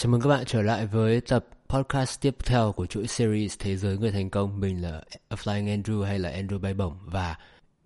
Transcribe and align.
Chào 0.00 0.12
mừng 0.12 0.20
các 0.20 0.28
bạn 0.28 0.44
trở 0.46 0.62
lại 0.62 0.86
với 0.86 1.20
tập 1.20 1.46
podcast 1.68 2.20
tiếp 2.20 2.36
theo 2.44 2.72
của 2.72 2.86
chuỗi 2.86 3.06
series 3.06 3.56
Thế 3.58 3.76
giới 3.76 3.98
người 3.98 4.12
thành 4.12 4.30
công. 4.30 4.60
Mình 4.60 4.82
là 4.82 5.02
A 5.28 5.36
Flying 5.36 5.82
Andrew 5.82 6.02
hay 6.02 6.18
là 6.18 6.30
Andrew 6.30 6.58
bay 6.58 6.74
bổng 6.74 6.98
và 7.04 7.36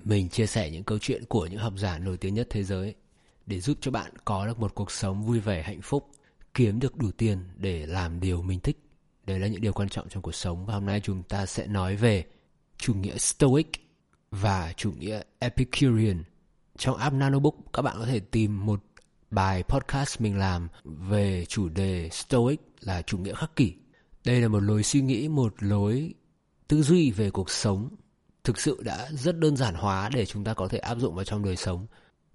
mình 0.04 0.28
chia 0.28 0.46
sẻ 0.46 0.70
những 0.70 0.84
câu 0.84 0.98
chuyện 0.98 1.24
của 1.24 1.46
những 1.46 1.58
học 1.58 1.72
giả 1.76 1.98
nổi 1.98 2.16
tiếng 2.16 2.34
nhất 2.34 2.46
thế 2.50 2.62
giới 2.62 2.94
để 3.46 3.60
giúp 3.60 3.78
cho 3.80 3.90
bạn 3.90 4.12
có 4.24 4.46
được 4.46 4.58
một 4.58 4.74
cuộc 4.74 4.90
sống 4.90 5.22
vui 5.22 5.40
vẻ 5.40 5.62
hạnh 5.62 5.80
phúc, 5.82 6.10
kiếm 6.54 6.80
được 6.80 6.96
đủ 6.96 7.10
tiền 7.10 7.38
để 7.56 7.86
làm 7.86 8.20
điều 8.20 8.42
mình 8.42 8.60
thích. 8.60 8.78
Đây 9.26 9.38
là 9.38 9.46
những 9.46 9.60
điều 9.60 9.72
quan 9.72 9.88
trọng 9.88 10.08
trong 10.08 10.22
cuộc 10.22 10.34
sống 10.34 10.66
và 10.66 10.74
hôm 10.74 10.86
nay 10.86 11.00
chúng 11.00 11.22
ta 11.22 11.46
sẽ 11.46 11.66
nói 11.66 11.96
về 11.96 12.24
chủ 12.76 12.94
nghĩa 12.94 13.18
Stoic 13.18 13.68
và 14.30 14.72
chủ 14.76 14.92
nghĩa 14.92 15.20
Epicurean. 15.38 16.24
Trong 16.78 16.96
app 16.96 17.14
Nanobook 17.16 17.54
các 17.72 17.82
bạn 17.82 17.96
có 17.98 18.06
thể 18.06 18.20
tìm 18.20 18.66
một 18.66 18.82
bài 19.32 19.62
podcast 19.62 20.20
mình 20.20 20.38
làm 20.38 20.68
về 20.84 21.44
chủ 21.48 21.68
đề 21.68 22.08
Stoic 22.12 22.60
là 22.80 23.02
chủ 23.02 23.18
nghĩa 23.18 23.34
khắc 23.34 23.56
kỷ. 23.56 23.74
Đây 24.24 24.40
là 24.40 24.48
một 24.48 24.60
lối 24.60 24.82
suy 24.82 25.00
nghĩ, 25.00 25.28
một 25.28 25.54
lối 25.58 26.14
tư 26.68 26.82
duy 26.82 27.10
về 27.10 27.30
cuộc 27.30 27.50
sống 27.50 27.88
thực 28.44 28.60
sự 28.60 28.82
đã 28.84 29.08
rất 29.12 29.38
đơn 29.38 29.56
giản 29.56 29.74
hóa 29.74 30.10
để 30.14 30.26
chúng 30.26 30.44
ta 30.44 30.54
có 30.54 30.68
thể 30.68 30.78
áp 30.78 30.98
dụng 30.98 31.14
vào 31.14 31.24
trong 31.24 31.44
đời 31.44 31.56
sống 31.56 31.86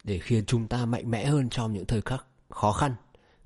để 0.04 0.20
khiến 0.20 0.46
chúng 0.46 0.68
ta 0.68 0.86
mạnh 0.86 1.12
mẽ 1.12 1.26
hơn 1.26 1.50
trong 1.50 1.74
những 1.74 1.86
thời 1.86 2.02
khắc 2.02 2.26
khó 2.50 2.72
khăn. 2.72 2.96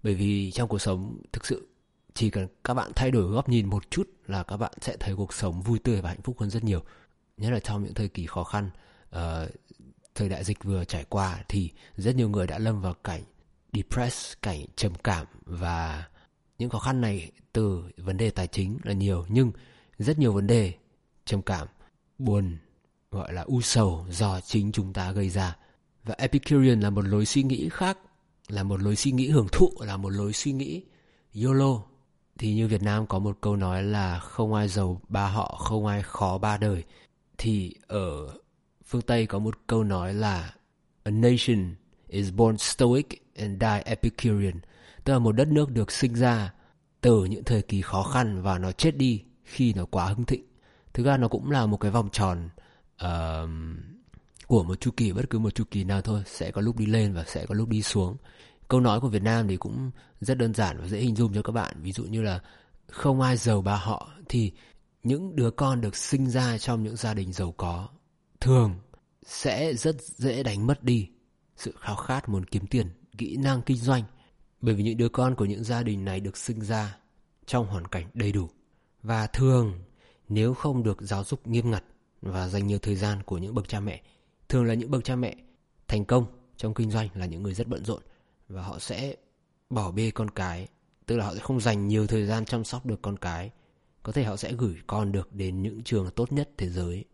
Bởi 0.04 0.16
vì 0.16 0.52
trong 0.52 0.70
cuộc 0.70 0.80
sống 0.80 1.22
thực 1.34 1.45
sự 1.45 1.68
chỉ 2.14 2.30
cần 2.30 2.48
các 2.64 2.73
bạn 2.73 2.92
thay 2.95 3.12
đổi 3.12 3.23
góc 3.23 3.50
nhìn 3.50 3.70
một 3.70 3.92
chút 3.92 4.09
là 4.28 4.44
các 4.44 4.58
bạn 4.58 4.73
sẽ 4.81 4.98
thấy 5.00 5.16
cuộc 5.16 5.34
sống 5.34 5.62
vui 5.62 5.80
tươi 5.80 6.02
và 6.02 6.09
hạnh 6.09 6.22
phúc 6.22 6.40
hơn 6.40 6.50
rất 6.50 6.64
nhiều. 6.64 6.84
Nhất 7.38 7.50
là 7.50 7.59
trong 7.59 7.84
những 7.84 7.94
thời 7.94 8.08
kỳ 8.08 8.26
khó 8.26 8.44
khăn, 8.44 8.70
uh, 9.16 9.50
thời 10.16 10.30
đại 10.30 10.44
dịch 10.44 10.64
vừa 10.64 10.86
trải 10.86 11.06
qua 11.09 11.44
thì 11.48 11.72
rất 11.95 12.16
nhiều 12.16 12.30
người 12.30 12.48
đã 12.48 12.59
lâm 12.59 12.81
vào 12.81 12.94
cảnh 12.94 13.22
depressed, 13.73 14.38
cảnh 14.41 14.66
trầm 14.75 14.93
cảm 15.03 15.27
và 15.45 16.07
những 16.57 16.70
khó 16.70 16.80
khăn 16.80 17.02
này 17.02 17.31
từ 17.53 17.84
vấn 17.97 18.17
đề 18.17 18.30
tài 18.30 18.47
chính 18.47 18.77
là 18.84 18.94
nhiều 18.94 19.25
nhưng 19.30 19.52
rất 19.97 20.19
nhiều 20.19 20.33
vấn 20.33 20.47
đề 20.47 20.73
trầm 21.25 21.41
cảm, 21.41 21.67
buồn, 22.17 22.58
gọi 23.11 23.33
là 23.33 23.41
u 23.41 23.61
sầu 23.61 24.05
do 24.09 24.39
chính 24.39 24.72
chúng 24.72 24.94
ta 24.94 25.11
gây 25.11 25.30
ra. 25.30 25.58
Và 26.03 26.16
Epicurean 26.17 26.80
là 26.80 26.89
một 26.89 27.05
lối 27.05 27.25
suy 27.25 27.44
nghĩ 27.44 27.69
khác, 27.69 27.97
là 28.47 28.63
một 28.63 28.81
lối 28.81 28.95
suy 28.95 29.11
nghĩ 29.11 29.30
hưởng 29.30 29.47
thụ, 29.52 29.72
là 29.80 29.97
một 29.97 30.09
lối 30.09 30.33
suy 30.33 30.52
nghĩ 30.52 30.83
YOLO. 31.44 31.83
Thì 32.38 32.53
như 32.53 32.67
Việt 32.67 32.83
Nam 32.83 33.08
có 33.08 33.19
một 33.19 33.38
câu 33.41 33.56
nói 33.56 33.83
là 33.83 34.19
không 34.19 34.53
ai 34.53 34.67
giàu 34.67 35.02
ba 35.08 35.28
họ, 35.28 35.58
không 35.59 35.85
ai 35.85 36.03
khó 36.03 36.38
ba 36.38 36.58
đời. 36.58 36.83
Thì 37.38 37.75
ở 37.88 38.38
phương 38.85 39.02
Tây 39.02 39.25
có 39.25 39.39
một 39.39 39.58
câu 39.67 39.83
nói 39.83 40.13
là 40.13 40.53
A 41.03 41.11
nation 41.11 41.75
is 42.08 42.31
born 42.35 42.58
stoic 42.58 43.08
and 43.42 43.61
die 43.61 43.81
Epicurean, 43.86 44.59
tức 45.03 45.14
là 45.14 45.20
một 45.20 45.31
đất 45.31 45.47
nước 45.47 45.72
được 45.72 45.92
sinh 45.92 46.16
ra 46.16 46.53
từ 47.02 47.25
những 47.25 47.44
thời 47.44 47.61
kỳ 47.61 47.81
khó 47.81 48.03
khăn 48.03 48.42
và 48.42 48.58
nó 48.58 48.72
chết 48.72 48.97
đi 48.97 49.23
khi 49.44 49.73
nó 49.73 49.86
quá 49.86 50.06
hưng 50.06 50.25
thịnh. 50.25 50.45
Thực 50.94 51.06
ra 51.06 51.17
nó 51.17 51.28
cũng 51.28 51.52
là 51.52 51.66
một 51.66 51.78
cái 51.78 51.92
vòng 51.92 52.09
tròn 52.12 52.50
uh, 53.03 53.50
của 54.47 54.64
một 54.64 54.80
chu 54.80 54.92
kỳ 54.97 55.12
bất 55.12 55.30
cứ 55.30 55.39
một 55.39 55.56
chu 55.56 55.64
kỳ 55.72 55.84
nào 55.84 56.02
thôi 56.02 56.23
sẽ 56.25 56.52
có 56.52 56.62
lúc 56.62 56.78
đi 56.78 56.86
lên 56.86 57.14
và 57.14 57.23
sẽ 57.23 57.45
có 57.45 57.56
lúc 57.56 57.69
đi 57.69 57.81
xuống. 57.81 58.17
Câu 58.67 58.80
nói 58.80 59.00
của 59.00 59.08
Việt 59.08 59.23
Nam 59.23 59.47
thì 59.47 59.58
cũng 59.58 59.92
rất 60.22 60.38
đơn 60.38 60.53
giản 60.53 60.78
và 60.81 60.88
dễ 60.88 61.00
hình 61.00 61.16
dung 61.16 61.34
cho 61.34 61.42
các 61.42 61.52
bạn. 61.52 61.75
Ví 61.81 61.92
dụ 61.92 62.03
như 62.03 62.22
là 62.22 62.39
không 62.88 63.22
ai 63.22 63.38
giàu 63.38 63.62
ba 63.62 63.75
họ 63.75 64.12
thì 64.30 64.52
những 65.03 65.36
đứa 65.36 65.52
con 65.52 65.81
được 65.81 65.95
sinh 65.95 66.30
ra 66.30 66.58
trong 66.58 66.84
những 66.84 66.95
gia 66.95 67.14
đình 67.14 67.34
giàu 67.34 67.53
có 67.58 67.89
thường 68.39 68.75
sẽ 69.25 69.73
rất 69.73 70.02
dễ 70.02 70.44
đánh 70.44 70.67
mất 70.67 70.84
đi 70.84 71.09
sự 71.56 71.73
khao 71.80 71.95
khát 71.95 72.30
muốn 72.30 72.45
kiếm 72.45 72.67
tiền 72.67 72.88
kỹ 73.17 73.38
năng 73.38 73.62
kinh 73.62 73.78
doanh, 73.78 74.04
bởi 74.62 74.76
vì 74.76 74.84
những 74.84 74.98
đứa 74.98 75.09
con 75.09 75.36
của 75.36 75.45
những 75.45 75.64
gia 75.64 75.84
đình 75.84 76.06
này 76.06 76.20
được 76.20 76.38
sinh 76.38 76.62
ra 76.62 76.98
trong 77.45 77.68
hoàn 77.68 77.88
cảnh 77.88 78.06
đầy 78.14 78.31
đủ. 78.31 78.50
Và 79.03 79.28
thường, 79.28 79.80
nếu 80.30 80.53
không 80.53 80.84
được 80.84 81.02
giáo 81.02 81.23
dục 81.23 81.48
nghiêm 81.48 81.72
ngặt 81.72 81.84
và 82.22 82.48
dành 82.48 82.68
nhiều 82.68 82.80
thời 82.80 82.95
gian 82.95 83.23
của 83.23 83.38
những 83.38 83.56
bậc 83.56 83.68
cha 83.70 83.80
mẹ, 83.80 84.02
thường 84.50 84.66
là 84.66 84.74
những 84.74 84.91
bậc 84.91 85.03
cha 85.03 85.16
mẹ 85.16 85.35
thành 85.88 86.06
công 86.06 86.25
trong 86.58 86.74
kinh 86.74 86.91
doanh 86.91 87.09
là 87.13 87.25
những 87.25 87.44
người 87.44 87.53
rất 87.53 87.68
bận 87.68 87.85
rộn 87.85 88.02
và 88.47 88.62
họ 88.62 88.80
sẽ 88.80 89.16
bỏ 89.69 89.91
bê 89.91 90.12
con 90.12 90.30
cái, 90.30 90.68
tức 91.06 91.18
là 91.18 91.25
họ 91.25 91.34
sẽ 91.34 91.40
không 91.40 91.59
dành 91.59 91.88
nhiều 91.88 92.08
thời 92.08 92.25
gian 92.25 92.46
chăm 92.46 92.64
sóc 92.64 92.85
được 92.85 93.02
con 93.02 93.18
cái. 93.18 93.52
Có 94.03 94.12
thể 94.12 94.24
họ 94.24 94.38
sẽ 94.38 94.53
gửi 94.53 94.75
con 94.88 95.12
được 95.12 95.34
đến 95.34 95.62
những 95.62 95.84
trường 95.84 96.09
tốt 96.16 96.31
nhất 96.31 96.50
thế 96.58 96.69
giới. 96.69 97.06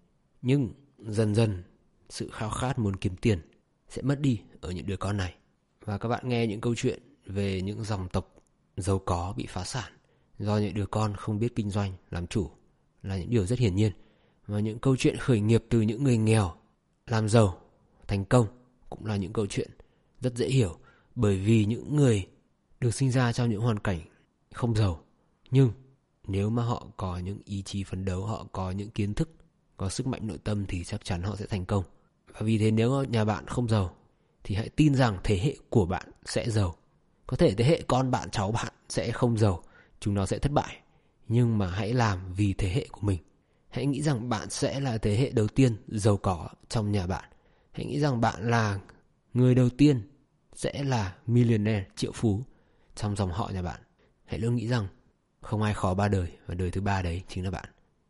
Nhưng 0.42 0.74
dần 1.00 1.36
dần, 1.36 1.64
sự 2.10 2.30
khao 2.34 2.50
khát 2.50 2.80
muốn 2.80 2.96
kiếm 2.96 3.16
tiền 3.16 3.40
sẽ 3.90 4.02
mất 4.02 4.20
đi 4.20 4.42
ở 4.62 4.72
những 4.72 4.86
đứa 4.86 4.98
con 4.98 5.18
này 5.18 5.36
và 5.88 5.98
các 5.98 6.10
bạn 6.10 6.30
nghe 6.30 6.48
những 6.48 6.62
câu 6.62 6.76
chuyện 6.76 7.00
về 7.26 7.62
những 7.62 7.84
dòng 7.84 8.08
tộc 8.10 8.36
giàu 8.78 9.00
có 9.00 9.34
bị 9.38 9.46
phá 9.50 9.64
sản 9.64 9.92
do 10.40 10.58
những 10.58 10.74
đứa 10.74 10.86
con 10.86 11.16
không 11.16 11.40
biết 11.40 11.56
kinh 11.56 11.70
doanh, 11.70 11.94
làm 12.10 12.28
chủ 12.28 12.50
là 13.04 13.18
những 13.18 13.30
điều 13.30 13.46
rất 13.46 13.60
hiển 13.60 13.76
nhiên. 13.76 13.92
Và 14.48 14.60
những 14.60 14.80
câu 14.80 14.96
chuyện 14.98 15.18
khởi 15.18 15.40
nghiệp 15.40 15.64
từ 15.70 15.82
những 15.82 16.04
người 16.04 16.18
nghèo, 16.18 16.54
làm 17.08 17.30
giàu, 17.30 17.62
thành 18.08 18.26
công 18.26 18.48
cũng 18.90 19.06
là 19.06 19.16
những 19.16 19.34
câu 19.34 19.46
chuyện 19.46 19.70
rất 20.22 20.36
dễ 20.36 20.48
hiểu 20.48 20.78
bởi 21.16 21.38
vì 21.38 21.66
những 21.66 21.96
người 21.96 22.28
được 22.80 22.94
sinh 22.94 23.12
ra 23.12 23.34
trong 23.34 23.50
những 23.50 23.62
hoàn 23.62 23.80
cảnh 23.80 24.00
không 24.54 24.76
giàu 24.76 25.04
nhưng 25.52 25.72
nếu 26.28 26.50
mà 26.50 26.64
họ 26.64 26.88
có 26.98 27.18
những 27.18 27.40
ý 27.46 27.62
chí 27.62 27.84
phấn 27.84 28.06
đấu, 28.06 28.26
họ 28.26 28.48
có 28.52 28.72
những 28.72 28.90
kiến 28.90 29.14
thức, 29.14 29.30
có 29.78 29.90
sức 29.90 30.08
mạnh 30.08 30.28
nội 30.28 30.38
tâm 30.44 30.66
thì 30.66 30.84
chắc 30.84 31.06
chắn 31.06 31.22
họ 31.22 31.36
sẽ 31.36 31.46
thành 31.46 31.66
công. 31.66 31.84
Và 32.34 32.40
vì 32.42 32.58
thế 32.58 32.72
nếu 32.72 33.04
nhà 33.04 33.26
bạn 33.26 33.48
không 33.48 33.68
giàu 33.68 33.98
thì 34.48 34.56
hãy 34.56 34.70
tin 34.70 34.96
rằng 34.96 35.18
thế 35.24 35.38
hệ 35.38 35.56
của 35.70 35.86
bạn 35.86 36.12
sẽ 36.26 36.50
giàu. 36.50 36.76
Có 37.28 37.38
thể 37.38 37.54
thế 37.54 37.66
hệ 37.66 37.82
con 37.88 38.12
bạn 38.12 38.30
cháu 38.30 38.52
bạn 38.52 38.74
sẽ 38.90 39.12
không 39.12 39.38
giàu, 39.38 39.64
chúng 40.00 40.14
nó 40.14 40.26
sẽ 40.26 40.40
thất 40.40 40.52
bại. 40.52 40.78
Nhưng 41.28 41.58
mà 41.58 41.70
hãy 41.70 41.94
làm 41.94 42.34
vì 42.34 42.54
thế 42.54 42.70
hệ 42.70 42.88
của 42.92 43.02
mình. 43.02 43.20
Hãy 43.70 43.86
nghĩ 43.86 44.02
rằng 44.02 44.30
bạn 44.30 44.50
sẽ 44.50 44.80
là 44.80 44.98
thế 44.98 45.18
hệ 45.18 45.30
đầu 45.32 45.48
tiên 45.48 45.76
giàu 45.88 46.18
có 46.18 46.50
trong 46.70 46.92
nhà 46.92 47.08
bạn. 47.08 47.24
Hãy 47.72 47.86
nghĩ 47.86 48.00
rằng 48.00 48.22
bạn 48.22 48.50
là 48.50 48.80
người 49.34 49.56
đầu 49.56 49.70
tiên 49.70 50.02
sẽ 50.56 50.84
là 50.84 51.16
millionaire 51.26 51.86
triệu 51.96 52.12
phú 52.12 52.44
trong 52.96 53.16
dòng 53.16 53.32
họ 53.32 53.52
nhà 53.54 53.62
bạn. 53.62 53.80
Hãy 54.26 54.40
luôn 54.40 54.56
nghĩ 54.56 54.68
rằng 54.68 54.88
không 55.42 55.62
ai 55.62 55.74
khó 55.74 55.94
ba 55.94 56.08
đời 56.08 56.28
và 56.46 56.56
đời 56.56 56.72
thứ 56.72 56.82
ba 56.82 57.02
đấy 57.02 57.22
chính 57.28 57.44
là 57.44 57.52
bạn. 57.52 57.70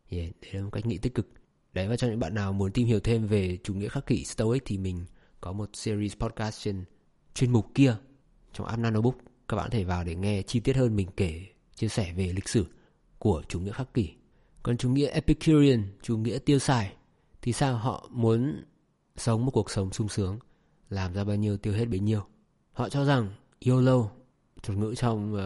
Yeah, 0.10 0.30
đấy 0.42 0.54
là 0.54 0.62
một 0.62 0.70
cách 0.72 0.86
nghĩ 0.86 0.98
tích 0.98 1.16
cực. 1.16 1.28
Đấy 1.74 1.88
và 1.88 1.98
cho 1.98 2.08
những 2.08 2.20
bạn 2.20 2.34
nào 2.34 2.54
muốn 2.54 2.72
tìm 2.72 2.88
hiểu 2.88 3.00
thêm 3.00 3.28
về 3.28 3.58
chủ 3.64 3.74
nghĩa 3.74 3.90
khắc 3.90 4.06
kỷ 4.06 4.26
Stoic 4.26 4.64
thì 4.66 4.78
mình 4.78 5.06
có 5.42 5.54
một 5.54 5.70
series 5.74 6.16
podcast 6.16 6.64
trên 6.64 6.86
chuyên 7.34 7.52
mục 7.52 7.68
kia 7.76 7.96
trong 8.54 8.68
app 8.68 8.80
Nanobook. 8.80 9.16
Các 9.48 9.58
bạn 9.58 9.66
có 9.66 9.70
thể 9.70 9.84
vào 9.84 10.04
để 10.04 10.16
nghe 10.16 10.42
chi 10.42 10.60
tiết 10.60 10.76
hơn 10.76 10.96
mình 10.96 11.08
kể 11.18 11.46
chia 11.76 11.88
sẻ 11.88 12.14
về 12.14 12.34
lịch 12.34 12.50
sử 12.50 12.66
của 13.20 13.44
chủ 13.48 13.60
nghĩa 13.60 13.72
khắc 13.72 13.94
kỷ. 13.94 14.10
Còn 14.64 14.78
chủ 14.78 14.90
nghĩa 14.90 15.08
Epicurean, 15.08 15.84
chủ 16.02 16.18
nghĩa 16.18 16.40
tiêu 16.40 16.60
xài 16.60 16.94
thì 17.42 17.54
sao 17.54 17.78
họ 17.78 18.10
muốn 18.12 18.64
sống 19.16 19.46
một 19.46 19.52
cuộc 19.52 19.72
sống 19.72 19.92
sung 19.92 20.10
sướng, 20.10 20.40
làm 20.90 21.14
ra 21.14 21.24
bao 21.24 21.36
nhiêu 21.36 21.58
tiêu 21.58 21.74
hết 21.74 21.86
bấy 21.86 22.00
nhiêu. 22.00 22.22
Họ 22.72 22.90
cho 22.90 23.06
rằng 23.06 23.30
YOLO, 23.66 24.10
thuật 24.64 24.80
ngữ 24.80 24.96
trong 24.98 25.34
uh, 25.34 25.40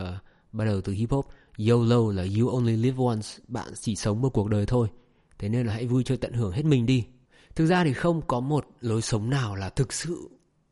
bắt 0.51 0.65
đầu 0.65 0.81
từ 0.81 0.93
hip 0.93 1.11
hop, 1.11 1.25
YOLO 1.69 2.11
là 2.11 2.25
you 2.39 2.49
only 2.49 2.77
live 2.77 3.03
once, 3.05 3.27
bạn 3.47 3.67
chỉ 3.79 3.95
sống 3.95 4.21
một 4.21 4.29
cuộc 4.29 4.49
đời 4.49 4.65
thôi. 4.65 4.87
Thế 5.39 5.49
nên 5.49 5.67
là 5.67 5.73
hãy 5.73 5.87
vui 5.87 6.03
chơi 6.03 6.17
tận 6.17 6.33
hưởng 6.33 6.51
hết 6.51 6.65
mình 6.65 6.85
đi. 6.85 7.05
Thực 7.55 7.65
ra 7.65 7.83
thì 7.83 7.93
không 7.93 8.21
có 8.27 8.39
một 8.39 8.67
lối 8.81 9.01
sống 9.01 9.29
nào 9.29 9.55
là 9.55 9.69
thực 9.69 9.93
sự 9.93 10.29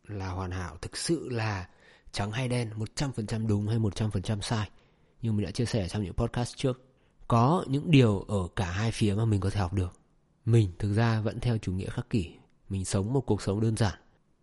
là 0.07 0.29
hoàn 0.29 0.51
hảo, 0.51 0.77
thực 0.81 0.97
sự 0.97 1.29
là 1.29 1.67
trắng 2.11 2.31
hay 2.31 2.47
đen, 2.47 2.69
100% 2.95 3.47
đúng 3.47 3.67
hay 3.67 3.79
100% 3.79 4.41
sai. 4.41 4.69
Như 5.21 5.31
mình 5.31 5.45
đã 5.45 5.51
chia 5.51 5.65
sẻ 5.65 5.87
trong 5.87 6.03
những 6.03 6.13
podcast 6.13 6.55
trước. 6.57 6.81
Có 7.27 7.65
những 7.67 7.91
điều 7.91 8.19
ở 8.19 8.47
cả 8.55 8.65
hai 8.65 8.91
phía 8.91 9.13
mà 9.13 9.25
mình 9.25 9.39
có 9.39 9.49
thể 9.49 9.59
học 9.59 9.73
được. 9.73 9.99
Mình 10.45 10.71
thực 10.79 10.93
ra 10.93 11.21
vẫn 11.21 11.39
theo 11.39 11.57
chủ 11.57 11.71
nghĩa 11.71 11.89
khắc 11.89 12.09
kỷ. 12.09 12.31
Mình 12.69 12.85
sống 12.85 13.13
một 13.13 13.21
cuộc 13.21 13.41
sống 13.41 13.61
đơn 13.61 13.77
giản. 13.77 13.93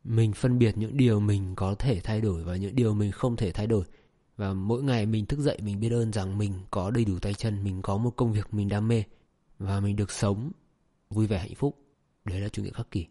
Mình 0.05 0.33
phân 0.33 0.59
biệt 0.59 0.79
những 0.79 0.97
điều 0.97 1.21
mình 1.21 1.55
có 1.57 1.75
thể 1.75 2.01
thay 2.01 2.21
đổi 2.21 2.45
và 2.45 2.57
những 2.57 2.77
điều 2.77 2.95
mình 2.95 3.13
không 3.13 3.37
thể 3.37 3.53
thay 3.53 3.67
đổi. 3.67 3.85
Và 4.37 4.53
mỗi 4.53 4.83
ngày 4.83 5.07
mình 5.07 5.27
thức 5.27 5.41
dậy 5.41 5.59
mình 5.63 5.81
biết 5.81 5.93
ơn 5.93 6.13
rằng 6.13 6.39
mình 6.39 6.53
có 6.71 6.91
đầy 6.91 7.05
đủ 7.05 7.19
tay 7.19 7.35
chân, 7.35 7.65
mình 7.65 7.83
có 7.83 7.97
một 7.97 8.11
công 8.17 8.33
việc 8.33 8.55
mình 8.55 8.69
đam 8.69 8.89
mê. 8.89 9.03
Và 9.59 9.81
mình 9.81 9.97
được 9.97 10.11
sống 10.11 10.53
vui 11.11 11.27
vẻ 11.27 11.39
hạnh 11.39 11.55
phúc 11.55 11.86
Đấy 12.27 12.41
là 12.41 12.49
chủ 12.49 12.63
nghĩa 12.63 12.71
khắc 12.71 12.91
kỷ. 12.91 13.07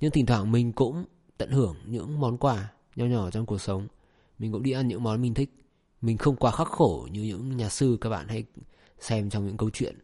Nhưng 0.00 0.10
thỉnh 0.10 0.26
thoảng 0.26 0.52
mình 0.52 0.72
cũng 0.72 1.04
tận 1.38 1.50
hưởng 1.50 1.76
những 1.86 2.20
món 2.20 2.38
quà 2.38 2.72
nho 2.96 3.04
nhỏ 3.04 3.30
trong 3.30 3.46
cuộc 3.46 3.60
sống. 3.60 3.88
Mình 4.38 4.52
cũng 4.52 4.62
đi 4.62 4.70
ăn 4.70 4.88
những 4.88 5.02
món 5.02 5.22
mình 5.22 5.34
thích. 5.34 5.50
Mình 6.00 6.18
không 6.18 6.36
quá 6.36 6.50
khắc 6.50 6.68
khổ 6.68 7.08
như 7.12 7.22
những 7.22 7.56
nhà 7.56 7.68
sư 7.68 7.98
các 8.00 8.10
bạn 8.10 8.28
hay 8.28 8.44
xem 9.00 9.30
trong 9.30 9.46
những 9.46 9.56
câu 9.56 9.70
chuyện. 9.70 9.98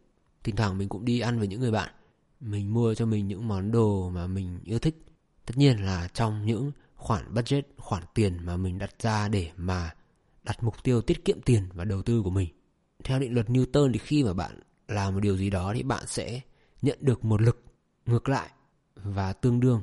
Thỉnh 0.45 0.57
thoảng 0.57 0.79
mình 0.79 0.89
cũng 0.89 1.05
đi 1.05 1.21
ăn 1.21 1.39
với 1.39 1.49
những 1.49 1.61
người 1.61 1.71
bạn. 1.71 1.93
Mình 2.41 2.75
mua 2.75 2.95
cho 2.95 3.07
mình 3.07 3.29
những 3.29 3.49
món 3.49 3.73
đồ 3.73 4.11
mà 4.11 4.27
mình 4.27 4.61
yêu 4.65 4.79
thích. 4.79 5.05
Tất 5.47 5.57
nhiên 5.57 5.85
là 5.85 6.09
trong 6.15 6.47
những 6.47 6.73
khoản 6.97 7.35
budget, 7.35 7.67
khoản 7.77 8.03
tiền 8.15 8.39
mà 8.45 8.57
mình 8.57 8.79
đặt 8.79 9.03
ra 9.03 9.29
để 9.29 9.51
mà 9.57 9.95
đặt 10.43 10.63
mục 10.63 10.75
tiêu 10.83 11.01
tiết 11.01 11.25
kiệm 11.25 11.41
tiền 11.41 11.63
và 11.75 11.85
đầu 11.85 12.03
tư 12.03 12.23
của 12.23 12.31
mình. 12.31 12.49
Theo 13.05 13.19
định 13.19 13.35
luật 13.35 13.49
Newton 13.49 13.93
thì 13.93 13.99
khi 13.99 14.25
mà 14.25 14.33
bạn 14.33 14.61
làm 14.89 15.15
một 15.15 15.21
điều 15.21 15.37
gì 15.37 15.51
đó 15.51 15.73
thì 15.77 15.83
bạn 15.83 16.05
sẽ 16.07 16.41
nhận 16.83 16.99
được 17.01 17.25
một 17.25 17.43
lực 17.43 17.64
ngược 18.07 18.29
lại 18.29 18.51
và 18.95 19.33
tương 19.33 19.61
đương 19.61 19.83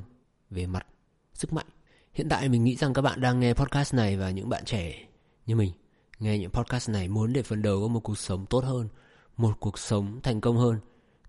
về 0.50 0.66
mặt 0.66 0.86
sức 1.34 1.52
mạnh. 1.52 1.66
Hiện 2.12 2.28
tại 2.28 2.48
mình 2.48 2.64
nghĩ 2.64 2.76
rằng 2.76 2.94
các 2.94 3.02
bạn 3.02 3.20
đang 3.20 3.40
nghe 3.40 3.54
podcast 3.54 3.94
này 3.94 4.16
và 4.16 4.30
những 4.30 4.48
bạn 4.48 4.64
trẻ 4.64 5.06
như 5.46 5.56
mình 5.56 5.72
nghe 6.18 6.38
những 6.38 6.50
podcast 6.50 6.90
này 6.90 7.08
muốn 7.08 7.32
để 7.32 7.42
phấn 7.42 7.62
đấu 7.62 7.80
có 7.82 7.88
một 7.88 8.00
cuộc 8.00 8.18
sống 8.18 8.46
tốt 8.46 8.64
hơn, 8.64 8.88
một 9.36 9.60
cuộc 9.60 9.78
sống 9.78 10.20
thành 10.22 10.40
công 10.40 10.56
hơn, 10.56 10.78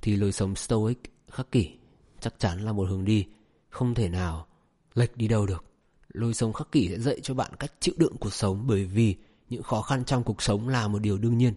thì 0.01 0.15
lối 0.15 0.31
sống 0.31 0.55
stoic, 0.55 0.97
khắc 1.31 1.51
kỷ 1.51 1.71
chắc 2.19 2.39
chắn 2.39 2.59
là 2.59 2.71
một 2.71 2.89
hướng 2.89 3.05
đi, 3.05 3.27
không 3.69 3.93
thể 3.93 4.09
nào 4.09 4.47
lệch 4.93 5.17
đi 5.17 5.27
đâu 5.27 5.45
được. 5.45 5.65
Lối 6.13 6.33
sống 6.33 6.53
khắc 6.53 6.71
kỷ 6.71 6.89
sẽ 6.89 6.99
dạy 6.99 7.19
cho 7.23 7.33
bạn 7.33 7.51
cách 7.59 7.71
chịu 7.79 7.95
đựng 7.97 8.17
cuộc 8.19 8.33
sống 8.33 8.63
bởi 8.67 8.85
vì 8.85 9.15
những 9.49 9.63
khó 9.63 9.81
khăn 9.81 10.05
trong 10.05 10.23
cuộc 10.23 10.41
sống 10.41 10.67
là 10.67 10.87
một 10.87 10.99
điều 10.99 11.17
đương 11.17 11.37
nhiên. 11.37 11.53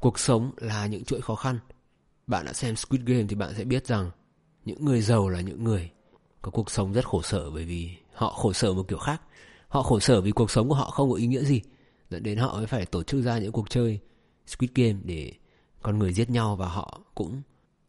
Cuộc 0.00 0.18
sống 0.18 0.52
là 0.56 0.86
những 0.86 1.04
chuỗi 1.04 1.20
khó 1.20 1.34
khăn. 1.34 1.58
Bạn 2.26 2.46
đã 2.46 2.52
xem 2.52 2.76
Squid 2.76 3.02
Game 3.04 3.24
thì 3.28 3.34
bạn 3.34 3.54
sẽ 3.56 3.64
biết 3.64 3.86
rằng 3.86 4.10
những 4.64 4.84
người 4.84 5.00
giàu 5.00 5.28
là 5.28 5.40
những 5.40 5.64
người 5.64 5.90
có 6.42 6.50
cuộc 6.50 6.70
sống 6.70 6.92
rất 6.92 7.06
khổ 7.06 7.22
sở 7.22 7.50
bởi 7.50 7.64
vì 7.64 7.90
họ 8.12 8.30
khổ 8.30 8.52
sở 8.52 8.72
một 8.72 8.88
kiểu 8.88 8.98
khác. 8.98 9.22
Họ 9.68 9.82
khổ 9.82 10.00
sở 10.00 10.20
vì 10.20 10.30
cuộc 10.30 10.50
sống 10.50 10.68
của 10.68 10.74
họ 10.74 10.90
không 10.90 11.10
có 11.10 11.16
ý 11.16 11.26
nghĩa 11.26 11.44
gì. 11.44 11.62
Dẫn 12.10 12.22
đến 12.22 12.38
họ 12.38 12.54
mới 12.56 12.66
phải 12.66 12.86
tổ 12.86 13.02
chức 13.02 13.22
ra 13.22 13.38
những 13.38 13.52
cuộc 13.52 13.70
chơi 13.70 14.00
Squid 14.46 14.70
Game 14.74 14.98
để 15.04 15.32
con 15.82 15.98
người 15.98 16.12
giết 16.12 16.30
nhau 16.30 16.56
và 16.56 16.68
họ 16.68 17.00
cũng 17.14 17.42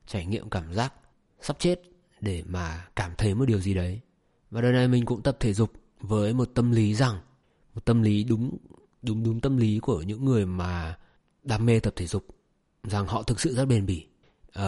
trải 0.07 0.25
nghiệm 0.25 0.49
cảm 0.49 0.73
giác 0.73 0.93
sắp 1.41 1.59
chết 1.59 1.81
để 2.21 2.43
mà 2.47 2.87
cảm 2.95 3.11
thấy 3.17 3.35
một 3.35 3.45
điều 3.45 3.59
gì 3.59 3.73
đấy. 3.73 3.99
Và 4.51 4.61
đời 4.61 4.71
này 4.71 4.87
mình 4.87 5.05
cũng 5.05 5.21
tập 5.21 5.37
thể 5.39 5.53
dục 5.53 5.71
với 5.99 6.33
một 6.33 6.49
tâm 6.53 6.71
lý 6.71 6.95
rằng 6.95 7.19
một 7.73 7.85
tâm 7.85 8.01
lý 8.01 8.23
đúng 8.23 8.57
đúng 9.01 9.23
đúng 9.23 9.41
tâm 9.41 9.57
lý 9.57 9.79
của 9.79 10.01
những 10.01 10.25
người 10.25 10.45
mà 10.45 10.97
đam 11.43 11.65
mê 11.65 11.79
tập 11.79 11.93
thể 11.95 12.07
dục 12.07 12.25
rằng 12.83 13.07
họ 13.07 13.23
thực 13.23 13.39
sự 13.39 13.55
rất 13.55 13.65
bền 13.65 13.85
bỉ. 13.85 14.07
Uh, 14.59 14.63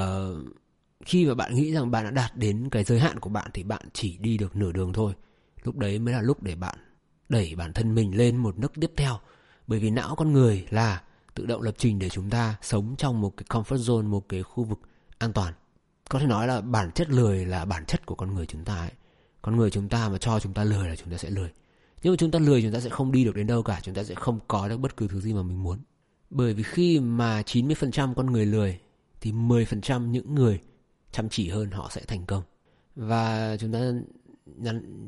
khi 1.07 1.25
mà 1.25 1.33
bạn 1.33 1.55
nghĩ 1.55 1.73
rằng 1.73 1.91
bạn 1.91 2.03
đã 2.03 2.11
đạt 2.11 2.37
đến 2.37 2.69
cái 2.69 2.83
giới 2.83 2.99
hạn 2.99 3.19
của 3.19 3.29
bạn 3.29 3.51
thì 3.53 3.63
bạn 3.63 3.81
chỉ 3.93 4.17
đi 4.17 4.37
được 4.37 4.55
nửa 4.55 4.71
đường 4.71 4.93
thôi. 4.93 5.13
Lúc 5.63 5.77
đấy 5.77 5.99
mới 5.99 6.13
là 6.13 6.21
lúc 6.21 6.43
để 6.43 6.55
bạn 6.55 6.77
đẩy 7.29 7.55
bản 7.55 7.73
thân 7.73 7.95
mình 7.95 8.17
lên 8.17 8.37
một 8.37 8.59
nấc 8.59 8.71
tiếp 8.81 8.91
theo. 8.97 9.19
Bởi 9.67 9.79
vì 9.79 9.89
não 9.89 10.15
con 10.15 10.33
người 10.33 10.65
là 10.69 11.01
tự 11.33 11.45
động 11.45 11.61
lập 11.61 11.75
trình 11.77 11.99
để 11.99 12.09
chúng 12.09 12.29
ta 12.29 12.55
sống 12.61 12.95
trong 12.97 13.21
một 13.21 13.37
cái 13.37 13.45
comfort 13.49 13.77
zone, 13.77 14.07
một 14.07 14.29
cái 14.29 14.43
khu 14.43 14.63
vực 14.63 14.79
an 15.17 15.33
toàn. 15.33 15.53
Có 16.09 16.19
thể 16.19 16.25
nói 16.25 16.47
là 16.47 16.61
bản 16.61 16.91
chất 16.91 17.09
lười 17.09 17.45
là 17.45 17.65
bản 17.65 17.85
chất 17.85 18.05
của 18.05 18.15
con 18.15 18.33
người 18.33 18.45
chúng 18.45 18.63
ta 18.63 18.75
ấy. 18.75 18.91
Con 19.41 19.55
người 19.57 19.71
chúng 19.71 19.89
ta 19.89 20.09
mà 20.09 20.17
cho 20.17 20.39
chúng 20.39 20.53
ta 20.53 20.63
lười 20.63 20.89
là 20.89 20.95
chúng 20.95 21.11
ta 21.11 21.17
sẽ 21.17 21.29
lười. 21.29 21.49
Nhưng 22.03 22.13
mà 22.13 22.17
chúng 22.17 22.31
ta 22.31 22.39
lười 22.39 22.61
chúng 22.61 22.73
ta 22.73 22.79
sẽ 22.79 22.89
không 22.89 23.11
đi 23.11 23.23
được 23.23 23.35
đến 23.35 23.47
đâu 23.47 23.63
cả, 23.63 23.79
chúng 23.83 23.95
ta 23.95 24.03
sẽ 24.03 24.15
không 24.15 24.39
có 24.47 24.69
được 24.69 24.77
bất 24.77 24.97
cứ 24.97 25.07
thứ 25.07 25.21
gì 25.21 25.33
mà 25.33 25.41
mình 25.41 25.63
muốn. 25.63 25.79
Bởi 26.29 26.53
vì 26.53 26.63
khi 26.63 26.99
mà 26.99 27.41
90% 27.41 28.13
con 28.13 28.25
người 28.25 28.45
lười 28.45 28.79
thì 29.21 29.31
10% 29.31 30.11
những 30.11 30.35
người 30.35 30.59
chăm 31.11 31.29
chỉ 31.29 31.49
hơn 31.49 31.71
họ 31.71 31.89
sẽ 31.91 32.01
thành 32.01 32.25
công. 32.25 32.43
Và 32.95 33.57
chúng 33.59 33.71
ta 33.71 33.79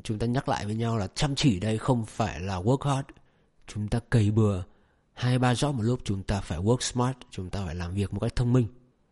chúng 0.04 0.18
ta 0.18 0.26
nhắc 0.26 0.48
lại 0.48 0.66
với 0.66 0.74
nhau 0.74 0.98
là 0.98 1.06
chăm 1.06 1.34
chỉ 1.34 1.60
đây 1.60 1.78
không 1.78 2.06
phải 2.06 2.40
là 2.40 2.60
work 2.60 2.94
hard. 2.94 3.08
Chúng 3.66 3.88
ta 3.88 4.00
cày 4.10 4.30
bừa 4.30 4.62
hai 5.12 5.38
ba 5.38 5.52
job 5.52 5.72
một 5.72 5.82
lúc 5.82 6.00
chúng 6.04 6.22
ta 6.22 6.40
phải 6.40 6.58
work 6.58 6.80
smart, 6.80 7.16
chúng 7.30 7.50
ta 7.50 7.64
phải 7.66 7.74
làm 7.74 7.94
việc 7.94 8.12
một 8.12 8.20
cách 8.20 8.36
thông 8.36 8.52
minh. 8.52 8.66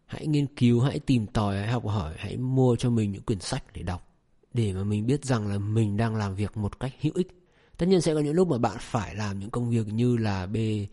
Hãy 0.07 0.27
nghiên 0.27 0.47
cứu, 0.47 0.81
hãy 0.81 0.99
tìm 0.99 1.27
tòi, 1.27 1.57
hãy 1.57 1.69
học 1.69 1.87
hỏi, 1.87 2.15
hãy 2.19 2.37
mua 2.37 2.77
cho 2.77 2.91
mình 2.91 3.13
những 3.13 3.23
quyển 3.23 3.41
sách 3.41 3.65
để 3.75 3.83
đọc 3.83 4.09
để 4.55 4.73
mà 4.73 4.85
mình 4.85 5.07
biết 5.07 5.25
rằng 5.25 5.47
là 5.47 5.59
mình 5.59 5.97
đang 5.97 6.17
làm 6.17 6.35
việc 6.35 6.57
một 6.57 6.81
cách 6.81 6.93
hữu 7.01 7.13
ích. 7.15 7.29
Tất 7.77 7.87
nhiên 7.87 8.01
sẽ 8.01 8.15
có 8.15 8.21
những 8.21 8.35
lúc 8.35 8.49
mà 8.49 8.59
bạn 8.59 8.77
phải 8.81 9.15
làm 9.15 9.39
những 9.39 9.51
công 9.51 9.71
việc 9.71 9.87
như 9.87 10.17
là 10.17 10.47
bê 10.47 10.87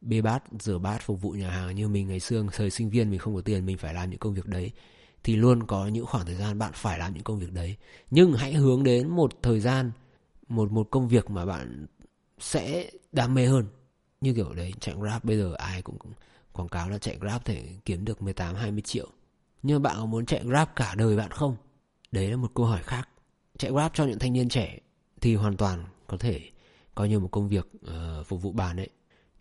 bê 0.00 0.20
bát, 0.20 0.42
rửa 0.60 0.78
bát, 0.78 1.02
phục 1.02 1.22
vụ 1.22 1.30
nhà 1.30 1.50
hàng 1.50 1.76
như 1.76 1.88
mình 1.88 2.08
ngày 2.08 2.20
xưa 2.20 2.44
thời 2.52 2.70
sinh 2.70 2.90
viên 2.90 3.10
mình 3.10 3.18
không 3.18 3.34
có 3.34 3.40
tiền 3.40 3.66
mình 3.66 3.78
phải 3.78 3.94
làm 3.94 4.10
những 4.10 4.18
công 4.18 4.34
việc 4.34 4.46
đấy 4.46 4.70
thì 5.24 5.36
luôn 5.36 5.66
có 5.66 5.86
những 5.86 6.06
khoảng 6.06 6.26
thời 6.26 6.34
gian 6.34 6.58
bạn 6.58 6.72
phải 6.74 6.98
làm 6.98 7.14
những 7.14 7.22
công 7.22 7.38
việc 7.38 7.52
đấy. 7.52 7.76
Nhưng 8.10 8.32
hãy 8.32 8.52
hướng 8.52 8.82
đến 8.82 9.08
một 9.08 9.42
thời 9.42 9.60
gian 9.60 9.92
một 10.48 10.72
một 10.72 10.88
công 10.90 11.08
việc 11.08 11.30
mà 11.30 11.46
bạn 11.46 11.86
sẽ 12.38 12.90
đam 13.12 13.34
mê 13.34 13.46
hơn. 13.46 13.66
Như 14.20 14.34
kiểu 14.34 14.52
đấy 14.54 14.74
chạy 14.80 14.94
Grab 14.94 15.24
bây 15.24 15.36
giờ 15.36 15.54
ai 15.54 15.82
cũng, 15.82 15.98
quảng 16.52 16.68
cáo 16.68 16.90
là 16.90 16.98
chạy 16.98 17.18
Grab 17.20 17.42
thể 17.44 17.64
kiếm 17.84 18.04
được 18.04 18.22
18 18.22 18.54
20 18.54 18.82
triệu. 18.82 19.08
Nhưng 19.62 19.82
bạn 19.82 19.96
có 19.98 20.06
muốn 20.06 20.26
chạy 20.26 20.44
Grab 20.44 20.68
cả 20.76 20.94
đời 20.98 21.16
bạn 21.16 21.30
không? 21.30 21.56
Đấy 22.12 22.30
là 22.30 22.36
một 22.36 22.50
câu 22.54 22.66
hỏi 22.66 22.82
khác. 22.82 23.08
Chạy 23.58 23.70
Grab 23.70 23.92
cho 23.94 24.04
những 24.04 24.18
thanh 24.18 24.32
niên 24.32 24.48
trẻ 24.48 24.78
thì 25.20 25.34
hoàn 25.34 25.56
toàn 25.56 25.84
có 26.06 26.16
thể 26.16 26.50
coi 26.94 27.08
như 27.08 27.20
một 27.20 27.28
công 27.30 27.48
việc 27.48 27.68
uh, 27.86 28.26
phục 28.26 28.42
vụ 28.42 28.52
bàn 28.52 28.76
đấy. 28.76 28.88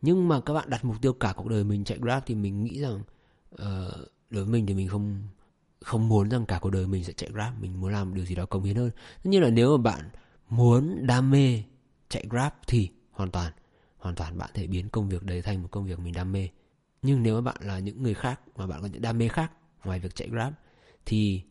Nhưng 0.02 0.28
mà 0.28 0.42
các 0.42 0.54
bạn 0.54 0.70
đặt 0.70 0.86
mục 0.86 0.96
tiêu 1.02 1.14
cả 1.14 1.34
cuộc 1.38 1.48
đời 1.48 1.64
mình 1.64 1.84
chạy 1.84 1.98
Grab 2.02 2.24
thì 2.26 2.36
mình 2.36 2.64
nghĩ 2.64 2.82
rằng 2.82 3.02
uh, 3.54 3.60
đối 4.30 4.44
với 4.44 4.46
mình 4.46 4.66
thì 4.66 4.74
mình 4.74 4.88
không 4.88 5.22
không 5.82 6.08
muốn 6.08 6.30
rằng 6.30 6.46
cả 6.46 6.60
cuộc 6.62 6.70
đời 6.70 6.88
mình 6.88 7.04
sẽ 7.04 7.14
chạy 7.14 7.30
Grab, 7.34 7.54
mình 7.62 7.82
muốn 7.82 7.92
làm 7.92 8.14
điều 8.14 8.26
gì 8.26 8.36
đó 8.36 8.46
công 8.46 8.64
hiến 8.64 8.76
hơn. 8.76 8.92
Tất 9.24 9.30
nhiên 9.30 9.42
là 9.42 9.50
nếu 9.50 9.78
mà 9.78 9.84
bạn 9.84 10.10
muốn 10.50 11.08
đam 11.08 11.32
mê 11.32 11.64
chạy 12.10 12.26
Grab 12.30 12.54
thì 12.68 12.90
hoàn 13.12 13.32
toàn 13.32 13.54
hoàn 13.98 14.16
toàn 14.16 14.38
bạn 14.38 14.50
thể 14.54 14.68
biến 14.68 14.90
công 14.90 15.10
việc 15.10 15.24
đấy 15.24 15.42
thành 15.42 15.62
một 15.62 15.68
công 15.72 15.86
việc 15.86 16.00
mình 16.00 16.14
đam 16.14 16.32
mê. 16.32 16.50
Nhưng 17.02 17.24
nếu 17.24 17.36
mà 17.36 17.42
bạn 17.42 17.58
là 17.62 17.80
những 17.80 18.04
người 18.04 18.14
khác 18.14 18.42
mà 18.56 18.68
bạn 18.68 18.82
có 18.82 18.88
những 18.88 19.02
đam 19.02 19.18
mê 19.18 19.28
khác 19.28 19.52
ngoài 19.84 20.00
việc 20.00 20.16
chạy 20.16 20.30
Grab 20.30 20.54
thì 21.06 21.42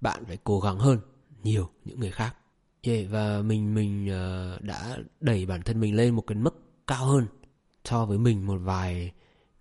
bạn 0.00 0.24
phải 0.24 0.38
cố 0.44 0.60
gắng 0.60 0.78
hơn 0.78 0.98
nhiều 1.42 1.70
những 1.84 2.00
người 2.00 2.10
khác. 2.10 2.34
Yeah, 2.82 3.06
và 3.10 3.42
mình 3.42 3.74
mình 3.74 4.06
uh, 4.06 4.62
đã 4.62 4.98
đẩy 5.20 5.46
bản 5.46 5.62
thân 5.62 5.80
mình 5.80 5.96
lên 5.96 6.14
một 6.14 6.22
cái 6.26 6.36
mức 6.38 6.62
cao 6.86 7.06
hơn 7.06 7.26
so 7.84 8.06
với 8.06 8.18
mình 8.18 8.46
một 8.46 8.58
vài 8.58 9.12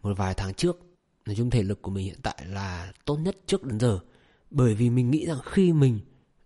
một 0.01 0.17
vài 0.17 0.33
tháng 0.33 0.53
trước. 0.53 0.79
Nói 1.25 1.35
chung 1.35 1.49
thể 1.49 1.63
lực 1.63 1.81
của 1.81 1.91
mình 1.91 2.05
hiện 2.05 2.19
tại 2.23 2.45
là 2.45 2.93
tốt 3.05 3.17
nhất 3.17 3.37
trước 3.45 3.63
đến 3.63 3.79
giờ. 3.79 3.99
Bởi 4.49 4.75
vì 4.75 4.89
mình 4.89 5.11
nghĩ 5.11 5.25
rằng 5.25 5.39
khi 5.45 5.73
mình 5.73 5.99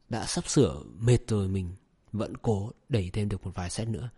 đã 0.09 0.25
sắp 0.25 0.47
sửa 0.47 0.83
mệt 0.99 1.27
rồi 1.27 1.47
mình 1.47 1.71
vẫn 2.11 2.37
cố 2.37 2.71
đẩy 2.89 3.09
thêm 3.13 3.29
được 3.29 3.45
một 3.45 3.51
vài 3.55 3.69
set 3.69 3.87
nữa. 3.87 4.09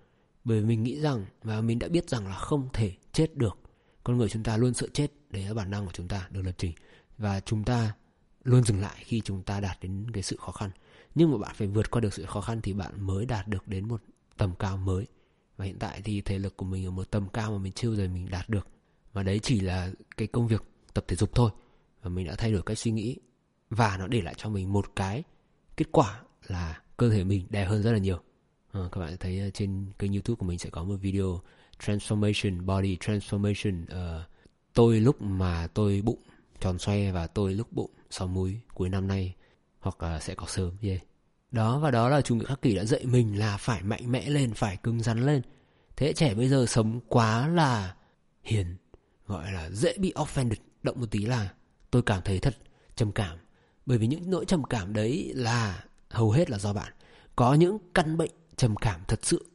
Bởi 0.43 0.59
vì 0.59 0.65
mình 0.65 0.83
nghĩ 0.83 0.99
rằng 0.99 1.25
và 1.43 1.61
mình 1.61 1.79
đã 1.79 1.87
biết 1.87 2.09
rằng 2.09 2.27
là 2.27 2.35
không 2.35 2.69
thể 2.73 2.93
chết 3.11 3.35
được. 3.35 3.59
Con 4.03 4.17
người 4.17 4.29
chúng 4.29 4.43
ta 4.43 4.57
luôn 4.57 4.73
sợ 4.73 4.87
chết, 4.93 5.11
đấy 5.29 5.43
là 5.43 5.53
bản 5.53 5.71
năng 5.71 5.85
của 5.85 5.91
chúng 5.93 6.07
ta 6.07 6.27
được 6.31 6.41
lập 6.41 6.55
trình. 6.57 6.73
Và 7.17 7.39
chúng 7.39 7.63
ta 7.63 7.95
luôn 8.43 8.63
dừng 8.63 8.79
lại 8.79 9.03
khi 9.05 9.21
chúng 9.25 9.43
ta 9.43 9.59
đạt 9.59 9.77
đến 9.81 10.11
cái 10.11 10.23
sự 10.23 10.37
khó 10.39 10.51
khăn. 10.51 10.71
Nhưng 11.15 11.31
mà 11.31 11.37
bạn 11.37 11.55
phải 11.55 11.67
vượt 11.67 11.91
qua 11.91 12.01
được 12.01 12.13
sự 12.13 12.25
khó 12.25 12.41
khăn 12.41 12.61
thì 12.61 12.73
bạn 12.73 13.01
mới 13.01 13.25
đạt 13.25 13.47
được 13.47 13.67
đến 13.67 13.87
một 13.87 14.01
tầm 14.37 14.55
cao 14.59 14.77
mới. 14.77 15.07
Và 15.57 15.65
hiện 15.65 15.79
tại 15.79 16.01
thì 16.03 16.21
thể 16.21 16.39
lực 16.39 16.57
của 16.57 16.65
mình 16.65 16.85
ở 16.85 16.91
một 16.91 17.11
tầm 17.11 17.29
cao 17.29 17.51
mà 17.51 17.57
mình 17.57 17.73
chưa 17.73 17.87
bao 17.89 17.95
giờ 17.95 18.07
mình 18.07 18.29
đạt 18.29 18.49
được. 18.49 18.67
Và 19.13 19.23
đấy 19.23 19.39
chỉ 19.43 19.59
là 19.59 19.91
cái 20.17 20.27
công 20.27 20.47
việc 20.47 20.63
tập 20.93 21.05
thể 21.07 21.15
dục 21.15 21.35
thôi. 21.35 21.51
Và 22.01 22.09
mình 22.09 22.27
đã 22.27 22.35
thay 22.35 22.51
đổi 22.51 22.61
cách 22.61 22.77
suy 22.77 22.91
nghĩ 22.91 23.17
và 23.75 23.97
nó 23.97 24.07
để 24.07 24.21
lại 24.21 24.33
cho 24.37 24.49
mình 24.49 24.73
một 24.73 24.85
cái 24.95 25.23
kết 25.77 25.85
quả 25.91 26.21
là 26.47 26.81
cơ 26.97 27.09
thể 27.09 27.23
mình 27.23 27.47
đẹp 27.49 27.65
hơn 27.65 27.83
rất 27.83 27.91
là 27.91 27.97
nhiều. 27.97 28.19
À, 28.71 28.81
các 28.91 29.01
bạn 29.01 29.17
thấy 29.19 29.39
ờ, 29.39 29.49
trên 29.49 29.85
kênh 29.99 30.13
youtube 30.13 30.35
của 30.35 30.45
mình 30.45 30.59
sẽ 30.59 30.69
có 30.69 30.83
một 30.83 30.95
video 31.01 31.41
transformation 31.79 32.65
body 32.65 32.97
transformation. 32.97 33.83
Uh, 33.83 34.25
tôi 34.73 34.99
lúc 34.99 35.21
mà 35.21 35.67
tôi 35.73 36.01
bụng 36.01 36.19
tròn 36.59 36.79
xoe 36.79 37.11
và 37.11 37.27
tôi 37.27 37.53
lúc 37.53 37.71
bụng 37.71 37.91
sáu 38.09 38.27
múi 38.27 38.59
cuối 38.73 38.89
năm 38.89 39.07
nay 39.07 39.35
hoặc 39.79 40.03
là 40.03 40.19
sẽ 40.19 40.35
có 40.35 40.45
sớm 40.47 40.71
yeah. 40.81 41.01
đó 41.51 41.79
và 41.79 41.91
đó 41.91 42.09
là 42.09 42.21
chủ 42.21 42.35
nghĩa 42.35 42.45
khắc 42.45 42.61
kỷ 42.61 42.75
đã 42.75 42.85
dạy 42.85 43.05
mình 43.05 43.39
là 43.39 43.57
phải 43.57 43.83
mạnh 43.83 44.11
mẽ 44.11 44.29
lên 44.29 44.53
phải 44.53 44.77
cứng 44.77 44.99
rắn 44.99 45.25
lên. 45.25 45.41
Thế 45.95 46.13
trẻ 46.13 46.33
bây 46.33 46.49
giờ 46.49 46.65
sống 46.65 46.99
quá 47.07 47.47
là 47.47 47.95
hiền 48.43 48.75
gọi 49.27 49.51
là 49.51 49.69
dễ 49.69 49.93
bị 49.97 50.13
offended. 50.15 50.55
Động 50.83 50.99
một 50.99 51.11
tí 51.11 51.25
là 51.25 51.53
tôi 51.91 52.01
cảm 52.01 52.21
thấy 52.25 52.39
thật 52.39 52.57
trầm 52.95 53.11
cảm 53.11 53.37
bởi 53.85 53.97
vì 53.97 54.07
những 54.07 54.29
nỗi 54.29 54.45
trầm 54.45 54.63
cảm 54.63 54.93
đấy 54.93 55.31
là 55.35 55.83
hầu 56.09 56.31
hết 56.31 56.49
là 56.49 56.59
do 56.59 56.73
bạn. 56.73 56.93
Có 57.35 57.53
những 57.53 57.77
căn 57.93 58.17
bệnh 58.17 58.31
trầm 58.55 58.75
cảm 58.75 59.01
thật 59.07 59.19
sự 59.23 59.45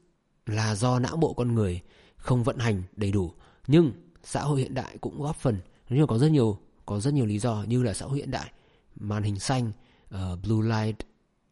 là 0.47 0.75
do 0.75 0.99
não 0.99 1.16
bộ 1.16 1.32
con 1.32 1.54
người 1.54 1.80
không 2.16 2.44
vận 2.44 2.58
hành 2.58 2.82
đầy 2.97 3.12
đủ. 3.12 3.32
Nhưng 3.66 3.92
xã 4.25 4.42
hội 4.42 4.61
hiện 4.61 4.75
đại 4.75 4.99
cũng 5.00 5.23
góp 5.23 5.37
phần. 5.37 5.58
Nhưng 5.88 6.00
mà 6.00 6.06
có 6.06 6.18
rất 6.18 6.30
nhiều 6.30 6.58
có 6.87 7.00
rất 7.00 7.14
nhiều 7.14 7.26
lý 7.26 7.38
do 7.38 7.64
như 7.68 7.82
là 7.82 7.94
xã 7.94 8.06
hội 8.06 8.18
hiện 8.18 8.30
đại, 8.30 8.52
màn 8.97 9.23
hình 9.23 9.38
xanh, 9.38 9.73
uh, 10.14 10.20
blue 10.42 10.68
light, 10.68 10.99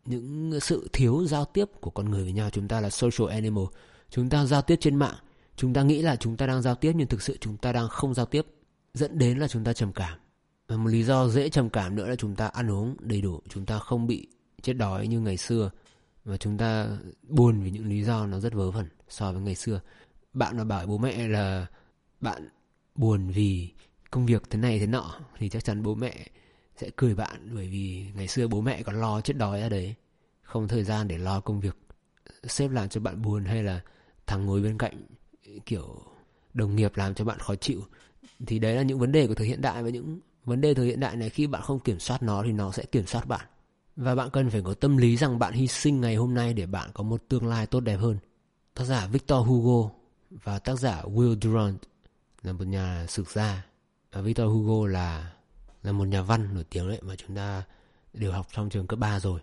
những 0.04 0.52
sự 0.60 0.88
thiếu 0.92 1.24
giao 1.26 1.44
tiếp 1.44 1.70
của 1.80 1.90
con 1.90 2.10
người 2.10 2.22
với 2.22 2.32
nhau. 2.32 2.50
Chúng 2.50 2.68
ta 2.68 2.80
là 2.80 2.90
social 2.90 3.30
animal. 3.30 3.64
Chúng 4.10 4.28
ta 4.28 4.44
giao 4.44 4.62
tiếp 4.62 4.76
trên 4.80 4.96
mạng. 4.96 5.14
Chúng 5.56 5.72
ta 5.72 5.82
nghĩ 5.82 6.02
là 6.02 6.16
chúng 6.16 6.36
ta 6.36 6.46
đang 6.46 6.62
giao 6.62 6.74
tiếp 6.74 6.92
nhưng 6.96 7.08
thực 7.08 7.22
sự 7.22 7.36
chúng 7.40 7.56
ta 7.56 7.72
đang 7.72 7.88
không 7.88 8.14
giao 8.14 8.26
tiếp. 8.26 8.46
Dẫn 8.94 9.18
đến 9.18 9.38
là 9.38 9.48
chúng 9.48 9.64
ta 9.64 9.72
trầm 9.72 9.92
cảm 9.92 10.18
một 10.68 10.86
lý 10.86 11.02
do 11.02 11.28
dễ 11.28 11.48
trầm 11.48 11.70
cảm 11.70 11.94
nữa 11.94 12.08
là 12.08 12.16
chúng 12.16 12.34
ta 12.34 12.46
ăn 12.46 12.70
uống 12.70 12.96
đầy 13.00 13.20
đủ, 13.20 13.40
chúng 13.48 13.66
ta 13.66 13.78
không 13.78 14.06
bị 14.06 14.28
chết 14.62 14.72
đói 14.72 15.06
như 15.06 15.20
ngày 15.20 15.36
xưa 15.36 15.70
và 16.24 16.36
chúng 16.36 16.58
ta 16.58 16.88
buồn 17.22 17.60
vì 17.62 17.70
những 17.70 17.86
lý 17.86 18.02
do 18.02 18.26
nó 18.26 18.40
rất 18.40 18.52
vớ 18.52 18.70
vẩn 18.70 18.88
so 19.08 19.32
với 19.32 19.42
ngày 19.42 19.54
xưa. 19.54 19.80
Bạn 20.32 20.56
mà 20.56 20.64
bảo 20.64 20.86
bố 20.86 20.98
mẹ 20.98 21.28
là 21.28 21.66
bạn 22.20 22.48
buồn 22.94 23.30
vì 23.30 23.72
công 24.10 24.26
việc 24.26 24.50
thế 24.50 24.58
này 24.58 24.78
thế 24.78 24.86
nọ 24.86 25.20
thì 25.38 25.48
chắc 25.48 25.64
chắn 25.64 25.82
bố 25.82 25.94
mẹ 25.94 26.26
sẽ 26.76 26.90
cười 26.96 27.14
bạn 27.14 27.50
bởi 27.54 27.68
vì 27.68 28.06
ngày 28.14 28.28
xưa 28.28 28.48
bố 28.48 28.60
mẹ 28.60 28.82
còn 28.82 29.00
lo 29.00 29.20
chết 29.20 29.36
đói 29.36 29.60
ra 29.60 29.68
đấy, 29.68 29.94
không 30.42 30.68
thời 30.68 30.84
gian 30.84 31.08
để 31.08 31.18
lo 31.18 31.40
công 31.40 31.60
việc. 31.60 31.76
Sếp 32.44 32.70
làm 32.70 32.88
cho 32.88 33.00
bạn 33.00 33.22
buồn 33.22 33.44
hay 33.44 33.62
là 33.62 33.80
thằng 34.26 34.46
ngồi 34.46 34.62
bên 34.62 34.78
cạnh 34.78 35.06
kiểu 35.66 36.02
đồng 36.54 36.76
nghiệp 36.76 36.96
làm 36.96 37.14
cho 37.14 37.24
bạn 37.24 37.38
khó 37.38 37.54
chịu 37.54 37.82
thì 38.46 38.58
đấy 38.58 38.74
là 38.74 38.82
những 38.82 38.98
vấn 38.98 39.12
đề 39.12 39.26
của 39.26 39.34
thời 39.34 39.46
hiện 39.46 39.60
đại 39.60 39.82
và 39.82 39.88
những 39.90 40.20
Vấn 40.46 40.60
đề 40.60 40.74
thời 40.74 40.86
hiện 40.86 41.00
đại 41.00 41.16
này, 41.16 41.30
khi 41.30 41.46
bạn 41.46 41.62
không 41.62 41.80
kiểm 41.80 41.98
soát 41.98 42.22
nó 42.22 42.42
thì 42.42 42.52
nó 42.52 42.72
sẽ 42.72 42.84
kiểm 42.84 43.06
soát 43.06 43.26
bạn. 43.26 43.46
Và 43.96 44.14
bạn 44.14 44.30
cần 44.30 44.50
phải 44.50 44.62
có 44.62 44.74
tâm 44.74 44.96
lý 44.96 45.16
rằng 45.16 45.38
bạn 45.38 45.52
hy 45.52 45.66
sinh 45.66 46.00
ngày 46.00 46.16
hôm 46.16 46.34
nay 46.34 46.54
để 46.54 46.66
bạn 46.66 46.90
có 46.94 47.04
một 47.04 47.22
tương 47.28 47.46
lai 47.46 47.66
tốt 47.66 47.80
đẹp 47.80 47.96
hơn. 47.96 48.18
Tác 48.74 48.84
giả 48.84 49.06
Victor 49.06 49.46
Hugo 49.46 49.90
và 50.30 50.58
tác 50.58 50.78
giả 50.78 51.02
Will 51.02 51.40
Durant 51.40 51.78
là 52.42 52.52
một 52.52 52.66
nhà 52.66 53.06
sử 53.08 53.24
gia 53.28 53.66
và 54.12 54.20
Victor 54.20 54.48
Hugo 54.52 54.86
là 54.86 55.32
là 55.82 55.92
một 55.92 56.04
nhà 56.04 56.22
văn 56.22 56.54
nổi 56.54 56.64
tiếng 56.70 56.88
đấy 56.88 57.00
mà 57.02 57.16
chúng 57.16 57.36
ta 57.36 57.62
đều 58.12 58.32
học 58.32 58.46
trong 58.52 58.68
trường 58.68 58.86
cấp 58.86 58.98
3 58.98 59.20
rồi 59.20 59.40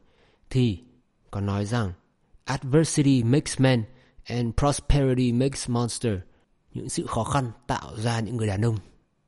thì 0.50 0.84
có 1.32 1.42
nói 1.42 1.66
rằng, 1.66 1.94
adversity 2.44 3.24
makes 3.24 3.60
men 3.60 3.84
and 4.24 4.54
prosperity 4.58 5.32
makes 5.32 5.70
monster 5.70 6.14
những 6.74 6.90
sự 6.90 7.06
khó 7.06 7.24
khăn 7.24 7.52
tạo 7.68 7.98
ra 7.98 8.20
những 8.20 8.38
người 8.38 8.48
đàn 8.48 8.66
ông 8.66 8.78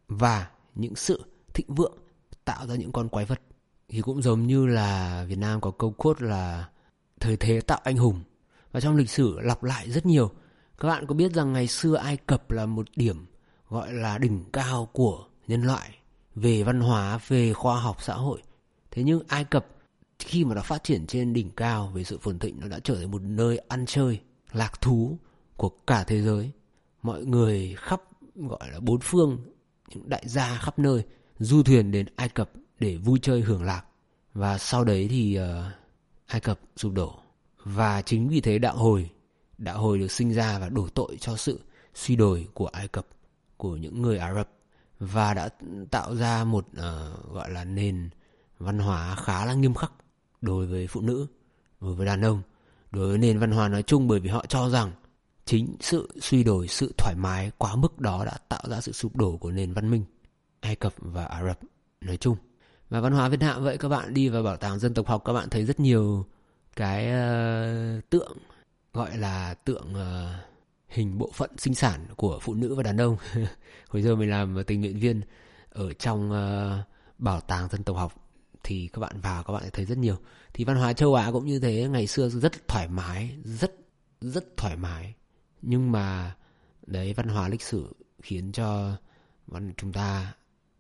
và 0.08 0.50
những 0.76 0.96
sự 0.96 1.24
thịnh 1.56 1.76
vượng 1.76 1.98
tạo 2.46 2.68
ra 2.68 2.76
những 2.76 2.92
con 2.92 3.10
quái 3.10 3.26
vật 3.26 3.42
thì 3.90 4.02
cũng 4.02 4.22
giống 4.22 4.48
như 4.48 4.66
là 4.66 5.26
Việt 5.28 5.38
Nam 5.38 5.62
có 5.62 5.72
câu 5.72 5.92
quote 5.92 6.26
là 6.26 6.70
thời 7.20 7.38
thế 7.38 7.62
tạo 7.62 7.80
anh 7.84 7.98
hùng 7.98 8.24
và 8.72 8.80
trong 8.80 8.96
lịch 8.96 9.10
sử 9.10 9.40
lặp 9.40 9.64
lại 9.64 9.92
rất 9.92 10.06
nhiều 10.06 10.32
các 10.78 10.88
bạn 10.88 11.08
có 11.08 11.16
biết 11.16 11.32
rằng 11.32 11.54
ngày 11.54 11.68
xưa 11.68 11.96
Ai 11.96 12.18
Cập 12.18 12.52
là 12.52 12.66
một 12.66 12.88
điểm 12.96 13.26
gọi 13.70 13.94
là 13.94 14.18
đỉnh 14.18 14.44
cao 14.54 14.90
của 14.94 15.26
nhân 15.48 15.64
loại 15.64 15.96
về 16.36 16.64
văn 16.64 16.80
hóa, 16.80 17.20
về 17.28 17.54
khoa 17.54 17.80
học 17.80 17.98
xã 18.02 18.14
hội. 18.14 18.42
Thế 18.92 19.04
nhưng 19.04 19.22
Ai 19.28 19.44
Cập 19.44 19.68
khi 20.20 20.46
mà 20.46 20.56
nó 20.56 20.62
phát 20.62 20.84
triển 20.84 21.08
trên 21.08 21.34
đỉnh 21.34 21.50
cao 21.50 21.92
về 21.94 22.04
sự 22.04 22.18
phồn 22.18 22.40
thịnh 22.40 22.60
nó 22.60 22.68
đã 22.68 22.80
trở 22.84 22.96
thành 22.96 23.12
một 23.12 23.22
nơi 23.22 23.58
ăn 23.58 23.86
chơi, 23.86 24.20
lạc 24.52 24.82
thú 24.82 25.18
của 25.58 25.70
cả 25.70 26.04
thế 26.04 26.22
giới. 26.22 26.52
Mọi 27.02 27.26
người 27.26 27.76
khắp 27.78 28.02
gọi 28.36 28.72
là 28.72 28.80
bốn 28.80 29.00
phương, 29.00 29.40
những 29.90 30.10
đại 30.10 30.24
gia 30.26 30.58
khắp 30.58 30.80
nơi 30.80 31.04
du 31.40 31.64
thuyền 31.64 31.92
đến 31.92 32.06
Ai 32.16 32.30
Cập 32.30 32.52
để 32.80 32.98
vui 32.98 33.20
chơi 33.22 33.42
hưởng 33.42 33.64
lạc. 33.64 33.86
Và 34.34 34.58
sau 34.58 34.84
đấy 34.84 35.08
thì 35.10 35.40
uh, 35.40 35.46
Ai 36.26 36.42
Cập 36.42 36.60
sụp 36.76 36.94
đổ. 36.94 37.20
Và 37.64 38.02
chính 38.02 38.30
vì 38.30 38.42
thế 38.42 38.60
đạo 38.60 38.78
hồi, 38.78 39.10
đạo 39.58 39.82
hồi 39.82 40.00
được 40.00 40.12
sinh 40.12 40.34
ra 40.34 40.60
và 40.60 40.70
đổ 40.70 40.88
tội 40.88 41.18
cho 41.20 41.36
sự 41.36 41.60
suy 41.94 42.16
đồi 42.16 42.48
của 42.54 42.68
Ai 42.68 42.88
Cập, 42.88 43.08
của 43.58 43.78
những 43.78 44.02
người 44.02 44.18
Ả 44.18 44.34
Rập 44.34 44.50
và 45.00 45.34
đã 45.34 45.50
tạo 45.92 46.16
ra 46.16 46.44
một 46.44 46.68
uh, 46.72 47.34
gọi 47.34 47.52
là 47.52 47.64
nền 47.64 48.10
văn 48.60 48.80
hóa 48.80 49.16
khá 49.16 49.46
là 49.46 49.54
nghiêm 49.54 49.74
khắc 49.74 49.92
đối 50.42 50.66
với 50.66 50.88
phụ 50.88 51.02
nữ, 51.02 51.28
đối 51.82 51.96
với 51.96 52.06
đàn 52.06 52.22
ông, 52.22 52.42
đối 52.92 53.08
với 53.10 53.18
nền 53.18 53.40
văn 53.40 53.52
hóa 53.52 53.68
nói 53.68 53.84
chung 53.84 54.08
bởi 54.08 54.20
vì 54.20 54.30
họ 54.30 54.46
cho 54.46 54.70
rằng 54.70 54.92
chính 55.46 55.76
sự 55.80 56.10
suy 56.22 56.44
đổi, 56.44 56.68
sự 56.68 56.94
thoải 56.98 57.16
mái 57.16 57.52
quá 57.58 57.76
mức 57.76 58.00
đó 58.00 58.26
đã 58.26 58.38
tạo 58.50 58.64
ra 58.70 58.82
sự 58.82 58.92
sụp 58.92 59.16
đổ 59.16 59.38
của 59.38 59.52
nền 59.52 59.74
văn 59.74 59.92
minh 59.92 60.04
Ai 60.66 60.76
Cập 60.76 60.94
và 60.98 61.26
Ả 61.26 61.44
Rập 61.44 61.60
nói 62.02 62.18
chung. 62.18 62.38
Và 62.90 63.00
văn 63.00 63.14
hóa 63.14 63.30
Việt 63.30 63.40
Nam 63.40 63.64
vậy 63.64 63.78
các 63.78 63.90
bạn 63.90 64.14
đi 64.14 64.30
vào 64.30 64.44
bảo 64.44 64.58
tàng 64.58 64.80
dân 64.80 64.94
tộc 64.94 65.08
học 65.08 65.22
các 65.26 65.34
bạn 65.34 65.50
thấy 65.50 65.66
rất 65.66 65.80
nhiều 65.80 66.26
cái 66.76 67.06
uh, 67.06 68.10
tượng 68.10 68.38
gọi 68.94 69.18
là 69.18 69.54
tượng 69.54 69.94
uh, 69.94 70.46
hình 70.88 71.18
bộ 71.18 71.32
phận 71.34 71.50
sinh 71.58 71.76
sản 71.76 72.06
của 72.16 72.40
phụ 72.42 72.54
nữ 72.54 72.76
và 72.76 72.84
đàn 72.84 73.02
ông. 73.02 73.18
Hồi 73.90 74.02
giờ 74.02 74.16
mình 74.16 74.30
làm 74.30 74.64
tình 74.68 74.82
nguyện 74.82 75.00
viên 75.00 75.22
ở 75.70 75.94
trong 75.94 76.32
uh, 76.32 76.86
bảo 77.18 77.42
tàng 77.42 77.68
dân 77.70 77.84
tộc 77.84 77.98
học 77.98 78.30
thì 78.64 78.90
các 78.94 79.00
bạn 79.00 79.22
vào 79.22 79.44
các 79.44 79.54
bạn 79.54 79.64
thấy 79.74 79.86
rất 79.86 79.98
nhiều. 79.98 80.18
Thì 80.54 80.64
văn 80.64 80.78
hóa 80.78 80.94
châu 80.94 81.14
Á 81.14 81.32
cũng 81.32 81.46
như 81.46 81.60
thế, 81.60 81.88
ngày 81.92 82.08
xưa 82.08 82.30
rất 82.30 82.68
thoải 82.68 82.88
mái, 82.88 83.36
rất 83.44 83.72
rất 84.22 84.58
thoải 84.58 84.76
mái. 84.78 85.14
Nhưng 85.62 85.92
mà 85.92 86.36
đấy 86.88 87.14
văn 87.14 87.28
hóa 87.28 87.50
lịch 87.50 87.62
sử 87.62 87.96
khiến 88.22 88.52
cho 88.52 88.98
chúng 89.78 89.92
ta 89.94 90.34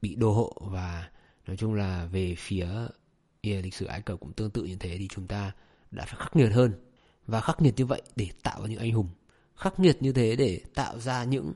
bị 0.06 0.16
đô 0.16 0.32
hộ 0.32 0.54
và 0.62 1.10
nói 1.48 1.58
chung 1.58 1.74
là 1.74 2.06
về 2.06 2.36
phía 2.38 2.68
yeah, 3.42 3.64
lịch 3.64 3.74
sử 3.74 3.86
Ai 3.86 4.02
Cập 4.02 4.20
cũng 4.20 4.34
tương 4.34 4.52
tự 4.52 4.64
như 4.64 4.76
thế 4.80 4.98
thì 4.98 5.08
chúng 5.08 5.28
ta 5.28 5.52
đã 5.92 6.06
phải 6.06 6.16
khắc 6.20 6.36
nghiệt 6.36 6.52
hơn. 6.52 6.74
Và 7.28 7.42
khắc 7.42 7.62
nghiệt 7.62 7.74
như 7.78 7.86
vậy 7.86 8.02
để 8.16 8.30
tạo 8.44 8.62
ra 8.62 8.68
những 8.68 8.80
anh 8.80 8.92
hùng. 8.92 9.10
Khắc 9.56 9.80
nghiệt 9.80 9.98
như 10.02 10.12
thế 10.12 10.36
để 10.36 10.62
tạo 10.76 11.00
ra 11.00 11.24
những 11.24 11.54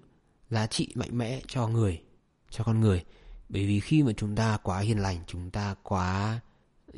giá 0.50 0.68
trị 0.68 0.88
mạnh 0.96 1.18
mẽ 1.18 1.42
cho 1.48 1.68
người 1.68 2.02
cho 2.50 2.64
con 2.64 2.80
người. 2.80 3.04
Bởi 3.50 3.66
vì 3.66 3.80
khi 3.80 4.04
mà 4.04 4.12
chúng 4.14 4.36
ta 4.36 4.58
quá 4.64 4.80
hiền 4.80 5.00
lành 5.00 5.18
chúng 5.28 5.52
ta 5.52 5.76
quá 5.84 6.40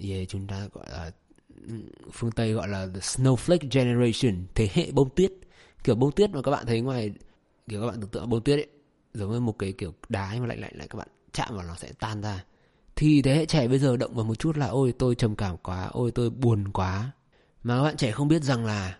yeah, 0.03 0.29
chúng 0.29 0.48
ta 0.48 0.67
gọi 0.74 0.86
là 0.89 1.12
ừ, 1.67 1.74
phương 2.12 2.31
tây 2.31 2.53
gọi 2.53 2.67
là 2.67 2.88
the 2.93 3.00
snowflake 3.00 3.67
generation 3.72 4.46
thế 4.55 4.70
hệ 4.74 4.91
bông 4.91 5.10
tuyết. 5.15 5.31
Kiểu 5.84 5.96
bông 5.96 6.12
tuyết 6.12 6.29
mà 6.29 6.41
các 6.41 6.51
bạn 6.51 6.65
thấy 6.65 6.81
ngoài 6.81 7.12
kiểu 7.70 7.81
các 7.81 7.88
bạn 7.88 8.01
tưởng 8.01 8.10
tượng 8.10 8.29
bông 8.29 8.43
tuyết 8.43 8.60
ấy 8.60 8.67
giống 9.13 9.31
như 9.31 9.39
một 9.39 9.60
cái 9.60 9.72
kiểu 9.72 9.93
đá 10.10 10.36
mà 10.39 10.46
lạnh 10.46 10.62
lạnh 10.62 10.74
lại 10.75 10.88
các 10.88 10.98
bạn 10.98 11.08
chạm 11.33 11.55
vào 11.55 11.65
nó 11.65 11.75
sẽ 11.75 11.91
tan 12.00 12.21
ra. 12.21 12.43
Thì 12.95 13.21
thế 13.21 13.35
hệ 13.35 13.45
trẻ 13.45 13.67
bây 13.67 13.79
giờ 13.79 13.97
động 13.97 14.15
vào 14.15 14.25
một 14.25 14.35
chút 14.35 14.57
là, 14.57 14.67
ôi, 14.67 14.93
tôi 15.00 15.15
trầm 15.15 15.35
cảm 15.35 15.57
quá, 15.57 15.89
ôi, 15.91 16.11
tôi 16.11 16.29
buồn 16.29 16.67
quá. 16.71 17.11
Mà 17.63 17.77
các 17.77 17.83
bạn 17.83 17.97
trẻ 17.97 18.11
không 18.11 18.27
biết 18.27 18.43
rằng 18.43 18.65
là 18.65 18.97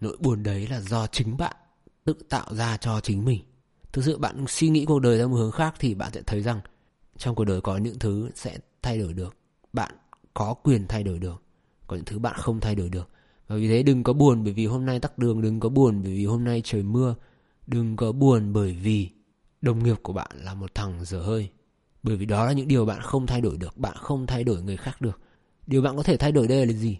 nỗi 0.00 0.16
buồn 0.20 0.42
đấy 0.42 0.66
là 0.66 0.80
do 0.80 1.06
chính 1.06 1.36
bạn 1.36 1.56
tự 2.04 2.12
tạo 2.28 2.54
ra 2.54 2.76
cho 2.76 3.00
chính 3.00 3.24
mình. 3.24 3.40
Thực 3.92 4.04
sự 4.04 4.18
bạn 4.18 4.44
suy 4.48 4.68
nghĩ 4.68 4.84
cuộc 4.84 4.98
đời 4.98 5.18
theo 5.18 5.28
một 5.28 5.36
hướng 5.36 5.52
khác 5.52 5.74
thì 5.78 5.94
bạn 5.94 6.12
sẽ 6.12 6.22
thấy 6.26 6.42
rằng 6.42 6.60
trong 7.16 7.34
cuộc 7.34 7.44
đời 7.44 7.60
có 7.60 7.76
những 7.76 7.98
thứ 7.98 8.30
sẽ 8.34 8.58
thay 8.82 8.98
đổi 8.98 9.12
được. 9.12 9.36
Bạn 9.72 9.92
có 10.34 10.54
quyền 10.54 10.86
thay 10.88 11.02
đổi 11.02 11.18
được, 11.18 11.42
có 11.86 11.96
những 11.96 12.04
thứ 12.04 12.18
bạn 12.18 12.34
không 12.38 12.60
thay 12.60 12.74
đổi 12.74 12.88
được. 12.88 13.08
Và 13.48 13.56
vì 13.56 13.68
thế 13.68 13.82
đừng 13.82 14.02
có 14.02 14.12
buồn 14.12 14.44
bởi 14.44 14.52
vì 14.52 14.66
hôm 14.66 14.86
nay 14.86 15.00
tắc 15.00 15.18
đường, 15.18 15.42
đừng 15.42 15.60
có 15.60 15.68
buồn 15.68 16.02
bởi 16.02 16.12
vì 16.12 16.26
hôm 16.26 16.44
nay 16.44 16.62
trời 16.64 16.82
mưa, 16.82 17.14
đừng 17.66 17.96
có 17.96 18.12
buồn 18.12 18.52
bởi 18.52 18.76
vì 18.82 19.10
đồng 19.60 19.84
nghiệp 19.84 19.96
của 20.02 20.12
bạn 20.12 20.30
là 20.34 20.54
một 20.54 20.74
thằng 20.74 21.04
dở 21.04 21.20
hơi 21.20 21.50
bởi 22.04 22.16
vì 22.16 22.26
đó 22.26 22.46
là 22.46 22.52
những 22.52 22.68
điều 22.68 22.86
bạn 22.86 23.00
không 23.02 23.26
thay 23.26 23.40
đổi 23.40 23.56
được 23.56 23.76
bạn 23.76 23.96
không 23.96 24.26
thay 24.26 24.44
đổi 24.44 24.62
người 24.62 24.76
khác 24.76 25.00
được. 25.00 25.20
Điều 25.66 25.82
bạn 25.82 25.96
có 25.96 26.02
thể 26.02 26.16
thay 26.16 26.32
đổi 26.32 26.48
đây 26.48 26.66
là 26.66 26.72
gì? 26.72 26.98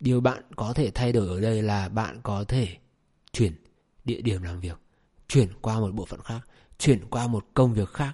Điều 0.00 0.20
bạn 0.20 0.42
có 0.56 0.72
thể 0.72 0.90
thay 0.90 1.12
đổi 1.12 1.28
ở 1.28 1.40
đây 1.40 1.62
là 1.62 1.88
bạn 1.88 2.20
có 2.22 2.44
thể 2.44 2.68
chuyển 3.32 3.52
địa 4.04 4.20
điểm 4.20 4.42
làm 4.42 4.60
việc 4.60 4.78
chuyển 5.28 5.48
qua 5.60 5.80
một 5.80 5.94
bộ 5.94 6.04
phận 6.04 6.20
khác 6.20 6.40
chuyển 6.78 7.04
qua 7.10 7.26
một 7.26 7.46
công 7.54 7.74
việc 7.74 7.88
khác. 7.88 8.12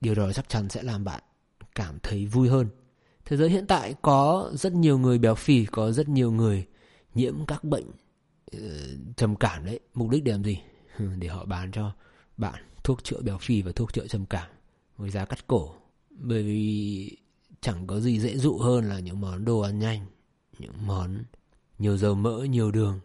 Điều 0.00 0.14
đó 0.14 0.32
chắc 0.32 0.48
chắn 0.48 0.68
sẽ 0.68 0.82
làm 0.82 1.04
bạn 1.04 1.22
cảm 1.74 1.98
thấy 2.02 2.26
vui 2.26 2.48
hơn. 2.48 2.68
Thế 3.24 3.36
giới 3.36 3.50
hiện 3.50 3.66
tại 3.66 3.94
có 4.02 4.50
rất 4.54 4.72
nhiều 4.72 4.98
người 4.98 5.18
béo 5.18 5.34
phì 5.34 5.64
có 5.64 5.92
rất 5.92 6.08
nhiều 6.08 6.32
người 6.32 6.66
nhiễm 7.14 7.46
các 7.46 7.64
bệnh 7.64 7.90
uh, 8.56 8.60
trầm 9.16 9.36
cảm 9.36 9.64
đấy. 9.64 9.80
Mục 9.94 10.10
đích 10.10 10.24
để 10.24 10.32
làm 10.32 10.44
gì? 10.44 10.60
Để 11.18 11.28
họ 11.28 11.44
bán 11.44 11.72
cho 11.72 11.92
bạn 12.36 12.64
thuốc 12.84 13.04
chữa 13.04 13.20
béo 13.22 13.38
phì 13.38 13.62
và 13.62 13.72
thuốc 13.72 13.92
chữa 13.92 14.06
trầm 14.06 14.26
cảm 14.26 14.50
với 14.96 15.10
giá 15.10 15.24
cắt 15.24 15.46
cổ 15.46 15.79
bởi 16.10 16.42
vì 16.42 17.16
chẳng 17.60 17.86
có 17.86 18.00
gì 18.00 18.20
dễ 18.20 18.36
dụ 18.36 18.58
hơn 18.58 18.84
là 18.84 19.00
những 19.00 19.20
món 19.20 19.44
đồ 19.44 19.60
ăn 19.60 19.78
nhanh, 19.78 20.06
những 20.58 20.86
món 20.86 21.24
nhiều 21.78 21.96
dầu 21.96 22.14
mỡ, 22.14 22.44
nhiều 22.44 22.70
đường, 22.70 23.00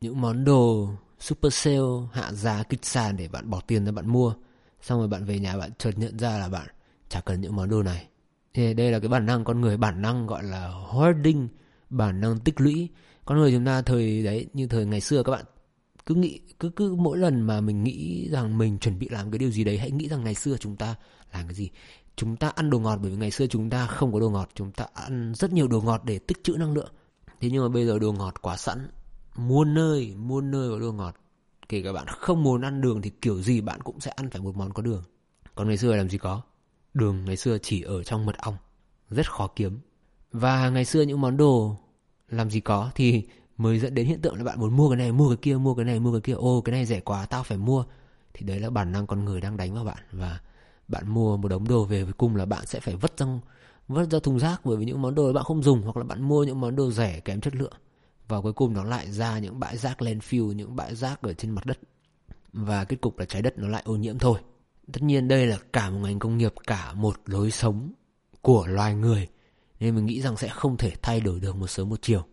những 0.00 0.20
món 0.20 0.44
đồ 0.44 0.90
super 1.18 1.54
sale, 1.54 1.78
hạ 2.12 2.32
giá 2.32 2.62
kịch 2.62 2.84
sàn 2.84 3.16
để 3.16 3.28
bạn 3.28 3.50
bỏ 3.50 3.60
tiền 3.60 3.84
ra 3.84 3.92
bạn 3.92 4.08
mua, 4.08 4.34
xong 4.80 4.98
rồi 4.98 5.08
bạn 5.08 5.24
về 5.24 5.38
nhà 5.38 5.56
bạn 5.56 5.70
chợt 5.78 5.92
nhận 5.98 6.18
ra 6.18 6.38
là 6.38 6.48
bạn 6.48 6.68
chả 7.08 7.20
cần 7.20 7.40
những 7.40 7.56
món 7.56 7.68
đồ 7.68 7.82
này. 7.82 8.06
Thì 8.54 8.74
đây 8.74 8.92
là 8.92 8.98
cái 8.98 9.08
bản 9.08 9.26
năng, 9.26 9.44
con 9.44 9.60
người 9.60 9.76
bản 9.76 10.02
năng 10.02 10.26
gọi 10.26 10.44
là 10.44 10.68
hoarding, 10.68 11.48
bản 11.90 12.20
năng 12.20 12.38
tích 12.40 12.60
lũy. 12.60 12.88
Con 13.24 13.38
người 13.38 13.52
chúng 13.52 13.64
ta 13.64 13.82
thời 13.82 14.22
đấy, 14.22 14.46
như 14.52 14.66
thời 14.66 14.86
ngày 14.86 15.00
xưa 15.00 15.22
các 15.22 15.32
bạn, 15.32 15.44
cứ 16.06 16.14
nghĩ, 16.14 16.40
cứ 16.60 16.70
cứ 16.76 16.94
mỗi 16.94 17.18
lần 17.18 17.42
mà 17.42 17.60
mình 17.60 17.84
nghĩ 17.84 18.28
rằng 18.30 18.58
mình 18.58 18.78
chuẩn 18.78 18.98
bị 18.98 19.08
làm 19.08 19.30
cái 19.30 19.38
điều 19.38 19.50
gì 19.50 19.64
đấy, 19.64 19.78
hãy 19.78 19.90
nghĩ 19.90 20.08
rằng 20.08 20.24
ngày 20.24 20.34
xưa 20.34 20.56
chúng 20.56 20.76
ta 20.76 20.94
làm 21.32 21.46
cái 21.46 21.54
gì 21.54 21.70
chúng 22.18 22.36
ta 22.36 22.48
ăn 22.48 22.70
đồ 22.70 22.78
ngọt 22.78 22.98
bởi 23.02 23.10
vì 23.10 23.16
ngày 23.16 23.30
xưa 23.30 23.46
chúng 23.46 23.70
ta 23.70 23.86
không 23.86 24.12
có 24.12 24.20
đồ 24.20 24.30
ngọt. 24.30 24.48
Chúng 24.54 24.72
ta 24.72 24.86
ăn 24.94 25.32
rất 25.36 25.52
nhiều 25.52 25.68
đồ 25.68 25.80
ngọt 25.80 26.02
để 26.04 26.18
tích 26.18 26.44
trữ 26.44 26.52
năng 26.52 26.72
lượng. 26.72 26.92
Thế 27.40 27.50
nhưng 27.50 27.62
mà 27.62 27.68
bây 27.68 27.86
giờ 27.86 27.98
đồ 27.98 28.12
ngọt 28.12 28.42
quá 28.42 28.56
sẵn. 28.56 28.88
Muôn 29.36 29.74
nơi 29.74 30.14
muôn 30.16 30.50
nơi 30.50 30.70
có 30.70 30.78
đồ 30.78 30.92
ngọt. 30.92 31.14
Kể 31.68 31.82
cả 31.82 31.92
bạn 31.92 32.06
không 32.08 32.42
muốn 32.42 32.60
ăn 32.60 32.80
đường 32.80 33.02
thì 33.02 33.10
kiểu 33.10 33.42
gì 33.42 33.60
bạn 33.60 33.80
cũng 33.82 34.00
sẽ 34.00 34.10
ăn 34.10 34.30
phải 34.30 34.40
một 34.40 34.56
món 34.56 34.72
có 34.72 34.82
đường. 34.82 35.02
Còn 35.54 35.68
ngày 35.68 35.76
xưa 35.76 35.96
làm 35.96 36.08
gì 36.08 36.18
có? 36.18 36.42
Đường 36.94 37.24
ngày 37.24 37.36
xưa 37.36 37.58
chỉ 37.58 37.82
ở 37.82 38.02
trong 38.02 38.26
mật 38.26 38.38
ong. 38.38 38.56
Rất 39.10 39.30
khó 39.30 39.46
kiếm. 39.56 39.80
Và 40.32 40.70
ngày 40.70 40.84
xưa 40.84 41.02
những 41.02 41.20
món 41.20 41.36
đồ 41.36 41.76
làm 42.28 42.50
gì 42.50 42.60
có 42.60 42.90
thì 42.94 43.28
mới 43.56 43.78
dẫn 43.78 43.94
đến 43.94 44.06
hiện 44.06 44.20
tượng 44.20 44.36
là 44.36 44.44
bạn 44.44 44.60
muốn 44.60 44.76
mua 44.76 44.90
cái 44.90 44.96
này, 44.96 45.12
mua 45.12 45.28
cái 45.28 45.36
kia, 45.36 45.56
mua 45.56 45.74
cái 45.74 45.84
này, 45.84 46.00
mua 46.00 46.12
cái 46.12 46.20
kia. 46.20 46.32
Ô, 46.32 46.60
cái 46.60 46.72
này 46.72 46.86
rẻ 46.86 47.00
quá, 47.00 47.26
tao 47.26 47.42
phải 47.42 47.58
mua. 47.58 47.84
Thì 48.34 48.46
đấy 48.46 48.60
là 48.60 48.70
bản 48.70 48.92
năng 48.92 49.06
con 49.06 49.24
người 49.24 49.40
đang 49.40 49.56
đánh 49.56 49.74
vào 49.74 49.84
bạn. 49.84 49.98
Và 50.12 50.40
bạn 50.88 51.08
mua 51.08 51.36
một 51.36 51.48
đống 51.48 51.68
đồ 51.68 51.84
về 51.84 52.04
cuối 52.04 52.12
cùng 52.12 52.36
là 52.36 52.44
bạn 52.44 52.66
sẽ 52.66 52.80
phải 52.80 52.96
vứt 52.96 53.18
ra 53.18 53.26
vứt 53.88 54.10
ra 54.10 54.18
thùng 54.22 54.38
rác 54.38 54.60
bởi 54.64 54.76
vì 54.76 54.84
những 54.84 55.02
món 55.02 55.14
đồ 55.14 55.32
bạn 55.32 55.44
không 55.44 55.62
dùng 55.62 55.82
hoặc 55.82 55.96
là 55.96 56.04
bạn 56.04 56.22
mua 56.22 56.44
những 56.44 56.60
món 56.60 56.76
đồ 56.76 56.90
rẻ 56.90 57.20
kém 57.20 57.40
chất 57.40 57.54
lượng. 57.56 57.72
Và 58.28 58.40
cuối 58.40 58.52
cùng 58.52 58.72
nó 58.72 58.84
lại 58.84 59.10
ra 59.10 59.38
những 59.38 59.60
bãi 59.60 59.76
rác 59.76 60.02
landfill, 60.02 60.52
những 60.52 60.76
bãi 60.76 60.94
rác 60.94 61.22
ở 61.22 61.32
trên 61.32 61.50
mặt 61.50 61.66
đất. 61.66 61.78
Và 62.52 62.84
kết 62.84 63.00
cục 63.00 63.18
là 63.18 63.24
trái 63.24 63.42
đất 63.42 63.58
nó 63.58 63.68
lại 63.68 63.82
ô 63.84 63.96
nhiễm 63.96 64.18
thôi. 64.18 64.40
Tất 64.92 65.02
nhiên 65.02 65.28
đây 65.28 65.46
là 65.46 65.58
cả 65.72 65.90
một 65.90 65.98
ngành 66.02 66.18
công 66.18 66.38
nghiệp, 66.38 66.54
cả 66.66 66.92
một 66.92 67.16
lối 67.26 67.50
sống 67.50 67.92
của 68.42 68.66
loài 68.66 68.94
người. 68.94 69.28
Nên 69.80 69.94
mình 69.94 70.06
nghĩ 70.06 70.20
rằng 70.20 70.36
sẽ 70.36 70.48
không 70.48 70.76
thể 70.76 70.92
thay 71.02 71.20
đổi 71.20 71.40
được 71.40 71.56
một 71.56 71.66
sớm 71.66 71.88
một 71.88 72.02
chiều. 72.02 72.24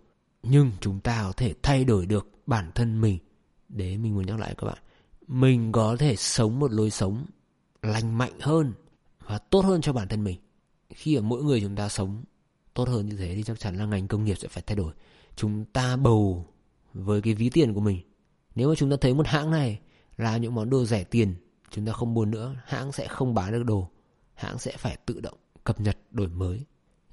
Nhưng 0.44 0.72
chúng 0.82 1.00
ta 1.00 1.24
có 1.24 1.32
thể 1.38 1.54
thay 1.64 1.84
đổi 1.84 2.06
được 2.06 2.28
bản 2.46 2.72
thân 2.76 3.02
mình. 3.02 3.20
Để 3.70 3.98
mình 3.98 4.16
muốn 4.16 4.26
nhắc 4.26 4.40
lại 4.40 4.56
các 4.58 4.68
bạn. 4.68 4.78
Mình 5.28 5.72
có 5.72 5.96
thể 6.00 6.16
sống 6.16 6.60
một 6.60 6.72
lối 6.72 6.90
sống 6.90 7.26
lành 7.86 8.18
mạnh 8.18 8.40
hơn 8.40 8.74
và 9.26 9.38
tốt 9.38 9.66
hơn 9.66 9.82
cho 9.82 9.94
bản 9.94 10.08
thân 10.08 10.24
mình. 10.24 10.40
Khi 10.90 11.16
ở 11.16 11.22
mỗi 11.22 11.44
người 11.44 11.62
chúng 11.62 11.76
ta 11.76 11.90
sống 11.90 12.24
tốt 12.74 12.90
hơn 12.90 13.06
như 13.06 13.16
thế 13.18 13.36
thì 13.36 13.44
chắc 13.44 13.60
chắn 13.60 13.78
là 13.78 13.86
ngành 13.86 14.08
công 14.08 14.26
nghiệp 14.26 14.36
sẽ 14.36 14.48
phải 14.48 14.64
thay 14.68 14.76
đổi. 14.76 14.94
Chúng 15.36 15.66
ta 15.66 15.96
bầu 15.98 16.46
với 16.94 17.22
cái 17.22 17.34
ví 17.34 17.50
tiền 17.50 17.74
của 17.74 17.82
mình. 17.82 18.02
Nếu 18.56 18.70
mà 18.70 18.76
chúng 18.76 18.90
ta 18.90 18.98
thấy 19.02 19.14
một 19.14 19.28
hãng 19.28 19.52
này 19.52 19.80
là 20.18 20.38
những 20.38 20.56
món 20.56 20.70
đồ 20.70 20.86
rẻ 20.86 21.04
tiền, 21.04 21.36
chúng 21.72 21.86
ta 21.86 21.94
không 21.94 22.14
buồn 22.14 22.32
nữa, 22.32 22.56
hãng 22.66 22.92
sẽ 22.92 23.08
không 23.08 23.34
bán 23.34 23.52
được 23.52 23.64
đồ. 23.64 23.90
Hãng 24.34 24.60
sẽ 24.60 24.78
phải 24.78 24.98
tự 25.06 25.22
động 25.22 25.38
cập 25.64 25.82
nhật 25.82 25.98
đổi 26.12 26.28
mới. 26.28 26.66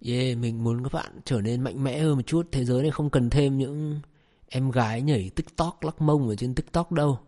Yeah, 0.05 0.38
mình 0.38 0.64
muốn 0.64 0.83
các 0.85 0.93
bạn 0.93 1.21
trở 1.25 1.41
nên 1.41 1.61
mạnh 1.61 1.85
mẽ 1.85 1.99
hơn 1.99 2.17
một 2.17 2.23
chút. 2.26 2.49
Thế 2.52 2.64
giới 2.64 2.83
này 2.83 2.91
không 2.91 3.11
cần 3.11 3.31
thêm 3.31 3.59
những 3.59 4.00
em 4.49 4.71
gái 4.71 5.02
nhảy 5.02 5.31
tiktok 5.35 5.85
lắc 5.85 6.00
mông 6.00 6.29
ở 6.29 6.37
trên 6.37 6.55
tiktok 6.55 6.93
đâu. 6.93 7.19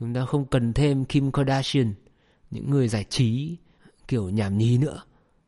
Chúng 0.00 0.14
ta 0.14 0.26
không 0.26 0.44
cần 0.44 0.72
thêm 0.72 1.04
kim 1.04 1.32
kardashian 1.32 1.94
những 2.50 2.70
người 2.70 2.88
giải 2.88 3.04
trí 3.04 3.56
kiểu 4.08 4.30
nhảm 4.30 4.58
nhí 4.58 4.78
nữa. 4.78 5.02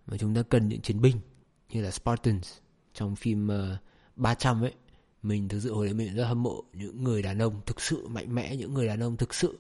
Mà 0.06 0.16
chúng 0.16 0.35
ta 0.35 0.42
cần 0.42 0.68
những 0.68 0.80
chiến 0.80 1.00
binh 1.00 1.16
như 1.68 1.82
là 1.82 1.90
spartans. 1.90 2.52
Trong 2.94 3.16
phim 3.16 3.49
ờ, 3.49 3.73
uh, 3.73 3.78
300 4.16 4.62
ấy 4.62 4.73
mình 5.23 5.49
thực 5.49 5.61
sự 5.61 5.75
hồi 5.75 5.87
đấy 5.87 5.94
mình 5.94 6.14
rất 6.14 6.25
hâm 6.25 6.42
mộ 6.42 6.62
những 6.73 7.04
người 7.04 7.23
đàn 7.23 7.38
ông 7.38 7.61
thực 7.66 7.80
sự 7.80 8.09
mạnh 8.09 8.35
mẽ 8.35 8.56
những 8.56 8.75
người 8.75 8.87
đàn 8.87 9.00
ông 9.00 9.16
thực 9.16 9.35
sự 9.35 9.59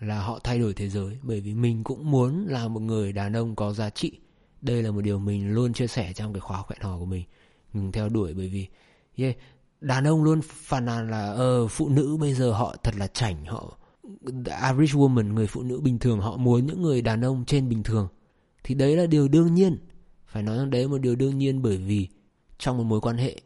là 0.00 0.22
họ 0.22 0.38
thay 0.44 0.58
đổi 0.58 0.74
thế 0.74 0.88
giới. 0.88 1.18
Bởi 1.22 1.40
vì 1.40 1.54
mình 1.54 1.84
cũng 1.84 2.10
muốn 2.10 2.46
là 2.46 2.68
một 2.68 2.80
người 2.80 3.12
đàn 3.12 3.36
ông 3.36 3.56
có 3.56 3.72
giá 3.72 3.90
trị. 3.90 4.12
Đây 4.60 4.82
là 4.82 4.90
một 4.90 5.00
điều 5.00 5.18
mình 5.18 5.54
luôn 5.54 5.72
chia 5.72 5.86
sẻ 5.86 6.12
trong 6.12 6.32
cái 6.32 6.40
khóa 6.40 6.58
hẹn 6.70 6.80
hò 6.80 6.98
của 6.98 7.04
mình. 7.04 7.24
Mình 7.72 7.92
theo 7.92 8.08
đuổi 8.08 8.34
bởi 8.34 8.48
vì 8.48 8.66
yeah, 9.16 9.36
đàn 9.80 10.04
ông 10.04 10.24
luôn 10.24 10.40
phàn 10.42 10.84
nàn 10.84 11.10
là 11.10 11.32
ờ 11.32 11.68
phụ 11.68 11.88
nữ 11.88 12.16
bây 12.20 12.34
giờ 12.34 12.52
họ 12.52 12.76
thật 12.82 12.94
là 12.96 13.06
chảnh 13.06 13.44
họ 13.44 13.78
average 14.50 14.92
woman, 14.92 15.32
người 15.32 15.46
phụ 15.46 15.62
nữ 15.62 15.80
bình 15.80 15.98
thường, 15.98 16.20
họ 16.20 16.36
muốn 16.36 16.66
những 16.66 16.82
người 16.82 17.02
đàn 17.02 17.24
ông 17.24 17.44
trên 17.44 17.68
bình 17.68 17.82
thường. 17.82 18.08
Thì 18.64 18.74
đấy 18.74 18.96
là 18.96 19.06
điều 19.06 19.28
đương 19.28 19.54
nhiên. 19.54 19.78
Phải 20.26 20.42
nói 20.42 20.58
rằng 20.58 20.70
đấy 20.70 20.82
là 20.82 20.88
một 20.88 20.98
điều 20.98 21.16
đương 21.16 21.38
nhiên 21.38 21.62
bởi 21.62 21.76
vì 21.76 22.08
trong 22.58 22.78
một 22.78 22.84
mối 22.84 23.00
quan 23.00 23.16
hệ 23.16 23.40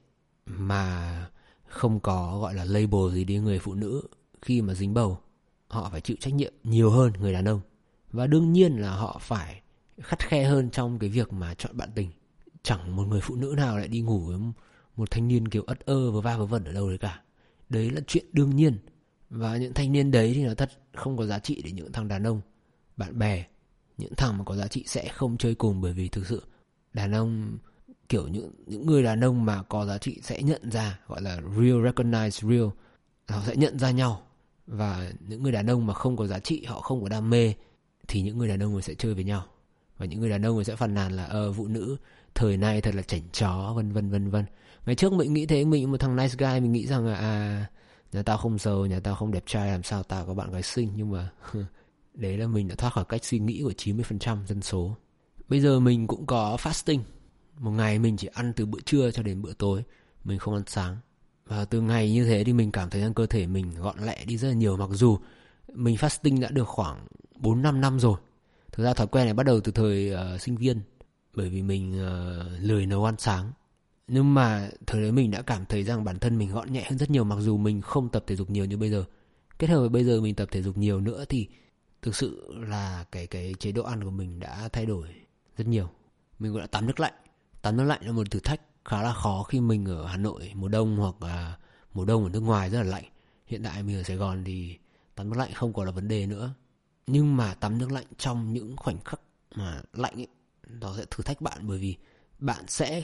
mà 0.46 1.26
không 1.66 2.00
có, 2.00 2.38
gọi 2.40 2.54
là, 2.54 2.64
label 2.64 3.14
gì 3.14 3.24
đi 3.24 3.38
người 3.38 3.58
phụ 3.58 3.74
nữ 3.74 4.02
khi 4.42 4.62
mà 4.62 4.74
dính 4.74 4.94
bầu, 4.94 5.18
họ 5.68 5.88
phải 5.92 6.00
chịu 6.00 6.16
trách 6.20 6.34
nhiệm 6.34 6.52
nhiều 6.64 6.90
hơn 6.90 7.12
người 7.20 7.32
đàn 7.32 7.48
ông. 7.48 7.60
Và 8.12 8.26
đương 8.26 8.52
nhiên 8.52 8.76
là 8.76 8.90
họ 8.90 9.18
phải 9.20 9.62
khắt 9.98 10.18
khe 10.18 10.44
hơn 10.44 10.70
trong 10.70 10.98
cái 10.98 11.10
việc 11.10 11.32
mà 11.32 11.54
chọn 11.54 11.76
bạn 11.76 11.88
tình. 11.94 12.10
Chẳng 12.62 12.96
một 12.96 13.04
người 13.08 13.20
phụ 13.20 13.36
nữ 13.36 13.54
nào 13.56 13.78
lại 13.78 13.88
đi 13.88 14.00
ngủ 14.00 14.18
với 14.18 14.38
một 14.96 15.10
thanh 15.10 15.28
niên 15.28 15.48
kiểu 15.48 15.62
ất 15.66 15.80
ơ 15.80 16.10
và 16.10 16.20
va 16.20 16.36
vớ 16.36 16.46
vẩn 16.46 16.64
ở 16.64 16.72
đâu 16.72 16.88
đấy 16.88 16.98
cả. 16.98 17.22
Đấy 17.68 17.90
là 17.90 18.00
chuyện 18.06 18.24
đương 18.32 18.56
nhiên 18.56 18.78
và 19.30 19.56
những 19.56 19.74
thanh 19.74 19.92
niên 19.92 20.10
đấy 20.10 20.32
thì 20.34 20.44
nó 20.44 20.54
thật 20.54 20.70
không 20.94 21.16
có 21.16 21.26
giá 21.26 21.38
trị 21.38 21.62
để 21.64 21.70
những 21.70 21.92
thằng 21.92 22.08
đàn 22.08 22.26
ông. 22.26 22.40
Bạn 22.96 23.18
bè, 23.18 23.44
những 23.98 24.14
thằng 24.16 24.38
mà 24.38 24.44
có 24.44 24.56
giá 24.56 24.68
trị 24.68 24.84
sẽ 24.86 25.08
không 25.08 25.36
chơi 25.36 25.54
cùng 25.54 25.80
bởi 25.80 25.92
vì 25.92 26.08
thực 26.08 26.26
sự 26.26 26.42
đàn 26.94 27.12
ông, 27.12 27.58
kiểu 28.08 28.28
những 28.28 28.50
những 28.66 28.86
người 28.86 29.02
đàn 29.02 29.24
ông 29.24 29.44
mà 29.44 29.62
có 29.62 29.86
giá 29.86 29.98
trị 29.98 30.18
sẽ 30.22 30.42
nhận 30.42 30.70
ra, 30.70 30.98
gọi 31.06 31.22
là 31.22 31.36
real, 31.36 31.86
recognize 31.86 32.50
real. 32.50 32.68
Họ 33.28 33.42
sẽ 33.46 33.56
nhận 33.56 33.78
ra 33.78 33.90
nhau. 33.90 34.22
Và 34.66 35.12
những 35.28 35.42
người 35.42 35.52
đàn 35.52 35.66
ông 35.66 35.86
mà 35.86 35.94
không 35.94 36.16
có 36.16 36.26
giá 36.26 36.38
trị, 36.38 36.64
họ 36.64 36.80
không 36.80 37.02
có 37.02 37.08
đam 37.08 37.30
mê, 37.30 37.54
thì 38.08 38.22
những 38.22 38.38
người 38.38 38.48
đàn 38.48 38.62
ông 38.62 38.82
sẽ 38.82 38.94
chơi 38.94 39.14
với 39.14 39.24
nhau. 39.24 39.44
Và 39.98 40.06
những 40.06 40.20
người 40.20 40.30
đàn 40.30 40.42
ông 40.42 40.64
sẽ 40.64 40.76
phàn 40.76 40.94
nàn 40.94 41.12
là 41.12 41.24
ờ 41.24 41.52
phụ 41.52 41.66
nữ, 41.66 41.96
thời 42.34 42.56
nay 42.56 42.80
thật 42.80 42.94
là 42.94 43.02
chảnh 43.02 43.22
chó, 43.32 43.72
vân 43.76 43.92
vân 43.92 44.10
vân 44.10 44.30
vân. 44.30 44.44
Ngày 44.86 44.94
trước 44.94 45.12
mình 45.12 45.34
nghĩ 45.34 45.46
thế, 45.46 45.64
mình, 45.64 45.90
một 45.90 46.00
thằng 46.00 46.16
nice 46.16 46.34
guy, 46.38 46.60
mình 46.60 46.72
nghĩ 46.72 46.86
rằng 46.86 47.06
là 47.06 47.14
à 47.14 47.66
nhà 48.12 48.22
tao 48.22 48.36
không 48.36 48.58
giàu 48.58 48.86
nhà 48.86 49.00
tao 49.00 49.14
không 49.14 49.32
đẹp 49.32 49.44
trai 49.46 49.70
làm 49.70 49.82
sao 49.82 50.02
tao 50.02 50.26
có 50.26 50.34
bạn 50.34 50.52
gái 50.52 50.62
xinh? 50.62 50.92
Nhưng 50.96 51.10
mà 51.10 51.30
đấy 52.14 52.36
là 52.36 52.46
mình 52.46 52.68
đã 52.68 52.74
thoát 52.74 52.92
khỏi 52.92 53.04
cách 53.08 53.24
suy 53.24 53.38
nghĩ 53.38 53.62
của 53.62 53.72
90% 53.76 54.46
dân 54.46 54.62
số. 54.62 54.96
Bây 55.48 55.60
giờ 55.60 55.80
mình 55.80 56.06
cũng 56.06 56.26
có 56.26 56.56
fasting. 56.60 57.00
Một 57.58 57.70
ngày 57.70 57.98
mình 57.98 58.16
chỉ 58.16 58.28
ăn 58.32 58.52
từ 58.56 58.66
bữa 58.66 58.80
trưa 58.80 59.10
cho 59.10 59.22
đến 59.22 59.42
bữa 59.42 59.52
tối. 59.52 59.82
Mình 60.24 60.38
không 60.38 60.54
ăn 60.54 60.62
sáng. 60.66 60.96
Và 61.46 61.64
từ 61.64 61.80
ngày 61.80 62.12
như 62.12 62.24
thế 62.24 62.44
thì 62.44 62.52
mình 62.52 62.72
cảm 62.72 62.90
thấy 62.90 63.00
rằng 63.00 63.14
cơ 63.14 63.26
thể 63.26 63.46
mình 63.46 63.74
gọn 63.74 63.98
lẹ 63.98 64.24
đi 64.24 64.36
rất 64.36 64.48
là 64.48 64.54
nhiều. 64.54 64.76
Mặc 64.76 64.90
dù 64.92 65.18
mình 65.74 65.96
fasting 65.96 66.40
đã 66.40 66.48
được 66.50 66.68
khoảng 66.68 67.06
4 67.36 67.62
5 67.62 67.80
năm 67.80 68.00
rồi. 68.00 68.18
Thực 68.72 68.84
ra 68.84 68.94
thói 68.94 69.06
quen 69.06 69.24
này 69.24 69.34
bắt 69.34 69.46
đầu 69.46 69.60
từ 69.60 69.72
thời 69.72 70.12
uh, 70.14 70.40
sinh 70.40 70.56
viên. 70.56 70.80
Bởi 71.34 71.48
vì 71.48 71.62
mình 71.62 72.02
uh, 72.06 72.62
lười 72.62 72.86
nấu 72.86 73.04
ăn 73.04 73.14
sáng. 73.18 73.52
Nhưng 74.08 74.34
mà 74.34 74.70
thời 74.86 75.02
đấy 75.02 75.12
mình 75.12 75.30
đã 75.30 75.42
cảm 75.42 75.66
thấy 75.66 75.82
rằng 75.82 76.04
bản 76.04 76.18
thân 76.18 76.38
mình 76.38 76.52
gọn 76.52 76.72
nhẹ 76.72 76.86
hơn 76.88 76.98
rất 76.98 77.10
nhiều 77.10 77.24
mặc 77.24 77.36
dù 77.40 77.56
mình 77.56 77.80
không 77.80 78.08
tập 78.08 78.24
thể 78.26 78.36
dục 78.36 78.50
nhiều 78.50 78.64
như 78.64 78.76
bây 78.76 78.90
giờ. 78.90 79.04
Kết 79.58 79.70
hợp 79.70 79.80
với 79.80 79.88
bây 79.88 80.04
giờ 80.04 80.20
mình 80.20 80.34
tập 80.34 80.48
thể 80.52 80.62
dục 80.62 80.76
nhiều 80.76 81.00
nữa 81.00 81.24
thì 81.28 81.48
thực 82.02 82.16
sự 82.16 82.54
là 82.54 83.04
cái 83.12 83.26
cái 83.26 83.54
chế 83.58 83.72
độ 83.72 83.82
ăn 83.82 84.04
của 84.04 84.10
mình 84.10 84.40
đã 84.40 84.68
thay 84.72 84.86
đổi 84.86 85.08
rất 85.56 85.66
nhiều. 85.66 85.90
Mình 86.38 86.52
cũng 86.52 86.60
đã 86.60 86.66
tắm 86.66 86.86
nước 86.86 87.00
lạnh. 87.00 87.12
Tắm 87.62 87.76
nước 87.76 87.84
lạnh 87.84 88.00
là 88.06 88.12
một 88.12 88.30
thử 88.30 88.40
thách 88.40 88.60
khá 88.84 89.02
là 89.02 89.12
khó 89.12 89.42
khi 89.42 89.60
mình 89.60 89.84
ở 89.84 90.06
Hà 90.06 90.16
Nội 90.16 90.52
mùa 90.54 90.68
đông 90.68 90.96
hoặc 90.96 91.22
là 91.22 91.58
mùa 91.94 92.04
đông 92.04 92.24
ở 92.24 92.30
nước 92.30 92.40
ngoài 92.40 92.70
rất 92.70 92.78
là 92.82 92.88
lạnh. 92.88 93.04
Hiện 93.46 93.62
tại 93.62 93.82
mình 93.82 93.96
ở 93.96 94.02
Sài 94.02 94.16
Gòn 94.16 94.44
thì 94.44 94.78
tắm 95.14 95.30
nước 95.30 95.36
lạnh 95.38 95.50
không 95.54 95.72
còn 95.72 95.86
là 95.86 95.92
vấn 95.92 96.08
đề 96.08 96.26
nữa. 96.26 96.54
Nhưng 97.06 97.36
mà 97.36 97.54
tắm 97.54 97.78
nước 97.78 97.92
lạnh 97.92 98.06
trong 98.18 98.52
những 98.52 98.76
khoảnh 98.76 99.00
khắc 99.04 99.20
mà 99.54 99.82
lạnh 99.92 100.14
ấy, 100.14 100.28
nó 100.68 100.96
sẽ 100.96 101.04
thử 101.10 101.24
thách 101.24 101.40
bạn 101.40 101.58
bởi 101.62 101.78
vì 101.78 101.96
bạn 102.38 102.64
sẽ 102.68 103.02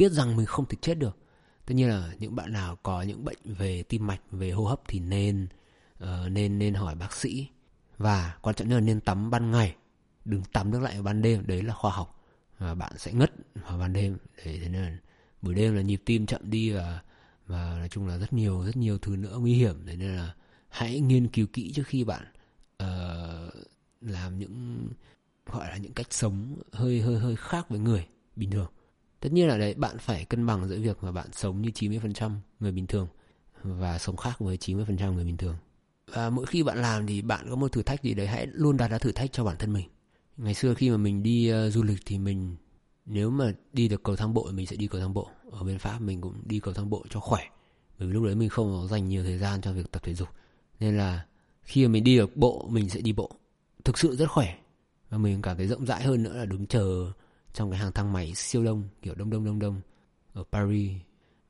biết 0.00 0.12
rằng 0.12 0.36
mình 0.36 0.46
không 0.46 0.66
thể 0.66 0.76
chết 0.80 0.94
được. 0.94 1.18
Tất 1.66 1.74
nhiên 1.74 1.88
là 1.88 2.12
những 2.18 2.36
bạn 2.36 2.52
nào 2.52 2.76
có 2.82 3.02
những 3.02 3.24
bệnh 3.24 3.38
về 3.44 3.82
tim 3.82 4.06
mạch, 4.06 4.20
về 4.30 4.50
hô 4.50 4.64
hấp 4.64 4.80
thì 4.88 5.00
nên 5.00 5.48
uh, 6.02 6.08
nên 6.30 6.58
nên 6.58 6.74
hỏi 6.74 6.94
bác 6.94 7.12
sĩ. 7.12 7.48
Và 7.98 8.36
quan 8.42 8.56
trọng 8.56 8.68
nhất 8.68 8.74
là 8.74 8.80
nên 8.80 9.00
tắm 9.00 9.30
ban 9.30 9.50
ngày, 9.50 9.76
đừng 10.24 10.42
tắm 10.52 10.70
nước 10.70 10.80
lạnh 10.80 10.94
vào 10.94 11.02
ban 11.02 11.22
đêm, 11.22 11.46
đấy 11.46 11.62
là 11.62 11.74
khoa 11.74 11.90
học. 11.90 12.22
Và 12.58 12.74
bạn 12.74 12.92
sẽ 12.98 13.12
ngất 13.12 13.32
vào 13.54 13.78
ban 13.78 13.92
đêm, 13.92 14.18
để 14.44 14.58
thế 14.62 14.68
nên 14.68 14.82
là 14.82 14.98
buổi 15.42 15.54
đêm 15.54 15.74
là 15.74 15.82
nhịp 15.82 16.02
tim 16.04 16.26
chậm 16.26 16.50
đi 16.50 16.70
và 16.70 17.02
và 17.46 17.76
nói 17.78 17.88
chung 17.88 18.06
là 18.06 18.18
rất 18.18 18.32
nhiều 18.32 18.64
rất 18.64 18.76
nhiều 18.76 18.98
thứ 18.98 19.16
nữa 19.16 19.36
nguy 19.38 19.54
hiểm. 19.54 19.86
Thế 19.86 19.96
nên 19.96 20.16
là 20.16 20.34
hãy 20.68 21.00
nghiên 21.00 21.28
cứu 21.28 21.46
kỹ 21.52 21.72
trước 21.72 21.86
khi 21.86 22.04
bạn 22.04 22.24
uh, 22.82 23.54
làm 24.00 24.38
những 24.38 24.88
gọi 25.46 25.68
là 25.68 25.76
những 25.76 25.92
cách 25.92 26.06
sống 26.10 26.56
hơi 26.72 27.00
hơi 27.00 27.18
hơi 27.18 27.36
khác 27.36 27.68
với 27.68 27.78
người 27.78 28.06
bình 28.36 28.50
thường 28.50 28.70
tất 29.20 29.32
nhiên 29.32 29.48
là 29.48 29.58
đấy 29.58 29.74
bạn 29.74 29.98
phải 29.98 30.24
cân 30.24 30.46
bằng 30.46 30.68
giữa 30.68 30.78
việc 30.78 31.02
mà 31.02 31.12
bạn 31.12 31.28
sống 31.32 31.62
như 31.62 31.70
90% 31.74 32.30
người 32.60 32.72
bình 32.72 32.86
thường 32.86 33.08
và 33.62 33.98
sống 33.98 34.16
khác 34.16 34.38
với 34.38 34.56
90% 34.56 35.12
người 35.12 35.24
bình 35.24 35.36
thường. 35.36 35.56
Và 36.06 36.30
mỗi 36.30 36.46
khi 36.46 36.62
bạn 36.62 36.78
làm 36.78 37.06
thì 37.06 37.22
bạn 37.22 37.46
có 37.50 37.56
một 37.56 37.72
thử 37.72 37.82
thách 37.82 38.02
gì 38.02 38.14
đấy 38.14 38.26
hãy 38.26 38.46
luôn 38.52 38.76
đặt 38.76 38.88
ra 38.88 38.98
thử 38.98 39.12
thách 39.12 39.32
cho 39.32 39.44
bản 39.44 39.56
thân 39.58 39.72
mình. 39.72 39.88
Ngày 40.36 40.54
xưa 40.54 40.74
khi 40.74 40.90
mà 40.90 40.96
mình 40.96 41.22
đi 41.22 41.52
uh, 41.52 41.72
du 41.72 41.82
lịch 41.82 42.00
thì 42.06 42.18
mình 42.18 42.56
nếu 43.06 43.30
mà 43.30 43.52
đi 43.72 43.88
được 43.88 44.02
cầu 44.02 44.16
thang 44.16 44.34
bộ 44.34 44.46
thì 44.50 44.56
mình 44.56 44.66
sẽ 44.66 44.76
đi 44.76 44.86
cầu 44.86 45.00
thang 45.00 45.14
bộ. 45.14 45.28
Ở 45.50 45.62
bên 45.62 45.78
pháp 45.78 46.00
mình 46.00 46.20
cũng 46.20 46.34
đi 46.44 46.60
cầu 46.60 46.74
thang 46.74 46.90
bộ 46.90 47.04
cho 47.10 47.20
khỏe 47.20 47.42
bởi 48.00 48.08
vì 48.08 48.14
lúc 48.14 48.24
đấy 48.24 48.34
mình 48.34 48.48
không 48.48 48.88
dành 48.88 49.08
nhiều 49.08 49.24
thời 49.24 49.38
gian 49.38 49.60
cho 49.60 49.72
việc 49.72 49.92
tập 49.92 50.02
thể 50.02 50.14
dục. 50.14 50.28
Nên 50.80 50.96
là 50.98 51.26
khi 51.62 51.86
mà 51.86 51.92
mình 51.92 52.04
đi 52.04 52.16
được 52.16 52.36
bộ 52.36 52.68
mình 52.70 52.88
sẽ 52.88 53.00
đi 53.00 53.12
bộ. 53.12 53.30
Thực 53.84 53.98
sự 53.98 54.16
rất 54.16 54.30
khỏe. 54.30 54.58
Và 55.10 55.18
mình 55.18 55.42
cảm 55.42 55.56
thấy 55.56 55.66
rộng 55.66 55.86
rãi 55.86 56.02
hơn 56.02 56.22
nữa 56.22 56.36
là 56.36 56.44
đứng 56.44 56.66
chờ 56.66 57.12
trong 57.52 57.70
cái 57.70 57.80
hàng 57.80 57.92
thang 57.92 58.12
máy 58.12 58.34
siêu 58.34 58.64
đông 58.64 58.88
kiểu 59.02 59.14
đông 59.14 59.30
đông 59.30 59.44
đông 59.44 59.58
đông 59.58 59.80
ở 60.32 60.44
Paris. 60.52 60.92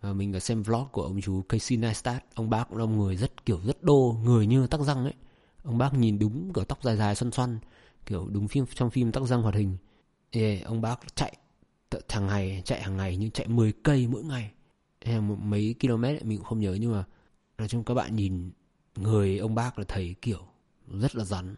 Và 0.01 0.13
mình 0.13 0.33
có 0.33 0.39
xem 0.39 0.63
vlog 0.63 0.89
của 0.93 1.03
ông 1.03 1.21
chú 1.21 1.43
Casey 1.43 1.79
Neistat 1.79 2.25
ông 2.35 2.51
bác 2.51 2.69
cũng 2.69 2.79
là 2.79 2.87
một 2.87 2.93
người 2.93 3.17
rất 3.17 3.47
kiểu 3.47 3.61
rất 3.67 3.83
đô 3.83 4.17
người 4.25 4.47
như 4.47 4.67
tắc 4.67 4.81
răng 4.81 5.05
ấy. 5.05 5.15
Ông 5.63 5.79
bác 5.79 5.95
nhìn 5.95 6.19
đúng 6.19 6.53
kiểu 6.53 6.65
tóc 6.65 6.83
dài 6.83 6.97
dài 6.97 7.15
xoăn 7.15 7.33
xoăn 7.33 7.59
kiểu 8.07 8.29
đúng 8.29 8.49
phim 8.49 8.65
trong 8.75 8.91
phim 8.91 9.13
tắc 9.13 9.23
răng 9.23 9.43
hoạt 9.43 9.55
hình. 9.55 9.77
Ê, 10.31 10.61
ông 10.61 10.81
bác 10.81 11.17
chạy 11.17 11.37
thằng 12.09 12.27
ngày 12.27 12.63
chạy 12.65 12.83
hàng 12.83 12.97
ngày 12.97 13.17
nhưng 13.17 13.31
chạy 13.31 13.49
10 13.49 13.73
cây 13.73 14.07
mỗi 14.07 14.25
ngày. 14.25 14.51
Hay 15.05 15.21
một 15.21 15.37
mấy 15.41 15.75
km 15.81 16.05
ấy, 16.05 16.21
mình 16.25 16.39
cũng 16.39 16.47
không 16.47 16.61
nhớ 16.61 16.77
nhưng 16.81 16.93
mà 16.93 17.05
nói 17.59 17.69
chung 17.69 17.85
các 17.85 17.95
bạn 17.95 18.17
nhìn 18.17 18.51
người 18.97 19.39
ông 19.39 19.55
bác 19.55 19.79
là 19.79 19.85
thấy 19.89 20.15
kiểu 20.23 20.41
rất 21.01 21.17
là 21.17 21.25
rắn. 21.25 21.55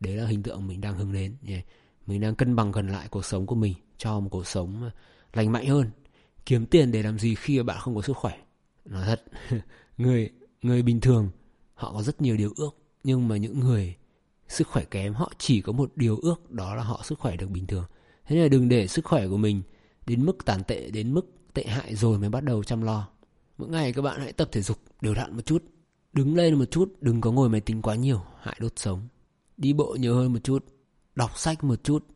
Đấy 0.00 0.16
là 0.16 0.26
hình 0.26 0.42
tượng 0.42 0.66
mình 0.66 0.80
đang 0.80 0.94
hướng 0.98 1.12
đến 1.12 1.36
yeah 1.46 1.64
mình 2.06 2.20
đang 2.20 2.34
cân 2.34 2.56
bằng 2.56 2.72
gần 2.72 2.88
lại 2.88 3.08
cuộc 3.10 3.24
sống 3.24 3.46
của 3.46 3.54
mình, 3.54 3.74
cho 3.98 4.20
một 4.20 4.28
cuộc 4.30 4.46
sống 4.46 4.82
ờ, 4.82 4.90
lành 5.32 5.52
mạnh 5.52 5.66
hơn, 5.66 5.90
kiếm 6.46 6.66
tiền 6.66 6.92
để 6.92 7.02
làm 7.02 7.18
gì 7.18 7.34
khi 7.34 7.56
mà 7.58 7.62
bạn 7.62 7.78
không 7.80 7.94
có 7.94 8.02
sức 8.02 8.16
khỏe. 8.16 8.38
Nói 8.84 9.04
thật, 9.06 9.22
người 9.98 10.30
người 10.62 10.82
bình 10.82 11.00
thường, 11.00 11.30
họ 11.74 11.92
có 11.92 12.02
rất 12.02 12.20
nhiều 12.22 12.36
điều 12.36 12.52
ước, 12.56 12.76
nhưng 13.04 13.28
mà 13.28 13.36
những 13.36 13.60
người 13.60 13.96
sức 14.48 14.68
khỏe 14.68 14.84
kém, 14.84 15.14
họ 15.14 15.32
chỉ 15.38 15.60
có 15.60 15.72
một 15.72 15.92
điều 15.96 16.16
ước, 16.16 16.50
đó 16.50 16.74
là 16.74 16.82
họ 16.82 17.00
sức 17.04 17.18
khỏe 17.18 17.36
được 17.36 17.50
bình 17.50 17.66
thường. 17.66 17.84
Thế 18.26 18.36
nên 18.36 18.42
là 18.42 18.48
đừng 18.48 18.68
để 18.68 18.86
sức 18.86 19.04
khỏe 19.04 19.28
của 19.28 19.36
mình 19.36 19.62
đến 20.06 20.26
mức 20.26 20.44
tàn 20.44 20.64
tệ, 20.64 20.90
đến 20.90 21.14
mức 21.14 21.26
tệ 21.54 21.64
hại 21.64 21.94
rồi 21.94 22.18
mới 22.18 22.28
bắt 22.28 22.44
đầu 22.44 22.64
chăm 22.64 22.82
lo. 22.82 23.08
Mỗi 23.58 23.68
ngày 23.68 23.92
các 23.92 24.02
bạn 24.02 24.20
hãy 24.20 24.32
tập 24.32 24.48
thể 24.52 24.62
dục, 24.62 24.78
đều 25.00 25.14
đặn 25.14 25.36
một 25.36 25.46
chút, 25.46 25.64
đứng 26.12 26.36
lên 26.36 26.54
một 26.54 26.70
chút, 26.70 26.92
đừng 27.00 27.20
có 27.20 27.32
ngồi 27.32 27.48
máy 27.48 27.60
tính 27.60 27.82
quá 27.82 27.94
nhiều, 27.94 28.20
hại 28.40 28.56
đốt 28.60 28.72
sống. 28.76 29.08
Đi 29.56 29.72
bộ 29.72 29.96
nhiều 30.00 30.14
hơn 30.14 30.32
một 30.32 30.38
chút 30.44 30.64
đọc 31.16 31.38
sách 31.38 31.64
một 31.64 31.84
chút 31.84 32.06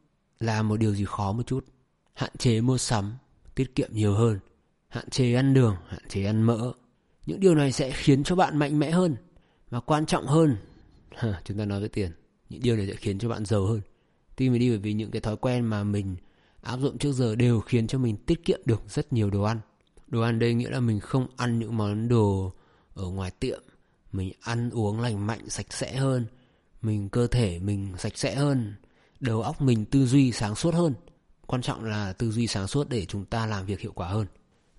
là 0.40 0.62
một 0.62 0.76
điều 0.76 0.94
gì 0.94 1.04
khó 1.04 1.32
một 1.32 1.46
chút. 1.46 1.64
Hạn 2.14 2.30
chế 2.38 2.60
mua 2.60 2.78
sắm 2.78 3.14
tiết 3.54 3.74
kiệm 3.74 3.90
nhiều 3.92 4.14
hơn. 4.14 4.38
Hạn 4.88 5.10
chế 5.10 5.34
ăn 5.34 5.54
đường 5.54 5.76
hạn 5.88 6.02
chế 6.08 6.24
ăn 6.24 6.42
mỡ. 6.42 6.72
Những 7.26 7.40
điều 7.40 7.54
này 7.54 7.72
sẽ 7.72 7.90
khiến 7.90 8.24
cho 8.24 8.36
bạn 8.36 8.56
mạnh 8.56 8.78
mẽ 8.78 8.90
hơn. 8.90 9.16
Và 9.70 9.80
quan 9.80 10.06
trọng 10.06 10.26
hơn 10.26 10.56
chúng 11.44 11.58
ta 11.58 11.64
nói 11.64 11.80
về 11.80 11.88
tiền. 11.88 12.10
Những 12.48 12.62
điều 12.62 12.76
này 12.76 12.86
sẽ 12.86 12.94
khiến 12.94 13.18
cho 13.18 13.28
bạn 13.28 13.44
giàu 13.44 13.66
hơn. 13.66 13.80
Tuy 14.36 14.50
mình 14.50 14.60
đi 14.60 14.68
bởi 14.68 14.78
vì 14.78 14.92
những 14.92 15.10
cái 15.10 15.20
thói 15.20 15.36
quen 15.36 15.64
mà 15.64 15.84
mình 15.84 16.16
áp 16.62 16.76
dụng 16.76 16.98
trước 16.98 17.12
giờ 17.12 17.34
đều 17.34 17.60
khiến 17.60 17.86
cho 17.86 17.98
mình 17.98 18.16
tiết 18.16 18.44
kiệm 18.44 18.60
được 18.64 18.82
rất 18.88 19.12
nhiều 19.12 19.30
đồ 19.30 19.42
ăn. 19.42 19.60
Đồ 20.06 20.20
ăn 20.20 20.38
đây 20.38 20.54
nghĩa 20.54 20.70
là 20.70 20.80
mình 20.80 21.00
không 21.00 21.26
ăn 21.36 21.58
những 21.58 21.76
món 21.76 22.08
đồ 22.08 22.52
ở 22.94 23.08
ngoài 23.08 23.30
tiệm. 23.40 23.62
Mình 24.12 24.32
ăn 24.40 24.70
uống 24.70 25.00
lành 25.00 25.26
mạnh, 25.26 25.48
sạch 25.48 25.72
sẽ 25.72 25.96
hơn. 25.96 26.26
mình 26.82 27.08
cơ 27.08 27.26
thể 27.26 27.58
mình 27.58 27.94
sạch 27.98 28.18
sẽ 28.18 28.34
hơn 28.34 28.74
đầu 29.20 29.42
óc 29.42 29.62
mình 29.62 29.84
tư 29.84 30.06
duy 30.06 30.32
sáng 30.32 30.54
suốt 30.54 30.74
hơn. 30.74 30.94
Quan 31.46 31.62
trọng 31.62 31.84
là 31.84 32.12
tư 32.12 32.30
duy 32.30 32.46
sáng 32.46 32.66
suốt 32.66 32.88
để 32.88 33.06
chúng 33.06 33.24
ta 33.24 33.46
làm 33.46 33.66
việc 33.66 33.80
hiệu 33.80 33.92
quả 33.92 34.08
hơn. 34.08 34.26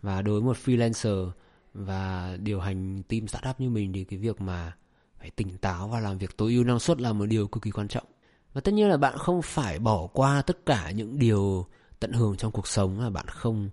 Và 0.01 0.21
đối 0.21 0.41
với 0.41 0.47
một 0.47 0.57
freelancer 0.65 1.31
và 1.73 2.37
điều 2.41 2.59
hành 2.59 3.03
team 3.03 3.27
startup 3.27 3.59
như 3.59 3.69
mình 3.69 3.93
thì 3.93 4.03
cái 4.03 4.19
việc 4.19 4.41
mà 4.41 4.73
phải 5.19 5.29
tỉnh 5.29 5.57
táo 5.57 5.87
và 5.87 5.99
làm 5.99 6.17
việc 6.17 6.37
tối 6.37 6.53
ưu 6.53 6.63
năng 6.63 6.79
suất 6.79 7.01
là 7.01 7.13
một 7.13 7.25
điều 7.25 7.47
cực 7.47 7.63
kỳ 7.63 7.71
quan 7.71 7.87
trọng. 7.87 8.05
Và 8.53 8.61
tất 8.61 8.73
nhiên 8.73 8.89
là 8.89 8.97
bạn 8.97 9.17
không 9.17 9.41
phải 9.41 9.79
bỏ 9.79 10.07
qua 10.07 10.41
tất 10.41 10.65
cả 10.65 10.91
những 10.91 11.19
điều 11.19 11.65
tận 11.99 12.11
hưởng 12.11 12.37
trong 12.37 12.51
cuộc 12.51 12.67
sống 12.67 12.99
là 12.99 13.09
bạn 13.09 13.27
không 13.27 13.69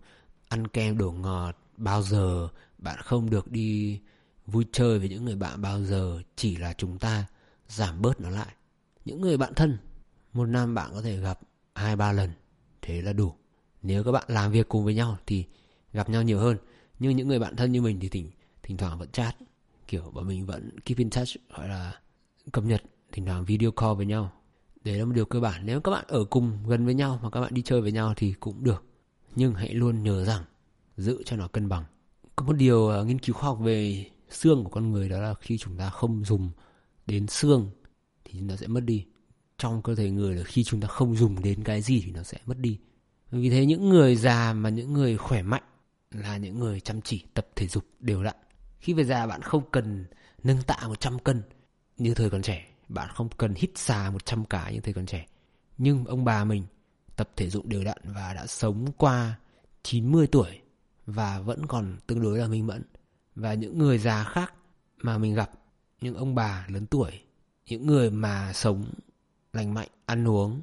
ăn 0.48 0.66
kem 0.66 0.98
đổ 0.98 1.10
ngọt 1.10 1.56
bao 1.76 2.02
giờ, 2.02 2.48
bạn 2.78 2.98
không 3.04 3.30
được 3.30 3.50
đi 3.50 4.00
vui 4.46 4.64
chơi 4.72 4.98
với 4.98 5.08
những 5.08 5.24
người 5.24 5.36
bạn 5.36 5.62
bao 5.62 5.84
giờ, 5.84 6.22
chỉ 6.36 6.56
là 6.56 6.72
chúng 6.72 6.98
ta 6.98 7.24
giảm 7.68 8.02
bớt 8.02 8.20
nó 8.20 8.30
lại. 8.30 8.54
Những 9.04 9.20
người 9.20 9.36
bạn 9.36 9.54
thân 9.54 9.78
một 10.32 10.46
năm 10.46 10.74
bạn 10.74 10.90
có 10.94 11.02
thể 11.02 11.20
gặp 11.20 11.40
hai 11.74 11.96
ba 11.96 12.12
lần. 12.12 12.30
Thế 12.82 13.02
là 13.02 13.12
đủ. 13.12 13.34
Nếu 13.82 14.04
các 14.04 14.12
bạn 14.12 14.24
làm 14.28 14.52
việc 14.52 14.68
cùng 14.68 14.84
với 14.84 14.94
nhau 14.94 15.18
thì 15.26 15.44
gặp 15.92 16.08
nhau 16.08 16.22
nhiều 16.22 16.38
hơn. 16.38 16.56
Nhưng 16.98 17.16
những 17.16 17.28
người 17.28 17.38
bạn 17.38 17.56
thân 17.56 17.72
như 17.72 17.82
mình 17.82 18.00
thì 18.00 18.08
thỉnh 18.08 18.30
thỉnh 18.62 18.76
thoảng 18.76 18.98
vẫn 18.98 19.10
chat. 19.10 19.36
Kiểu 19.88 20.10
bọn 20.14 20.28
mình 20.28 20.46
vẫn 20.46 20.80
keep 20.80 20.98
in 20.98 21.10
touch 21.10 21.28
gọi 21.56 21.68
là 21.68 22.00
cập 22.52 22.64
nhật 22.64 22.82
thỉnh 23.12 23.26
thoảng 23.26 23.44
video 23.44 23.70
call 23.70 23.94
với 23.94 24.06
nhau. 24.06 24.32
Đấy 24.84 24.98
là 24.98 25.04
một 25.04 25.12
điều 25.14 25.24
cơ 25.24 25.40
bản. 25.40 25.66
Nếu 25.66 25.80
các 25.80 25.90
bạn 25.90 26.04
ở 26.08 26.24
cùng 26.24 26.58
gần 26.68 26.84
với 26.84 26.94
nhau 26.94 27.20
mà 27.22 27.30
các 27.30 27.40
bạn 27.40 27.54
đi 27.54 27.62
chơi 27.62 27.80
với 27.80 27.92
nhau 27.92 28.14
thì 28.16 28.32
cũng 28.32 28.64
được. 28.64 28.84
Nhưng 29.36 29.54
hãy 29.54 29.74
luôn 29.74 30.02
nhớ 30.02 30.24
rằng 30.24 30.44
giữ 30.96 31.22
cho 31.24 31.36
nó 31.36 31.48
cân 31.48 31.68
bằng. 31.68 31.84
Có 32.36 32.46
một 32.46 32.52
điều 32.52 32.78
uh, 33.00 33.06
nghiên 33.06 33.18
cứu 33.18 33.34
khoa 33.34 33.48
học 33.48 33.58
về 33.60 34.10
xương 34.30 34.64
của 34.64 34.70
con 34.70 34.90
người 34.92 35.08
đó 35.08 35.20
là 35.20 35.34
khi 35.40 35.58
chúng 35.58 35.76
ta 35.76 35.90
không 35.90 36.24
dùng 36.24 36.50
đến 37.06 37.26
xương 37.26 37.70
thì 38.24 38.38
chúng 38.38 38.48
ta 38.48 38.56
sẽ 38.56 38.66
mất 38.66 38.80
đi 38.80 39.06
trong 39.58 39.82
cơ 39.82 39.94
thể 39.94 40.10
người 40.10 40.34
là 40.34 40.44
khi 40.44 40.64
chúng 40.64 40.80
ta 40.80 40.88
không 40.88 41.16
dùng 41.16 41.42
đến 41.42 41.64
cái 41.64 41.82
gì 41.82 42.02
thì 42.04 42.12
nó 42.12 42.22
sẽ 42.22 42.38
mất 42.46 42.58
đi. 42.58 42.78
Vì 43.30 43.50
thế 43.50 43.66
những 43.66 43.88
người 43.88 44.16
già 44.16 44.52
mà 44.52 44.68
những 44.68 44.92
người 44.92 45.16
khỏe 45.16 45.42
mạnh 45.42 45.62
là 46.10 46.36
những 46.36 46.58
người 46.58 46.80
chăm 46.80 47.00
chỉ, 47.00 47.24
tập 47.34 47.46
thể 47.56 47.66
dục 47.66 47.84
đều 48.00 48.22
đặn. 48.22 48.36
Khi 48.78 48.92
về 48.92 49.04
già 49.04 49.26
bạn 49.26 49.42
không 49.42 49.70
cần 49.70 50.06
nâng 50.44 50.62
tạ 50.62 50.76
100 50.86 51.18
cân 51.18 51.42
như 51.96 52.14
thời 52.14 52.30
còn 52.30 52.42
trẻ. 52.42 52.66
Bạn 52.88 53.08
không 53.14 53.28
cần 53.36 53.54
hít 53.56 53.70
xà 53.74 54.10
100 54.10 54.44
cái 54.44 54.74
như 54.74 54.80
thời 54.80 54.94
còn 54.94 55.06
trẻ. 55.06 55.26
Nhưng 55.78 56.04
ông 56.04 56.24
bà 56.24 56.44
mình 56.44 56.64
tập 57.16 57.30
thể 57.36 57.50
dục 57.50 57.66
đều 57.66 57.84
đặn 57.84 57.98
và 58.04 58.34
đã 58.34 58.46
sống 58.46 58.92
qua 58.96 59.38
90 59.82 60.26
tuổi 60.26 60.60
và 61.06 61.40
vẫn 61.40 61.66
còn 61.66 61.96
tương 62.06 62.22
đối 62.22 62.38
là 62.38 62.48
minh 62.48 62.66
mẫn. 62.66 62.82
Và 63.34 63.54
những 63.54 63.78
người 63.78 63.98
già 63.98 64.24
khác 64.24 64.54
mà 64.96 65.18
mình 65.18 65.34
gặp, 65.34 65.50
những 66.00 66.14
ông 66.14 66.34
bà 66.34 66.66
lớn 66.68 66.86
tuổi, 66.86 67.10
những 67.66 67.86
người 67.86 68.10
mà 68.10 68.52
sống 68.52 68.84
lành 69.58 69.74
mạnh, 69.74 69.88
ăn 70.06 70.28
uống, 70.28 70.62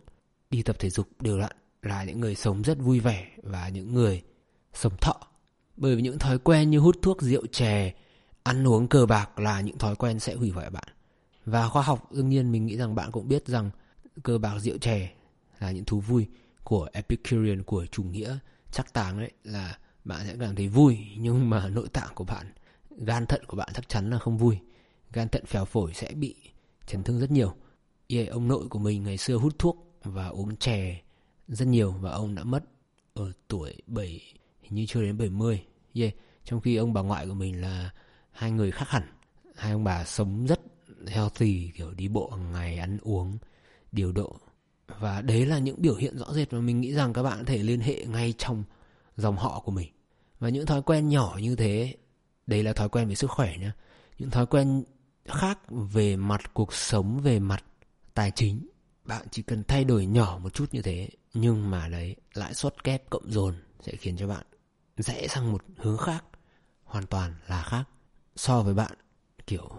đi 0.49 0.63
tập 0.63 0.75
thể 0.79 0.89
dục 0.89 1.07
đều 1.19 1.39
đặn 1.39 1.51
là 1.81 2.03
những 2.03 2.19
người 2.19 2.35
sống 2.35 2.61
rất 2.61 2.79
vui 2.79 2.99
vẻ 2.99 3.27
và 3.43 3.69
những 3.69 3.93
người 3.93 4.23
sống 4.73 4.93
thọ. 5.01 5.15
Bởi 5.77 5.95
vì 5.95 6.01
những 6.01 6.19
thói 6.19 6.39
quen 6.39 6.69
như 6.69 6.79
hút 6.79 6.97
thuốc, 7.01 7.21
rượu, 7.21 7.45
chè, 7.51 7.93
ăn 8.43 8.67
uống 8.67 8.87
cờ 8.87 9.05
bạc 9.05 9.39
là 9.39 9.61
những 9.61 9.77
thói 9.77 9.95
quen 9.95 10.19
sẽ 10.19 10.35
hủy 10.35 10.49
hoại 10.49 10.69
bạn. 10.69 10.87
Và 11.45 11.69
khoa 11.69 11.81
học 11.81 12.11
đương 12.11 12.29
nhiên 12.29 12.51
mình 12.51 12.65
nghĩ 12.65 12.77
rằng 12.77 12.95
bạn 12.95 13.11
cũng 13.11 13.27
biết 13.27 13.47
rằng 13.47 13.71
cờ 14.23 14.37
bạc, 14.37 14.59
rượu, 14.59 14.77
chè 14.77 15.13
là 15.59 15.71
những 15.71 15.85
thú 15.85 15.99
vui 15.99 16.27
của 16.63 16.89
Epicurean, 16.93 17.63
của 17.63 17.85
chủ 17.85 18.03
nghĩa 18.03 18.37
chắc 18.71 18.93
táng 18.93 19.19
đấy, 19.19 19.31
là 19.43 19.77
bạn 20.03 20.27
sẽ 20.27 20.35
cảm 20.39 20.55
thấy 20.55 20.67
vui. 20.67 20.97
Nhưng 21.17 21.49
mà 21.49 21.69
nội 21.69 21.87
tạng 21.93 22.15
của 22.15 22.23
bạn, 22.23 22.53
gan 22.89 23.25
thận 23.25 23.45
của 23.47 23.57
bạn 23.57 23.69
chắc 23.73 23.89
chắn 23.89 24.09
là 24.09 24.19
không 24.19 24.37
vui. 24.37 24.59
Gan 25.13 25.29
thận 25.29 25.45
phèo 25.45 25.65
phổi 25.65 25.93
sẽ 25.93 26.11
bị 26.11 26.35
chấn 26.87 27.03
thương 27.03 27.19
rất 27.19 27.31
nhiều 27.31 27.53
yeah, 28.07 28.29
ông 28.29 28.47
nội 28.47 28.67
của 28.69 28.79
mình 28.79 29.03
ngày 29.03 29.17
xưa 29.17 29.35
hút 29.35 29.59
thuốc 29.59 29.91
và 30.03 30.27
uống 30.27 30.55
chè 30.55 31.01
rất 31.47 31.67
nhiều 31.67 31.91
và 31.91 32.11
ông 32.11 32.35
đã 32.35 32.43
mất 32.43 32.63
ở 33.13 33.31
tuổi 33.47 33.75
7 33.87 34.21
hình 34.61 34.75
như 34.75 34.85
chưa 34.85 35.01
đến 35.01 35.17
70 35.17 35.65
yeah. 35.93 36.13
trong 36.43 36.61
khi 36.61 36.75
ông 36.75 36.93
bà 36.93 37.01
ngoại 37.01 37.27
của 37.27 37.33
mình 37.33 37.61
là 37.61 37.89
hai 38.31 38.51
người 38.51 38.71
khác 38.71 38.89
hẳn. 38.89 39.03
Hai 39.55 39.71
ông 39.71 39.83
bà 39.83 40.05
sống 40.05 40.45
rất 40.45 40.59
healthy 41.07 41.71
kiểu 41.75 41.93
đi 41.93 42.07
bộ 42.07 42.29
hàng 42.29 42.51
ngày 42.51 42.77
ăn 42.77 42.97
uống 43.01 43.37
điều 43.91 44.11
độ. 44.11 44.35
Và 44.99 45.21
đấy 45.21 45.45
là 45.45 45.59
những 45.59 45.81
biểu 45.81 45.95
hiện 45.95 46.17
rõ 46.17 46.33
rệt 46.33 46.53
mà 46.53 46.59
mình 46.59 46.81
nghĩ 46.81 46.93
rằng 46.93 47.13
các 47.13 47.23
bạn 47.23 47.37
có 47.37 47.43
thể 47.43 47.57
liên 47.57 47.79
hệ 47.79 48.05
ngay 48.05 48.33
trong 48.37 48.63
dòng 49.17 49.35
họ 49.35 49.59
của 49.65 49.71
mình. 49.71 49.91
Và 50.39 50.49
những 50.49 50.65
thói 50.65 50.81
quen 50.81 51.09
nhỏ 51.09 51.37
như 51.41 51.55
thế 51.55 51.95
đây 52.47 52.63
là 52.63 52.73
thói 52.73 52.89
quen 52.89 53.07
về 53.07 53.15
sức 53.15 53.31
khỏe 53.31 53.57
nhé 53.57 53.71
những 54.19 54.29
thói 54.29 54.45
quen 54.45 54.83
khác 55.25 55.59
về 55.69 56.15
mặt 56.15 56.53
cuộc 56.53 56.73
sống 56.73 57.19
về 57.19 57.39
mặt 57.39 57.63
tài 58.15 58.31
chính. 58.31 58.67
Bạn 59.05 59.25
chỉ 59.31 59.41
cần 59.41 59.63
thay 59.67 59.83
đổi 59.83 60.05
nhỏ 60.05 60.39
một 60.43 60.53
chút 60.53 60.65
như 60.71 60.81
thế, 60.81 61.09
nhưng 61.33 61.71
mà 61.71 61.87
đấy, 61.87 62.15
lãi 62.33 62.53
suất 62.53 62.83
kép 62.83 63.09
cộng 63.09 63.31
dồn 63.31 63.55
sẽ 63.81 63.95
khiến 63.95 64.17
cho 64.17 64.27
bạn 64.27 64.45
rẽ 64.97 65.27
sang 65.27 65.51
một 65.51 65.63
hướng 65.77 65.97
khác, 65.97 66.23
hoàn 66.83 67.05
toàn 67.05 67.35
là 67.47 67.63
khác. 67.63 67.83
So 68.35 68.61
với 68.61 68.73
bạn, 68.73 68.91
kiểu, 69.47 69.69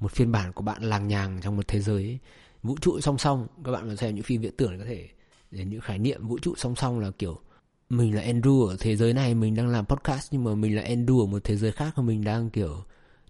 một 0.00 0.12
phiên 0.12 0.32
bản 0.32 0.52
của 0.52 0.62
bạn 0.62 0.82
làng 0.82 1.08
nhàng 1.08 1.40
trong 1.42 1.56
một 1.56 1.68
thế 1.68 1.80
giới, 1.80 2.18
vũ 2.62 2.76
trụ 2.80 3.00
song 3.00 3.18
song, 3.18 3.46
các 3.64 3.72
bạn 3.72 3.88
có 3.88 3.96
xem 3.96 4.14
những 4.14 4.24
phim 4.24 4.40
viễn 4.40 4.56
tưởng 4.56 4.78
có 4.78 4.84
thể 4.84 5.08
đến 5.50 5.70
những 5.70 5.80
khái 5.80 5.98
niệm 5.98 6.28
vũ 6.28 6.38
trụ 6.38 6.54
song 6.56 6.76
song 6.76 6.98
là 6.98 7.10
kiểu, 7.18 7.40
mình 7.88 8.14
là 8.14 8.22
Andrew 8.22 8.66
ở 8.66 8.76
thế 8.80 8.96
giới 8.96 9.12
này, 9.14 9.34
mình 9.34 9.54
đang 9.54 9.68
làm 9.68 9.86
podcast 9.86 10.28
nhưng 10.32 10.44
mà 10.44 10.54
mình 10.54 10.76
là 10.76 10.82
Andrew 10.82 11.20
ở 11.20 11.26
một 11.26 11.44
thế 11.44 11.56
giới 11.56 11.72
khác 11.72 11.92
và 11.96 12.02
mình 12.02 12.24
đang, 12.24 12.50
kiểu, 12.50 12.84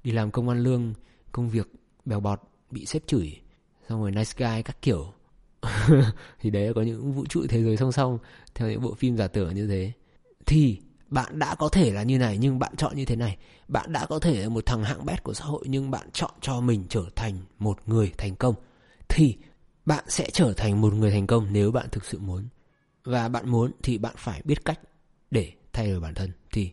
đi 0.05 0.11
làm 0.13 0.31
công 0.31 0.49
an 0.49 0.63
lương, 0.63 0.95
công 1.33 1.51
việc 1.51 1.69
bèo 2.05 2.21
bọt, 2.21 2.41
bị 2.71 2.87
xếp 2.87 3.03
chửi 3.07 3.41
xong 3.89 4.01
rồi 4.01 4.11
nice 4.11 4.33
guy 4.37 4.63
các 4.63 4.83
kiểu. 4.83 5.13
Thì 6.41 6.51
đấy, 6.51 6.75
có 6.75 6.83
những 6.83 7.13
vũ 7.13 7.27
trụ 7.27 7.47
thế 7.49 7.63
giới 7.63 7.77
song 7.77 7.93
song, 7.93 8.19
theo 8.55 8.71
những 8.71 8.83
bộ 8.83 8.95
phim 8.95 9.17
giả 9.17 9.27
tưởng 9.27 9.55
như 9.55 9.67
thế. 9.67 9.93
Thì 10.47 10.81
bạn 11.07 11.39
đã 11.39 11.55
có 11.55 11.69
thể 11.69 11.93
là 11.93 12.03
như 12.03 12.19
này, 12.19 12.39
nhưng 12.39 12.59
bạn 12.59 12.77
chọn 12.77 12.97
như 12.97 13.05
thế 13.05 13.17
này. 13.17 13.37
Bạn 13.69 13.93
đã 13.93 14.07
có 14.07 14.19
thể 14.19 14.43
là 14.43 14.49
một 14.49 14.67
thằng 14.67 14.85
hạng 14.85 15.07
bét 15.07 15.23
của 15.23 15.35
xã 15.35 15.45
hội, 15.45 15.65
nhưng 15.67 15.91
bạn 15.91 16.09
chọn 16.13 16.31
cho 16.41 16.61
mình 16.61 16.85
trở 16.89 17.05
thành 17.17 17.39
một 17.59 17.79
người 17.87 18.13
thành 18.19 18.37
công. 18.37 18.55
Thì 19.09 19.37
bạn 19.87 20.05
sẽ 20.09 20.31
trở 20.33 20.53
thành 20.53 20.81
một 20.81 20.95
người 20.95 21.11
thành 21.11 21.27
công 21.27 21.47
nếu 21.53 21.73
bạn 21.73 21.87
thực 21.93 22.05
sự 22.05 22.19
muốn. 22.19 22.49
Và 23.05 23.29
bạn 23.29 23.49
muốn 23.49 23.71
thì 23.83 23.99
bạn 23.99 24.15
phải 24.17 24.43
biết 24.45 24.65
cách 24.65 24.81
để 25.31 25.53
thay 25.73 25.91
đổi 25.91 26.01
bản 26.01 26.15
thân. 26.15 26.33
Thì 26.53 26.73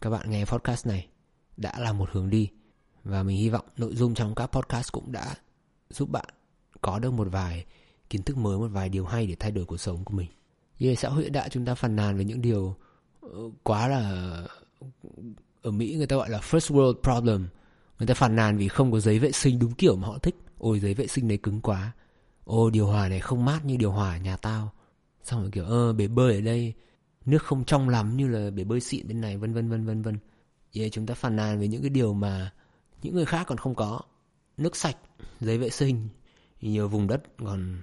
các 0.00 0.10
bạn 0.10 0.30
nghe 0.30 0.44
podcast 0.44 0.86
này 0.86 1.08
đã 1.56 1.78
là 1.78 1.92
một 1.92 2.08
hướng 2.12 2.30
đi. 2.30 2.50
Và 3.04 3.22
mình 3.22 3.36
hy 3.36 3.48
vọng 3.48 3.66
nội 3.76 3.96
dung 3.96 4.14
trong 4.14 4.34
các 4.34 4.46
podcast 4.46 4.92
cũng 4.92 5.12
đã 5.12 5.34
giúp 5.90 6.10
bạn 6.10 6.26
có 6.84 6.98
được 6.98 7.12
một 7.12 7.28
vài 7.30 7.64
kiến 8.10 8.22
thức 8.22 8.36
mới 8.36 8.58
một 8.58 8.68
vài 8.68 8.88
điều 8.88 9.04
hay 9.04 9.26
để 9.26 9.36
thay 9.38 9.50
đổi 9.50 9.64
cuộc 9.64 9.76
sống 9.76 10.04
của 10.04 10.14
mình. 10.14 10.28
Như 10.78 10.94
xã 10.94 11.08
hội 11.08 11.30
đại 11.30 11.48
chúng 11.50 11.64
ta 11.64 11.74
phàn 11.74 11.96
nàn 11.96 12.16
về 12.16 12.24
những 12.24 12.42
điều 12.42 12.74
ờ, 13.20 13.28
quá 13.62 13.88
là 13.88 14.32
ở 15.62 15.70
Mỹ 15.70 15.94
người 15.96 16.06
ta 16.06 16.16
gọi 16.16 16.30
là 16.30 16.38
first 16.38 16.74
world 16.74 16.94
problem. 17.02 17.48
Người 17.98 18.06
ta 18.06 18.14
phàn 18.14 18.36
nàn 18.36 18.56
vì 18.56 18.68
không 18.68 18.92
có 18.92 19.00
giấy 19.00 19.18
vệ 19.18 19.32
sinh 19.32 19.58
đúng 19.58 19.74
kiểu 19.74 19.96
mà 19.96 20.08
họ 20.08 20.18
thích. 20.18 20.34
Ôi 20.58 20.80
giấy 20.80 20.94
vệ 20.94 21.06
sinh 21.06 21.28
này 21.28 21.36
cứng 21.36 21.60
quá. 21.60 21.92
Ô 22.44 22.70
điều 22.70 22.86
hòa 22.86 23.08
này 23.08 23.20
không 23.20 23.44
mát 23.44 23.64
như 23.64 23.76
điều 23.76 23.90
hòa 23.90 24.18
nhà 24.18 24.36
tao. 24.36 24.72
Xong 25.22 25.40
rồi 25.40 25.50
kiểu 25.50 25.64
ơ 25.64 25.92
bể 25.92 26.08
bơi 26.08 26.34
ở 26.34 26.40
đây. 26.40 26.74
Nước 27.26 27.42
không 27.42 27.64
trong 27.64 27.88
lắm 27.88 28.16
như 28.16 28.28
là 28.28 28.50
bể 28.50 28.64
bơi 28.64 28.80
xịn 28.80 29.08
bên 29.08 29.20
này 29.20 29.36
vân 29.36 29.54
vân 29.54 29.68
vân 29.68 29.86
vân 29.86 30.02
vân. 30.02 30.18
Yeah, 30.72 30.92
chúng 30.92 31.06
ta 31.06 31.14
phàn 31.14 31.36
nàn 31.36 31.60
về 31.60 31.68
những 31.68 31.82
cái 31.82 31.90
điều 31.90 32.14
mà 32.14 32.52
những 33.02 33.14
người 33.14 33.24
khác 33.24 33.44
còn 33.46 33.58
không 33.58 33.74
có. 33.74 34.00
Nước 34.56 34.76
sạch 34.76 34.96
giấy 35.40 35.58
vệ 35.58 35.70
sinh 35.70 36.08
nhiều 36.70 36.88
vùng 36.88 37.06
đất 37.06 37.22
còn 37.36 37.82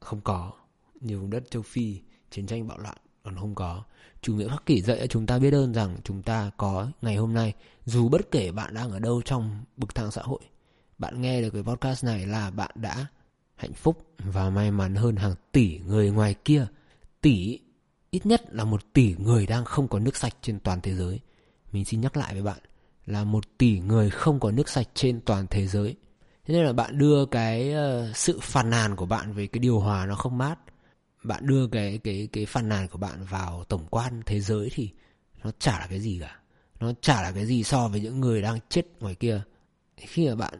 không 0.00 0.20
có. 0.20 0.52
Nhiều 1.00 1.20
vùng 1.20 1.30
đất 1.30 1.50
châu 1.50 1.62
phi, 1.62 2.00
chiến 2.30 2.46
tranh 2.46 2.68
bạo 2.68 2.78
loạn 2.78 2.96
còn 3.22 3.36
không 3.36 3.54
có. 3.54 3.82
Chủ 4.22 4.34
nghĩa 4.34 4.48
khắc 4.48 4.66
kỷ 4.66 4.82
dạy 4.82 4.98
cho 5.00 5.06
chúng 5.06 5.26
ta 5.26 5.38
biết 5.38 5.52
ơn 5.52 5.74
rằng 5.74 5.96
chúng 6.04 6.22
ta 6.22 6.50
có 6.56 6.88
ngày 7.02 7.16
hôm 7.16 7.34
nay. 7.34 7.54
Dù 7.84 8.08
bất 8.08 8.30
kể 8.30 8.52
bạn 8.52 8.74
đang 8.74 8.90
ở 8.90 8.98
đâu 8.98 9.22
trong 9.24 9.64
bậc 9.76 9.94
thang 9.94 10.10
xã 10.10 10.22
hội, 10.22 10.40
bạn 10.98 11.20
nghe 11.20 11.42
được 11.42 11.50
cái 11.50 11.62
podcast 11.62 12.04
này 12.04 12.26
là 12.26 12.50
bạn 12.50 12.70
đã 12.74 13.06
hạnh 13.54 13.72
phúc 13.72 14.06
và 14.18 14.50
may 14.50 14.70
mắn 14.70 14.94
hơn 14.94 15.16
hàng 15.16 15.34
tỷ 15.52 15.78
người 15.78 16.10
ngoài 16.10 16.34
kia. 16.44 16.66
Tỷ, 17.20 17.60
ít 18.10 18.26
nhất 18.26 18.42
là 18.50 18.64
một 18.64 18.92
tỷ 18.92 19.14
người 19.18 19.46
đang 19.46 19.64
không 19.64 19.88
có 19.88 19.98
nước 19.98 20.16
sạch 20.16 20.36
trên 20.42 20.60
toàn 20.60 20.80
thế 20.80 20.94
giới. 20.94 21.20
Mình 21.72 21.84
xin 21.84 22.00
nhắc 22.00 22.16
lại 22.16 22.32
với 22.32 22.42
bạn 22.42 22.58
là 23.06 23.24
một 23.24 23.58
tỷ 23.58 23.80
người 23.80 24.10
không 24.10 24.40
có 24.40 24.50
nước 24.50 24.68
sạch 24.68 24.88
trên 24.94 25.20
toàn 25.20 25.46
thế 25.50 25.66
giới 25.66 25.96
thế 26.46 26.54
nên 26.54 26.64
là 26.64 26.72
bạn 26.72 26.98
đưa 26.98 27.26
cái 27.26 27.72
ờ, 27.72 28.12
sự 28.14 28.38
phàn 28.42 28.70
nàn 28.70 28.96
của 28.96 29.06
bạn 29.06 29.32
về 29.32 29.46
cái 29.46 29.58
điều 29.58 29.80
hòa 29.80 30.06
nó 30.06 30.14
không 30.14 30.38
mát. 30.38 30.58
Bạn 31.24 31.46
đưa 31.46 31.66
cái 31.68 31.98
cái 32.04 32.28
cái 32.32 32.46
phàn 32.46 32.68
nàn 32.68 32.88
của 32.88 32.98
bạn 32.98 33.24
vào 33.24 33.64
tổng 33.64 33.86
quan 33.90 34.22
thế 34.26 34.40
giới 34.40 34.68
thì 34.72 34.90
nó 35.44 35.50
chả 35.58 35.78
là 35.78 35.86
cái 35.86 36.00
gì 36.00 36.18
cả. 36.20 36.40
Nó 36.80 36.92
chả 37.00 37.22
là 37.22 37.32
cái 37.32 37.46
gì 37.46 37.62
so 37.62 37.88
với 37.88 38.00
những 38.00 38.20
người 38.20 38.42
đang 38.42 38.58
chết 38.68 38.82
ngoài 39.00 39.14
kia. 39.14 39.42
Khi 39.96 40.28
mà 40.28 40.34
bạn 40.34 40.54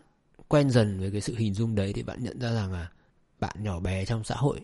quen 0.49 0.71
dần 0.71 1.01
với 1.01 1.11
cái 1.11 1.21
sự 1.21 1.37
hình 1.37 1.55
dung 1.55 1.75
đấy 1.75 1.92
thì 1.92 2.03
bạn 2.03 2.25
nhận 2.25 2.40
ra 2.40 2.53
rằng 2.53 2.73
là 2.73 2.90
bạn 3.40 3.57
nhỏ 3.59 3.81
bé 3.81 4.05
trong 4.05 4.25
xã 4.25 4.35
hội, 4.35 4.61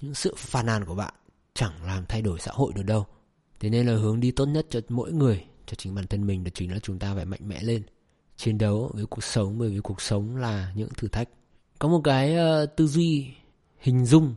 những 0.00 0.14
sự 0.14 0.34
phàn 0.36 0.66
nàn 0.66 0.84
của 0.84 0.94
bạn 0.94 1.14
chẳng 1.54 1.84
làm 1.84 2.04
thay 2.08 2.22
đổi 2.22 2.40
xã 2.40 2.52
hội 2.54 2.72
được 2.74 2.82
đâu. 2.82 3.06
Thế 3.60 3.70
nên 3.70 3.86
là 3.86 3.92
hướng 3.92 4.20
đi 4.20 4.30
tốt 4.30 4.46
nhất 4.46 4.66
cho 4.70 4.80
mỗi 4.88 5.12
người, 5.12 5.44
cho 5.66 5.74
chính 5.74 5.94
bản 5.94 6.06
thân 6.06 6.26
mình 6.26 6.44
đó 6.44 6.50
chính 6.54 6.72
là 6.72 6.78
chúng 6.78 6.98
ta 6.98 7.14
phải 7.14 7.24
mạnh 7.24 7.48
mẽ 7.48 7.62
lên 7.62 7.82
chiến 8.38 8.58
đấu 8.58 8.90
với 8.94 9.06
cuộc 9.06 9.24
sống 9.24 9.58
bởi 9.58 9.68
vì 9.68 9.80
cuộc 9.80 10.00
sống 10.00 10.36
là 10.36 10.72
những 10.74 10.88
thử 10.96 11.08
thách. 11.08 11.28
Có 11.78 11.88
một 11.88 12.00
cái 12.04 12.36
uh, 12.36 12.76
tư 12.76 12.86
duy 12.86 13.28
hình 13.78 14.06
dung 14.06 14.34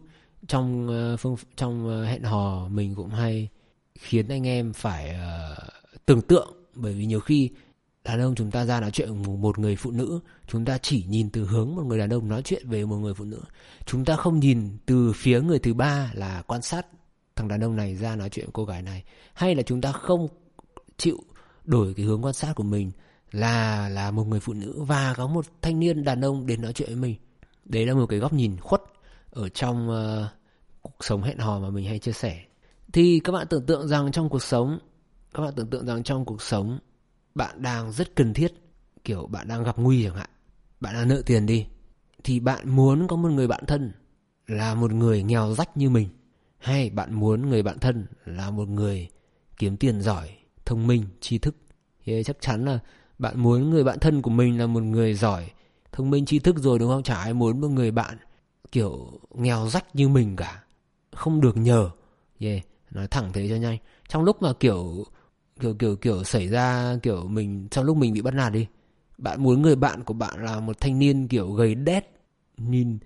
trong 0.48 0.88
uh, 1.14 1.20
phương 1.20 1.36
trong 1.56 2.02
uh, 2.02 2.08
hẹn 2.08 2.24
hò 2.24 2.68
mình 2.68 2.96
cũng 2.96 3.10
hay 3.10 3.50
khiến 4.00 4.28
anh 4.28 4.48
em 4.48 4.74
phải 4.74 5.16
uh, 5.16 5.58
tưởng 6.06 6.22
tượng. 6.22 6.54
Bởi 6.76 6.94
vì 6.94 7.06
nhiều 7.06 7.20
khi 7.20 7.50
đàn 8.04 8.22
ông 8.22 8.36
chúng 8.36 8.52
ta 8.52 8.66
ra 8.66 8.80
nói 8.80 8.92
chuyện 8.92 9.24
một, 9.24 9.36
một 9.36 9.60
người 9.60 9.76
phụ 9.76 9.92
nữ 9.92 10.20
chúng 10.48 10.66
ta 10.66 10.78
chỉ 10.78 11.04
nhìn 11.04 11.30
từ 11.30 11.46
hướng 11.46 11.76
một 11.76 11.84
người 11.84 12.00
đàn 12.00 12.10
ông 12.10 12.30
nói 12.30 12.42
chuyện 12.42 12.70
về 12.70 12.86
một 12.86 12.98
người 12.98 13.14
phụ 13.14 13.26
nữ. 13.26 13.42
Chúng 13.86 14.06
ta 14.06 14.16
không 14.16 14.40
nhìn 14.40 14.78
từ 14.86 15.12
phía 15.16 15.42
người 15.42 15.60
thứ 15.60 15.74
ba 15.74 16.12
là 16.14 16.42
quan 16.42 16.62
sát 16.62 16.88
thằng 17.36 17.48
đàn 17.48 17.64
ông 17.64 17.76
này 17.76 17.96
ra 17.96 18.16
nói 18.16 18.30
chuyện 18.30 18.46
với 18.46 18.52
cô 18.54 18.66
gái 18.66 18.82
này. 18.82 19.04
Hay 19.34 19.56
là 19.56 19.64
chúng 19.64 19.82
ta 19.82 19.92
không 19.92 20.28
chịu 20.98 21.18
đổi 21.66 21.94
cái 21.94 22.06
hướng 22.06 22.26
quan 22.26 22.34
sát 22.34 22.54
của 22.56 22.64
mình 22.64 22.92
là 23.32 23.90
là 23.90 24.12
một 24.12 24.28
người 24.28 24.40
phụ 24.40 24.54
nữ 24.54 24.84
và 24.84 25.14
có 25.18 25.28
một 25.28 25.46
thanh 25.62 25.80
niên 25.80 26.04
đàn 26.04 26.22
ông 26.22 26.46
đến 26.46 26.62
nói 26.62 26.74
chuyện 26.74 26.88
với 26.90 26.98
mình. 26.98 27.16
Đấy 27.66 27.86
là 27.86 27.94
một 27.94 28.06
cái 28.06 28.20
góc 28.20 28.34
nhìn 28.34 28.60
khuất 28.60 28.82
ở 29.30 29.50
trong 29.50 29.90
uh, 29.90 30.28
cuộc 30.82 31.06
sống 31.06 31.24
hẹn 31.24 31.38
hò 31.38 31.60
mà 31.60 31.70
mình 31.70 31.86
hay 31.86 32.00
chia 32.00 32.12
sẻ. 32.12 32.42
Thì 32.94 33.20
các 33.24 33.32
bạn 33.32 33.48
tưởng 33.50 33.66
tượng 33.66 33.88
rằng 33.88 34.12
trong 34.12 34.30
cuộc 34.30 34.44
sống 34.44 34.80
các 35.34 35.44
bạn 35.44 35.54
tưởng 35.56 35.70
tượng 35.70 35.86
rằng 35.86 36.04
trong 36.04 36.26
cuộc 36.26 36.42
sống 36.42 36.80
bạn 37.36 37.62
đang 37.62 37.92
rất 37.92 38.16
cần 38.16 38.34
thiết 38.34 38.54
kiểu 39.04 39.28
bạn 39.28 39.48
đang 39.48 39.64
gặp 39.64 39.78
nguy 39.78 40.04
chẳng 40.04 40.16
hạn. 40.16 40.30
Bạn 40.80 40.94
đang 40.94 41.08
nợ 41.08 41.22
tiền 41.26 41.46
đi. 41.46 41.66
Thì 42.24 42.40
bạn 42.40 42.70
muốn 42.70 43.08
có 43.08 43.16
một 43.16 43.30
người 43.30 43.48
bạn 43.48 43.66
thân 43.66 43.92
là 44.48 44.76
một 44.76 44.92
người 44.92 45.24
nghèo 45.24 45.54
rách 45.54 45.78
như 45.78 45.90
mình. 45.90 46.10
Hay 46.58 46.90
bạn 46.90 47.14
muốn 47.14 47.50
người 47.50 47.64
bạn 47.64 47.80
thân 47.80 48.06
là 48.26 48.50
một 48.50 48.68
người 48.68 49.10
kiếm 49.58 49.78
tiền 49.78 50.02
giỏi 50.02 50.30
thông 50.66 50.88
minh 50.88 51.06
tri 51.20 51.38
thức. 51.38 51.56
Thì 52.06 52.24
chắc 52.24 52.38
chắn 52.40 52.66
là 52.66 52.80
bạn 53.22 53.40
muốn 53.40 53.70
người 53.70 53.84
bạn 53.84 54.00
thân 54.00 54.22
của 54.22 54.32
mình 54.32 54.60
là 54.60 54.68
một 54.68 54.84
người 54.84 55.14
giỏi 55.14 55.52
thông 55.92 56.10
minh 56.10 56.26
tri 56.26 56.40
thức 56.40 56.56
rồi 56.60 56.80
đúng 56.80 56.90
không? 56.90 57.04
Chả 57.04 57.16
ai 57.16 57.34
muốn 57.34 57.62
một 57.62 57.68
người 57.68 57.92
bạn 57.92 58.18
kiểu 58.72 59.20
nghèo 59.36 59.68
rách 59.68 59.96
như 59.96 60.10
mình 60.10 60.36
cả. 60.36 60.64
Không 61.12 61.42
được 61.42 61.58
nhờ. 61.58 61.90
Yeah 62.40 62.64
nói 62.92 63.08
thẳng 63.08 63.34
thế 63.34 63.50
cho 63.50 63.56
nhanh. 63.56 63.78
Trong 64.08 64.24
lúc 64.24 64.42
mà 64.42 64.54
kiểu 64.54 65.06
kiểu 65.60 65.74
kiểu 65.74 65.96
kiểu 65.96 66.24
xảy 66.24 66.48
ra 66.48 66.98
kiểu 67.04 67.28
mình 67.28 67.68
trong 67.72 67.86
lúc 67.86 67.98
mình 67.98 68.14
bị 68.14 68.22
bắt 68.22 68.34
nạt 68.34 68.54
đi 68.54 68.68
bạn 69.18 69.44
muốn 69.44 69.62
người 69.62 69.76
bạn 69.76 70.04
của 70.04 70.14
bạn 70.14 70.46
là 70.46 70.60
một 70.60 70.80
thanh 70.80 71.00
niên 71.00 71.28
kiểu 71.28 71.52
gầy 71.52 71.76
đét 71.76 72.06
nhìn 72.58 72.98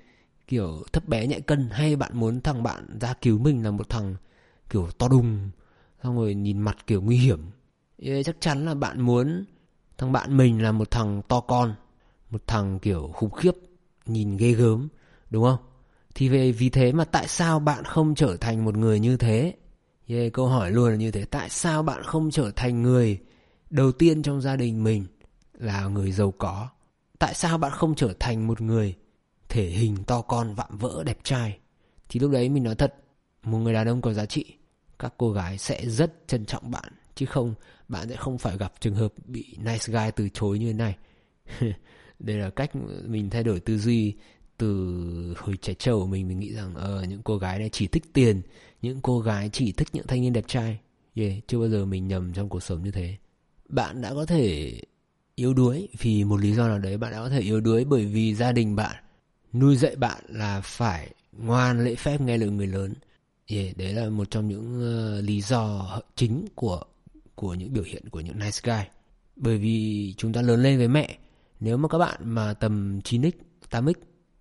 kiểu 0.47 0.83
thấp 0.93 1.07
bé 1.07 1.27
nhạy 1.27 1.41
cân 1.41 1.69
hay 1.71 1.95
bạn 1.95 2.11
muốn 2.13 2.41
thằng 2.41 2.63
bạn 2.63 2.99
ra 3.01 3.13
cứu 3.13 3.39
mình 3.39 3.63
là 3.63 3.71
một 3.71 3.89
thằng 3.89 4.15
kiểu 4.69 4.87
to 4.97 5.07
đùng 5.07 5.49
xong 6.03 6.17
rồi 6.17 6.35
nhìn 6.35 6.59
mặt 6.59 6.77
kiểu 6.87 7.01
nguy 7.01 7.17
hiểm? 7.17 7.39
Yeah, 7.97 8.25
chắc 8.25 8.35
chắn 8.39 8.65
là 8.65 8.73
bạn 8.73 9.01
muốn 9.01 9.45
thằng 9.97 10.11
bạn 10.11 10.37
mình 10.37 10.63
là 10.63 10.71
một 10.71 10.91
thằng 10.91 11.21
to 11.27 11.39
con 11.39 11.75
một 12.29 12.47
thằng 12.47 12.79
kiểu 12.79 13.11
khủng 13.13 13.31
khiếp 13.31 13.51
nhìn 14.05 14.37
ghê 14.37 14.51
gớm 14.51 14.87
đúng 15.29 15.43
không? 15.43 15.59
Thì 16.15 16.29
về 16.29 16.51
vì 16.51 16.69
thế 16.69 16.91
mà 16.91 17.05
tại 17.05 17.27
sao 17.27 17.59
bạn 17.59 17.83
không 17.83 18.15
trở 18.15 18.37
thành 18.37 18.65
một 18.65 18.77
người 18.77 18.99
như 18.99 19.17
thế? 19.17 19.53
Yeah, 20.07 20.33
câu 20.33 20.47
hỏi 20.47 20.71
luôn 20.71 20.89
là 20.89 20.95
như 20.95 21.11
thế. 21.11 21.25
Tại 21.25 21.49
sao 21.49 21.83
bạn 21.83 22.03
không 22.03 22.31
trở 22.31 22.51
thành 22.55 22.81
người 22.81 23.19
đầu 23.69 23.91
tiên 23.91 24.21
trong 24.21 24.41
gia 24.41 24.55
đình 24.55 24.83
mình 24.83 25.05
là 25.53 25.87
người 25.87 26.11
giàu 26.11 26.33
có? 26.37 26.69
Tại 27.19 27.33
sao 27.33 27.57
bạn 27.57 27.71
không 27.71 27.95
trở 27.95 28.13
thành 28.19 28.47
một 28.47 28.61
người 28.61 28.95
thể 29.49 29.65
hình 29.65 30.03
to 30.03 30.21
con 30.21 30.53
vạm 30.55 30.77
vỡ 30.77 31.03
đẹp 31.05 31.17
trai? 31.23 31.57
Thì 32.09 32.19
lúc 32.19 32.31
đấy 32.31 32.49
mình 32.49 32.63
nói 32.63 32.75
thật 32.75 32.95
một 33.43 33.57
người 33.57 33.73
đàn 33.73 33.87
ông 33.87 34.01
có 34.01 34.13
giá 34.13 34.25
trị 34.25 34.57
các 34.99 35.13
cô 35.17 35.31
gái 35.31 35.57
sẽ 35.57 35.85
rất 35.85 36.27
trân 36.27 36.45
trọng 36.45 36.71
bạn. 36.71 36.93
Chứ 37.15 37.25
không 37.25 37.53
bạn 37.87 38.09
sẽ 38.09 38.15
không 38.15 38.37
phải 38.37 38.57
gặp 38.57 38.73
trường 38.79 38.95
hợp 38.95 39.13
bị 39.25 39.45
nice 39.57 39.85
guy 39.87 40.11
từ 40.15 40.29
chối 40.29 40.59
như 40.59 40.67
thế 40.67 40.73
này. 40.73 40.95
Đây 42.19 42.37
là 42.37 42.49
cách 42.49 42.71
mình 43.05 43.29
thay 43.29 43.43
đổi 43.43 43.59
tư 43.59 43.77
duy 43.77 44.15
từ 44.57 45.33
hồi 45.37 45.57
trẻ 45.61 45.73
trâu 45.73 45.99
của 45.99 46.07
mình. 46.07 46.27
Mình 46.27 46.39
nghĩ 46.39 46.53
rằng 46.53 46.75
ờ 46.75 47.03
những 47.09 47.21
cô 47.23 47.37
gái 47.37 47.59
này 47.59 47.69
chỉ 47.69 47.87
thích 47.87 48.03
tiền 48.13 48.41
những 48.81 49.01
cô 49.01 49.19
gái 49.19 49.49
chỉ 49.53 49.71
thích 49.71 49.87
những 49.93 50.07
thanh 50.07 50.21
niên 50.21 50.33
đẹp 50.33 50.47
trai. 50.47 50.79
Yeah, 51.15 51.33
chưa 51.47 51.59
bao 51.59 51.69
giờ 51.69 51.85
mình 51.85 52.07
nhầm 52.07 52.33
trong 52.33 52.49
cuộc 52.49 52.63
sống 52.63 52.83
như 52.83 52.91
thế. 52.91 53.15
Bạn 53.69 54.01
đã 54.01 54.13
có 54.13 54.25
thể 54.25 54.73
yếu 55.35 55.53
đuối 55.53 55.87
vì 55.99 56.23
một 56.23 56.41
lý 56.41 56.53
do 56.53 56.67
nào 56.67 56.79
đấy. 56.79 56.97
Bạn 56.97 57.11
đã 57.11 57.17
có 57.19 57.29
thể 57.29 57.39
yếu 57.39 57.61
đuối 57.61 57.85
bởi 57.85 58.05
vì 58.05 58.35
gia 58.35 58.51
đình 58.51 58.75
bạn 58.75 58.95
nuôi 59.53 59.75
dạy 59.75 59.95
bạn 59.95 60.23
là 60.27 60.61
phải 60.61 61.13
ngoan 61.31 61.83
lễ 61.83 61.95
phép 61.95 62.21
nghe 62.21 62.37
lời 62.37 62.49
người 62.49 62.67
lớn. 62.67 62.93
Yeah, 63.47 63.77
đấy 63.77 63.93
là 63.93 64.09
một 64.09 64.31
trong 64.31 64.47
những 64.47 64.79
uh, 65.19 65.23
lý 65.23 65.41
do 65.41 65.89
chính 66.15 66.45
của 66.55 66.83
của 67.35 67.53
những 67.53 67.73
biểu 67.73 67.83
hiện 67.83 68.09
của 68.09 68.19
những 68.19 68.39
nice 68.39 68.59
guy. 68.63 68.89
Bởi 69.35 69.57
vì 69.57 70.13
chúng 70.17 70.33
ta 70.33 70.41
lớn 70.41 70.63
lên 70.63 70.77
với 70.77 70.87
mẹ, 70.87 71.17
nếu 71.59 71.77
mà 71.77 71.87
các 71.87 71.97
bạn 71.97 72.19
mà 72.23 72.53
tầm 72.53 72.99
9x 73.03 73.31
8x 73.71 73.93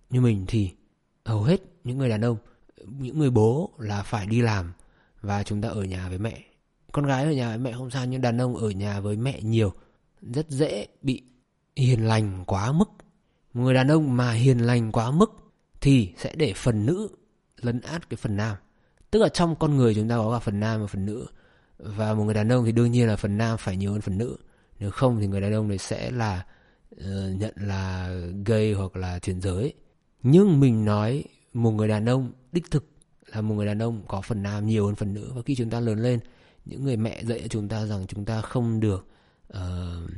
như 0.09 0.21
mình 0.21 0.45
thì 0.47 0.71
hầu 1.25 1.43
hết 1.43 1.61
những 1.83 1.97
người 1.97 2.09
đàn 2.09 2.21
ông, 2.21 2.37
những 2.87 3.19
người 3.19 3.29
bố 3.29 3.71
là 3.77 4.03
phải 4.03 4.25
đi 4.25 4.41
làm 4.41 4.73
và 5.21 5.43
chúng 5.43 5.61
ta 5.61 5.69
ở 5.69 5.83
nhà 5.83 6.09
với 6.09 6.17
mẹ. 6.17 6.43
Con 6.91 7.05
gái 7.05 7.23
ở 7.23 7.31
nhà 7.31 7.49
với 7.49 7.57
mẹ 7.57 7.71
không 7.71 7.89
sao, 7.89 8.05
nhưng 8.05 8.21
đàn 8.21 8.41
ông 8.41 8.55
ở 8.55 8.69
nhà 8.69 8.99
với 8.99 9.17
mẹ 9.17 9.41
nhiều. 9.41 9.73
Rất 10.21 10.49
dễ 10.49 10.87
bị 11.01 11.21
hiền 11.75 12.07
lành 12.07 12.43
quá 12.47 12.71
mức. 12.71 12.89
Một 13.53 13.61
người 13.63 13.73
đàn 13.73 13.87
ông 13.87 14.17
mà 14.17 14.31
hiền 14.31 14.59
lành 14.59 14.91
quá 14.91 15.11
mức 15.11 15.31
thì 15.81 16.13
sẽ 16.17 16.35
để 16.35 16.53
phần 16.55 16.85
nữ 16.85 17.09
lấn 17.61 17.81
át 17.81 18.09
cái 18.09 18.17
phần 18.17 18.37
nam. 18.37 18.57
Tức 19.11 19.19
là 19.19 19.29
trong 19.29 19.55
con 19.55 19.75
người 19.75 19.95
chúng 19.95 20.09
ta 20.09 20.17
có 20.17 20.31
cả 20.31 20.39
phần 20.39 20.59
nam 20.59 20.81
và 20.81 20.87
phần 20.87 21.05
nữ 21.05 21.27
và 21.77 22.13
một 22.13 22.23
người 22.23 22.33
đàn 22.33 22.51
ông 22.51 22.65
thì 22.65 22.71
đương 22.71 22.91
nhiên 22.91 23.07
là 23.07 23.15
phần 23.15 23.37
nam 23.37 23.57
phải 23.57 23.77
nhiều 23.77 23.91
hơn 23.91 24.01
phần 24.01 24.17
nữ. 24.17 24.37
Nếu 24.79 24.91
không 24.91 25.19
thì 25.19 25.27
người 25.27 25.41
đàn 25.41 25.53
ông 25.53 25.67
này 25.67 25.77
sẽ 25.77 26.11
là 26.11 26.45
uh, 26.95 27.01
nhận 27.39 27.53
là 27.55 28.15
gay 28.45 28.73
hoặc 28.73 28.95
là 28.95 29.19
chuyển 29.19 29.41
giới. 29.41 29.73
Nhưng 30.23 30.59
mình 30.59 30.85
nói 30.85 31.23
một 31.53 31.71
người 31.71 31.87
đàn 31.87 32.09
ông 32.09 32.31
đích 32.51 32.71
thực 32.71 32.89
là 33.25 33.41
một 33.41 33.55
người 33.55 33.65
đàn 33.65 33.79
ông 33.79 34.03
có 34.07 34.21
phần 34.21 34.43
nam 34.43 34.65
nhiều 34.65 34.85
hơn 34.85 34.95
phần 34.95 35.13
nữ. 35.13 35.31
Và 35.35 35.41
khi 35.45 35.55
chúng 35.55 35.69
ta 35.69 35.79
lớn 35.79 35.99
lên 35.99 36.19
những 36.65 36.83
người 36.83 36.97
mẹ 36.97 37.23
dạy 37.23 37.39
cho 37.41 37.47
chúng 37.47 37.67
ta 37.67 37.85
rằng 37.85 38.07
chúng 38.07 38.25
ta 38.25 38.41
không 38.41 38.79
được 38.79 39.07
uh, 39.57 40.09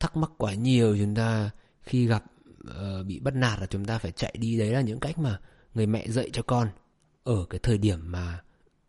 thắc 0.00 0.16
mắc 0.16 0.30
quá 0.38 0.54
nhiều. 0.54 0.96
Chúng 0.98 1.14
ta 1.14 1.50
khi 1.82 2.06
gặp 2.06 2.24
uh, 2.68 3.06
bị 3.06 3.20
bắt 3.20 3.34
nạt 3.34 3.60
là 3.60 3.66
chúng 3.66 3.84
ta 3.84 3.98
phải 3.98 4.12
chạy 4.12 4.34
đi. 4.38 4.58
Đấy 4.58 4.70
là 4.70 4.80
những 4.80 5.00
cách 5.00 5.18
mà 5.18 5.40
người 5.74 5.86
mẹ 5.86 6.08
dạy 6.08 6.30
cho 6.32 6.42
con 6.42 6.68
ở 7.24 7.46
cái 7.50 7.60
thời 7.62 7.78
điểm 7.78 7.98
mà 8.12 8.42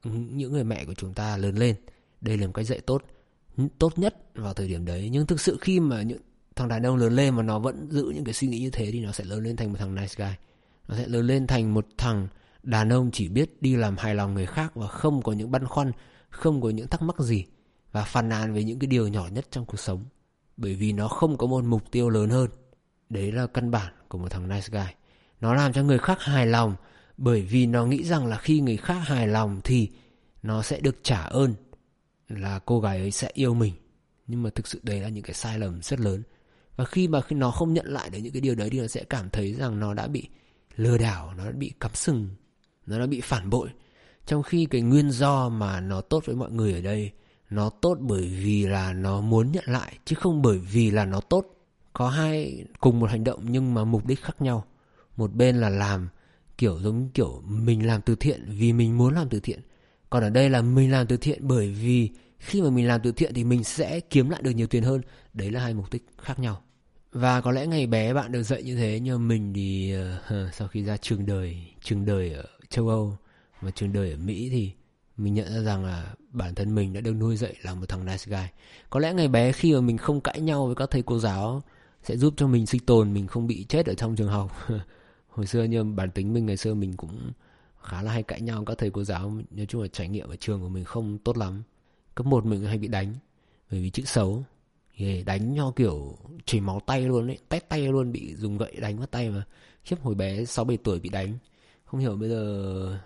những 0.04 0.54
người 0.54 0.64
mẹ 0.64 0.86
của 0.86 0.94
chúng 0.94 1.14
ta 1.14 1.38
lớn 1.38 1.56
lên 1.56 1.76
đây 2.24 2.38
là 2.38 2.48
một 2.48 2.54
cái 2.54 2.66
dạy 2.66 2.80
tốt 2.80 3.04
tốt 3.80 4.00
nhất 4.00 4.16
vào 4.36 4.54
thời 4.54 4.68
điểm 4.68 4.86
đấy. 4.86 5.10
Nhưng 5.12 5.26
thực 5.26 5.42
sự 5.42 5.58
khi 5.62 5.80
mà 5.80 6.02
những 6.02 6.22
thằng 6.56 6.68
đàn 6.68 6.86
ông 6.86 6.98
lớn 6.98 7.16
lên 7.16 7.36
mà 7.36 7.44
nó 7.44 7.60
vẫn 7.60 7.88
giữ 7.92 8.12
những 8.16 8.24
cái 8.24 8.34
suy 8.34 8.48
nghĩ 8.48 8.60
như 8.60 8.70
thế 8.70 8.92
thì 8.92 9.00
nó 9.00 9.12
sẽ 9.12 9.24
lớn 9.24 9.44
lên 9.44 9.56
thành 9.56 9.72
một 9.72 9.78
thằng 9.80 9.96
nice 9.96 10.14
guy. 10.18 10.32
Nó 10.88 10.96
sẽ 10.96 11.08
lớn 11.08 11.28
lên 11.28 11.48
thành 11.48 11.74
một 11.74 11.88
thằng 11.98 12.28
đàn 12.64 12.94
ông 12.94 13.12
chỉ 13.12 13.28
biết 13.28 13.62
đi 13.62 13.76
làm 13.76 13.98
hài 13.98 14.16
lòng 14.16 14.34
người 14.34 14.46
khác 14.46 14.76
và 14.76 14.88
không 14.88 15.22
có 15.22 15.32
những 15.32 15.52
băn 15.52 15.66
khoăn, 15.66 15.92
không 16.30 16.62
có 16.62 16.70
những 16.70 16.88
thắc 16.88 17.02
mắc 17.02 17.20
gì 17.20 17.46
và 17.92 18.04
phàn 18.04 18.30
nàn 18.30 18.54
về 18.54 18.64
những 18.64 18.80
cái 18.80 18.88
điều 18.88 19.08
nhỏ 19.08 19.28
nhất 19.32 19.46
trong 19.52 19.66
cuộc 19.66 19.80
sống. 19.80 20.06
Bởi 20.58 20.76
vì 20.76 20.92
nó 20.92 21.08
không 21.08 21.38
có 21.38 21.48
một 21.48 21.64
mục 21.64 21.92
tiêu 21.92 22.10
lớn 22.10 22.30
hơn. 22.30 22.50
Đấy 23.10 23.32
là 23.32 23.48
căn 23.48 23.72
bản 23.72 23.94
của 24.08 24.18
một 24.18 24.28
thằng 24.32 24.50
nice 24.50 24.68
guy. 24.72 24.94
Nó 25.42 25.54
làm 25.54 25.74
cho 25.74 25.84
người 25.84 25.98
khác 25.98 26.22
hài 26.22 26.46
lòng 26.46 26.76
bởi 27.18 27.42
vì 27.42 27.66
nó 27.66 27.86
nghĩ 27.86 28.04
rằng 28.04 28.26
là 28.26 28.38
khi 28.38 28.60
người 28.62 28.78
khác 28.78 29.00
hài 29.00 29.28
lòng 29.28 29.62
thì 29.64 29.90
nó 30.44 30.62
sẽ 30.62 30.80
được 30.80 30.96
trả 31.04 31.22
ơn 31.22 31.54
là 32.30 32.60
cô 32.60 32.80
gái 32.80 33.00
ấy 33.00 33.12
sẽ 33.12 33.30
yêu 33.34 33.54
mình. 33.54 33.74
Nhưng 34.28 34.44
mà 34.44 34.50
thực 34.56 34.68
sự 34.68 34.80
đấy 34.84 35.00
là 35.00 35.10
những 35.10 35.24
cái 35.24 35.34
sai 35.34 35.60
lầm 35.60 35.82
rất 35.82 36.00
lớn. 36.00 36.24
Và 36.76 36.86
khi 36.86 37.08
mà 37.08 37.22
khi 37.22 37.36
nó 37.36 37.52
không 37.52 37.74
nhận 37.74 37.86
lại 37.86 38.10
được 38.10 38.20
những 38.20 38.34
cái 38.34 38.42
điều 38.42 38.56
đấy 38.56 38.70
thì 38.70 38.80
nó 38.80 38.88
sẽ 38.88 39.04
cảm 39.04 39.30
thấy 39.30 39.54
rằng 39.54 39.80
nó 39.80 39.94
đã 39.94 40.08
bị 40.08 40.28
lừa 40.76 40.98
đảo, 40.98 41.34
nó 41.38 41.46
đã 41.46 41.52
bị 41.52 41.72
cắm 41.80 41.92
sừng, 41.94 42.30
nó 42.86 43.00
đã 43.00 43.06
bị 43.06 43.22
phản 43.22 43.50
bội. 43.50 43.70
Trong 44.26 44.44
khi 44.44 44.66
cái 44.66 44.82
nguyên 44.82 45.12
do 45.12 45.50
mà 45.50 45.82
nó 45.82 46.02
tốt 46.02 46.24
với 46.26 46.36
mọi 46.36 46.52
người 46.52 46.74
ở 46.74 46.82
đây, 46.82 47.12
nó 47.50 47.70
tốt 47.70 47.98
bởi 48.02 48.28
vì 48.28 48.68
là 48.68 48.94
nó 48.94 49.22
muốn 49.22 49.52
nhận 49.52 49.64
lại, 49.68 49.98
chứ 50.06 50.16
không 50.16 50.42
bởi 50.42 50.58
vì 50.58 50.92
là 50.92 51.06
nó 51.06 51.20
tốt. 51.20 51.46
Có 51.94 52.10
hai, 52.10 52.66
cùng 52.80 53.00
một 53.00 53.10
hành 53.10 53.24
động 53.24 53.46
nhưng 53.50 53.74
mà 53.74 53.84
mục 53.84 54.06
đích 54.06 54.22
khác 54.24 54.42
nhau. 54.42 54.66
Một 55.18 55.34
bên 55.34 55.58
là 55.58 55.70
làm 55.70 56.10
kiểu 56.58 56.80
giống 56.80 57.10
kiểu 57.10 57.42
mình 57.46 57.88
làm 57.88 58.02
từ 58.02 58.16
thiện 58.16 58.46
vì 58.48 58.74
mình 58.74 58.98
muốn 58.98 59.14
làm 59.14 59.30
từ 59.30 59.40
thiện 59.40 59.60
còn 60.14 60.24
ở 60.24 60.30
đây 60.30 60.50
là 60.50 60.62
mình 60.62 60.92
làm 60.92 61.08
từ 61.08 61.18
thiện 61.18 61.48
bởi 61.48 61.72
vì 61.72 62.10
khi 62.40 62.62
mà 62.62 62.70
mình 62.70 62.88
làm 62.88 63.02
từ 63.04 63.12
thiện 63.12 63.34
thì 63.34 63.44
mình 63.44 63.64
sẽ 63.64 64.00
kiếm 64.00 64.30
lại 64.30 64.42
được 64.42 64.52
nhiều 64.52 64.68
tiền 64.68 64.84
hơn. 64.84 65.02
Đấy 65.34 65.52
là 65.52 65.60
hai 65.60 65.74
mục 65.74 65.86
đích 65.92 66.06
khác 66.18 66.40
nhau. 66.40 66.62
Và 67.12 67.42
có 67.42 67.52
lẽ 67.52 67.68
ngày 67.68 67.88
bé 67.88 68.14
bạn 68.14 68.32
được 68.32 68.44
dạy 68.44 68.64
như 68.64 68.76
thế 68.76 69.00
nhưng 69.04 69.28
mình 69.28 69.54
thì 69.54 69.96
uh, 69.96 70.54
sau 70.54 70.68
khi 70.68 70.84
ra 70.84 70.98
trường 70.98 71.26
đời 71.26 71.58
trường 71.84 72.06
đời 72.06 72.34
ở 72.34 72.44
châu 72.70 72.90
âu 72.90 73.18
và 73.62 73.72
trường 73.72 73.94
đời 73.94 74.12
ở 74.12 74.18
mỹ 74.18 74.50
thì 74.52 74.72
mình 75.18 75.34
nhận 75.34 75.54
ra 75.54 75.62
rằng 75.62 75.86
là 75.86 76.14
bản 76.30 76.56
thân 76.56 76.76
mình 76.76 76.94
đã 76.94 77.02
được 77.02 77.14
nuôi 77.14 77.38
dạy 77.38 77.56
là 77.62 77.74
một 77.74 77.90
thằng 77.90 78.06
nice 78.06 78.26
guy. 78.28 78.48
Có 78.90 79.00
lẽ 79.00 79.14
ngày 79.14 79.28
bé 79.28 79.52
khi 79.52 79.74
mà 79.74 79.82
mình 79.82 79.98
không 79.98 80.22
cãi 80.22 80.42
nhau 80.42 80.66
với 80.66 80.76
các 80.76 80.92
thầy 80.92 81.02
cô 81.02 81.20
giáo 81.20 81.64
sẽ 82.04 82.18
giúp 82.18 82.34
cho 82.38 82.48
mình 82.48 82.66
sinh 82.66 82.86
tồn 82.86 83.14
mình 83.14 83.28
không 83.28 83.48
bị 83.48 83.66
chết 83.70 83.86
ở 83.86 83.94
trong 83.94 84.16
trường 84.16 84.30
học. 84.30 84.52
Hồi 85.28 85.46
xưa 85.46 85.64
nhưng 85.64 85.96
bản 85.96 86.12
tính 86.12 86.34
mình 86.34 86.46
ngày 86.46 86.58
xưa 86.58 86.74
mình 86.74 86.94
cũng 86.98 87.32
khá 87.84 88.02
là 88.02 88.12
hay 88.12 88.24
cãi 88.24 88.42
nhau. 88.42 88.66
Các 88.66 88.78
thầy 88.78 88.90
cô 88.90 89.04
giáo, 89.04 89.34
nói 89.52 89.66
chung 89.66 89.82
là 89.82 89.88
trải 89.88 90.08
nghiệm 90.08 90.30
ở 90.30 90.36
trường 90.36 90.62
của 90.62 90.70
mình 90.70 90.84
không 90.84 91.18
tốt 91.18 91.38
lắm. 91.38 91.64
Cấp 92.16 92.26
một 92.26 92.46
mình 92.46 92.66
hay 92.66 92.78
bị 92.78 92.88
đánh, 92.88 93.14
bởi 93.72 93.82
vì 93.82 93.90
chữ 93.90 94.04
xấu. 94.06 94.44
Thì 94.98 95.24
đánh 95.24 95.54
nho 95.54 95.72
kiểu 95.72 96.18
chảy 96.46 96.62
máu 96.62 96.82
tay 96.86 97.02
luôn 97.02 97.28
ấy, 97.28 97.38
tét 97.50 97.70
tay 97.70 97.88
luôn, 97.88 98.12
bị 98.12 98.36
dùng 98.36 98.58
gậy 98.58 98.76
đánh 98.80 98.98
vào 98.98 99.08
tay 99.08 99.30
mà. 99.30 99.44
Khiếp, 99.84 99.96
hồi 100.02 100.16
bé 100.16 100.46
sáu 100.46 100.66
bảy 100.66 100.78
tuổi 100.78 101.00
bị 101.00 101.10
đánh. 101.10 101.38
Không 101.86 102.00
hiểu 102.00 102.16
bây 102.16 102.30
giờ, 102.30 103.00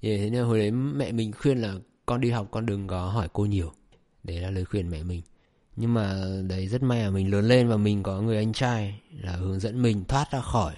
thì 0.00 0.18
thế 0.18 0.30
nên 0.30 0.44
hồi 0.44 0.58
đấy 0.58 0.70
mẹ 0.70 1.12
mình 1.12 1.32
khuyên 1.32 1.58
là 1.58 1.74
con 2.06 2.20
đi 2.20 2.30
học, 2.30 2.48
con 2.50 2.66
đừng 2.66 2.86
có 2.86 3.08
hỏi 3.08 3.28
cô 3.32 3.44
nhiều. 3.44 3.72
Đấy 4.22 4.40
là 4.40 4.50
lời 4.50 4.64
khuyên 4.64 4.90
mẹ 4.90 5.02
mình. 5.02 5.22
Nhưng 5.76 5.94
mà 5.94 6.26
đấy, 6.48 6.66
rất 6.66 6.82
may 6.82 7.02
là 7.02 7.10
mình 7.10 7.30
lớn 7.30 7.48
lên 7.48 7.68
và 7.68 7.76
mình 7.76 8.02
có 8.02 8.20
người 8.20 8.36
anh 8.36 8.52
trai 8.52 9.00
là 9.20 9.32
hướng 9.32 9.60
dẫn 9.60 9.82
mình 9.82 10.04
thoát 10.04 10.30
ra 10.30 10.40
khỏi 10.40 10.74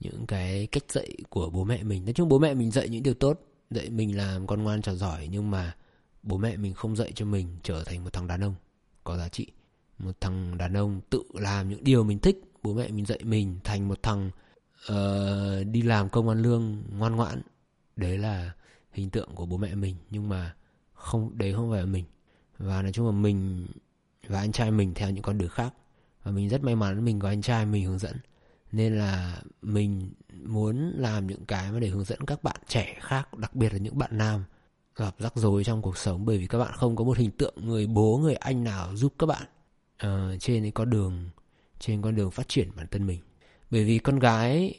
những 0.00 0.26
cái 0.26 0.66
cách 0.66 0.84
dạy 0.88 1.16
của 1.30 1.50
bố 1.50 1.64
mẹ 1.64 1.82
mình. 1.82 2.04
Nói 2.04 2.12
chung 2.12 2.28
bố 2.28 2.38
mẹ 2.38 2.54
mình 2.54 2.70
dạy 2.70 2.88
những 2.88 3.02
điều 3.02 3.14
tốt 3.14 3.40
dạy 3.70 3.90
mình 3.90 4.16
làm 4.16 4.46
con 4.46 4.62
ngoan 4.62 4.82
trò 4.82 4.94
giỏi 4.94 5.28
nhưng 5.30 5.50
mà 5.50 5.76
bố 6.22 6.38
mẹ 6.38 6.56
mình 6.56 6.74
không 6.74 6.96
dạy 6.96 7.12
cho 7.14 7.24
mình 7.24 7.56
trở 7.62 7.84
thành 7.84 8.04
một 8.04 8.12
thằng 8.12 8.26
đàn 8.26 8.40
ông 8.40 8.54
có 9.04 9.16
giá 9.16 9.28
trị. 9.28 9.46
Một 9.98 10.20
thằng 10.20 10.58
đàn 10.58 10.76
ông 10.76 11.00
tự 11.10 11.22
làm 11.34 11.68
những 11.68 11.84
điều 11.84 12.04
mình 12.04 12.18
thích 12.18 12.40
bố 12.62 12.74
mẹ 12.74 12.88
mình 12.88 13.06
dạy 13.06 13.20
mình 13.24 13.58
thành 13.64 13.88
một 13.88 14.02
thằng 14.02 14.30
uh, 14.92 15.66
đi 15.66 15.82
làm 15.82 16.08
công 16.08 16.28
ăn 16.28 16.42
lương 16.42 16.82
ngoan 16.98 17.16
ngoãn. 17.16 17.42
Đấy 17.96 18.18
là 18.18 18.52
hình 18.92 19.10
tượng 19.10 19.34
của 19.34 19.46
bố 19.46 19.56
mẹ 19.56 19.74
mình 19.74 19.96
nhưng 20.10 20.28
mà 20.28 20.54
không 20.92 21.38
đấy 21.38 21.52
không 21.52 21.70
phải 21.70 21.80
là 21.80 21.86
mình. 21.86 22.04
Và 22.58 22.82
nói 22.82 22.92
chung 22.92 23.06
là 23.06 23.12
mình 23.12 23.66
và 24.28 24.40
anh 24.40 24.52
trai 24.52 24.70
mình 24.70 24.94
theo 24.94 25.10
những 25.10 25.22
con 25.22 25.38
đường 25.38 25.50
khác. 25.50 25.74
Và 26.22 26.32
mình 26.32 26.48
rất 26.48 26.62
may 26.62 26.76
mắn 26.76 27.04
mình 27.04 27.20
có 27.20 27.28
anh 27.28 27.42
trai 27.42 27.66
mình 27.66 27.84
hướng 27.84 27.98
dẫn 27.98 28.16
nên 28.72 28.98
là 28.98 29.42
mình 29.62 30.12
muốn 30.44 30.92
làm 30.96 31.26
những 31.26 31.44
cái 31.46 31.72
mà 31.72 31.78
để 31.78 31.88
hướng 31.88 32.04
dẫn 32.04 32.20
các 32.26 32.42
bạn 32.42 32.56
trẻ 32.68 32.98
khác 33.00 33.38
đặc 33.38 33.54
biệt 33.54 33.72
là 33.72 33.78
những 33.78 33.98
bạn 33.98 34.18
nam 34.18 34.44
gặp 34.96 35.14
rắc 35.18 35.32
rối 35.36 35.64
trong 35.64 35.82
cuộc 35.82 35.98
sống. 35.98 36.24
Bởi 36.24 36.38
vì 36.38 36.46
các 36.46 36.58
bạn 36.58 36.72
không 36.76 36.96
có 36.96 37.04
một 37.04 37.16
hình 37.16 37.30
tượng 37.30 37.54
người 37.56 37.86
bố 37.86 38.18
người 38.22 38.34
anh 38.34 38.64
nào 38.64 38.96
giúp 38.96 39.14
các 39.18 39.26
bạn 39.26 39.42
uh, 40.06 40.40
trên 40.40 40.62
cái 40.62 40.70
con 40.70 40.90
đường 40.90 41.30
trên 41.78 42.02
con 42.02 42.14
đường 42.14 42.30
phát 42.30 42.48
triển 42.48 42.70
bản 42.76 42.86
thân 42.90 43.06
mình. 43.06 43.20
Bởi 43.70 43.84
vì 43.84 43.98
con 43.98 44.18
gái 44.18 44.74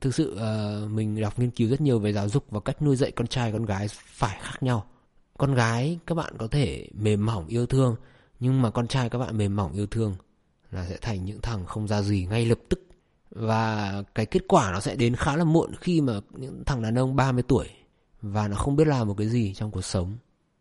thực 0.00 0.14
sự 0.14 0.32
uh, 0.32 0.90
mình 0.90 1.20
đọc 1.20 1.38
nghiên 1.38 1.50
cứu 1.50 1.68
rất 1.68 1.80
nhiều 1.80 1.98
về 1.98 2.12
giáo 2.12 2.28
dục 2.28 2.44
và 2.50 2.60
cách 2.60 2.82
nuôi 2.82 2.96
dạy 2.96 3.10
con 3.10 3.26
trai 3.26 3.52
con 3.52 3.64
gái 3.64 3.88
phải 3.88 4.38
khác 4.42 4.62
nhau. 4.62 4.86
Con 5.38 5.54
gái 5.54 5.98
các 6.06 6.14
bạn 6.14 6.34
có 6.38 6.46
thể 6.46 6.88
mềm 6.94 7.26
mỏng 7.26 7.46
yêu 7.46 7.66
thương 7.66 7.96
nhưng 8.40 8.62
mà 8.62 8.70
con 8.70 8.88
trai 8.88 9.10
các 9.10 9.18
bạn 9.18 9.38
mềm 9.38 9.56
mỏng 9.56 9.72
yêu 9.72 9.86
thương 9.86 10.14
là 10.70 10.86
sẽ 10.88 10.96
thành 11.00 11.24
những 11.24 11.40
thằng 11.40 11.66
không 11.66 11.88
ra 11.88 12.02
gì 12.02 12.26
ngay 12.30 12.46
lập 12.46 12.58
tức 12.68 12.87
và 13.30 14.02
cái 14.14 14.26
kết 14.26 14.42
quả 14.48 14.72
nó 14.72 14.80
sẽ 14.80 14.96
đến 14.96 15.16
khá 15.16 15.36
là 15.36 15.44
muộn 15.44 15.74
khi 15.80 16.00
mà 16.00 16.20
những 16.32 16.62
thằng 16.66 16.82
đàn 16.82 16.98
ông 16.98 17.16
30 17.16 17.42
tuổi 17.48 17.66
và 18.22 18.48
nó 18.48 18.56
không 18.56 18.76
biết 18.76 18.86
làm 18.86 19.08
một 19.08 19.14
cái 19.18 19.28
gì 19.28 19.54
trong 19.54 19.70
cuộc 19.70 19.84
sống. 19.84 20.16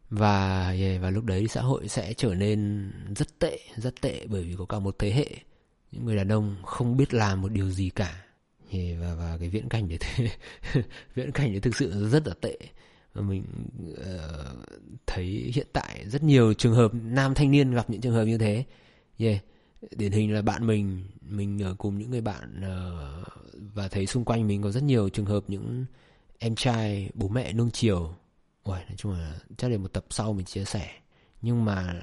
Và 0.10 0.69
yeah, 0.69 1.01
và 1.01 1.10
lúc 1.10 1.23
đấy 1.23 1.47
xã 1.47 1.62
hội 1.62 1.88
sẽ 1.88 2.13
trở 2.13 2.36
nên 2.36 2.91
rất 3.15 3.39
tệ 3.39 3.60
rất 3.75 4.01
tệ 4.01 4.25
bởi 4.30 4.43
vì 4.43 4.56
có 4.58 4.65
cả 4.65 4.80
một 4.80 4.95
thế 4.99 5.12
hệ 5.12 5.27
những 5.91 6.06
người 6.06 6.15
đàn 6.15 6.32
ông 6.32 6.56
không 6.65 6.97
biết 6.97 7.13
làm 7.13 7.41
một 7.41 7.51
điều 7.51 7.69
gì 7.69 7.89
cả. 7.89 8.23
Yeah, 8.71 9.01
và 9.01 9.15
và 9.15 9.38
cái 9.39 9.49
viễn 9.49 9.69
cảnh 9.69 9.89
đấy 9.89 9.97
thế 10.01 10.30
viễn 11.15 11.32
cảnh 11.32 11.51
đấy 11.51 11.60
thực 11.60 11.75
sự 11.75 12.10
rất 12.10 12.27
là 12.27 12.34
tệ. 12.41 12.58
Và 13.13 13.21
mình 13.21 13.43
uh, 13.91 14.67
thấy 15.08 15.51
hiện 15.56 15.67
tại 15.73 16.06
rất 16.08 16.23
nhiều 16.23 16.53
trường 16.53 16.73
hợp 16.73 16.91
nam 16.93 17.34
thanh 17.34 17.51
niên 17.51 17.71
gặp 17.71 17.89
những 17.89 18.01
trường 18.01 18.13
hợp 18.13 18.25
như 18.25 18.38
thế. 18.38 18.63
Yeah 19.17 19.43
điển 19.92 20.12
hình 20.12 20.34
là 20.34 20.42
bạn 20.42 20.68
mình 20.68 21.04
mình 21.22 21.63
ở 21.63 21.76
cùng 21.78 21.98
những 21.98 22.12
người 22.12 22.22
bạn 22.22 22.62
uh, 22.62 23.28
và 23.74 23.88
thấy 23.88 24.06
xung 24.06 24.26
quanh 24.26 24.48
mình 24.48 24.62
có 24.62 24.72
rất 24.72 24.84
nhiều 24.84 25.10
trường 25.10 25.26
hợp 25.26 25.44
những 25.48 25.86
em 26.40 26.56
trai 26.56 27.10
bố 27.13 27.28
mẹ 27.28 27.54
nương 27.54 27.72
chiều. 27.72 28.16
Uầy, 28.63 28.80
nói 28.80 28.96
chung 28.98 29.12
là 29.12 29.40
chắc 29.58 29.72
là 29.72 29.78
một 29.78 29.94
tập 29.94 30.06
sau 30.10 30.34
mình 30.34 30.46
chia 30.46 30.66
sẻ. 30.66 30.90
Nhưng 31.42 31.66
mà 31.66 32.02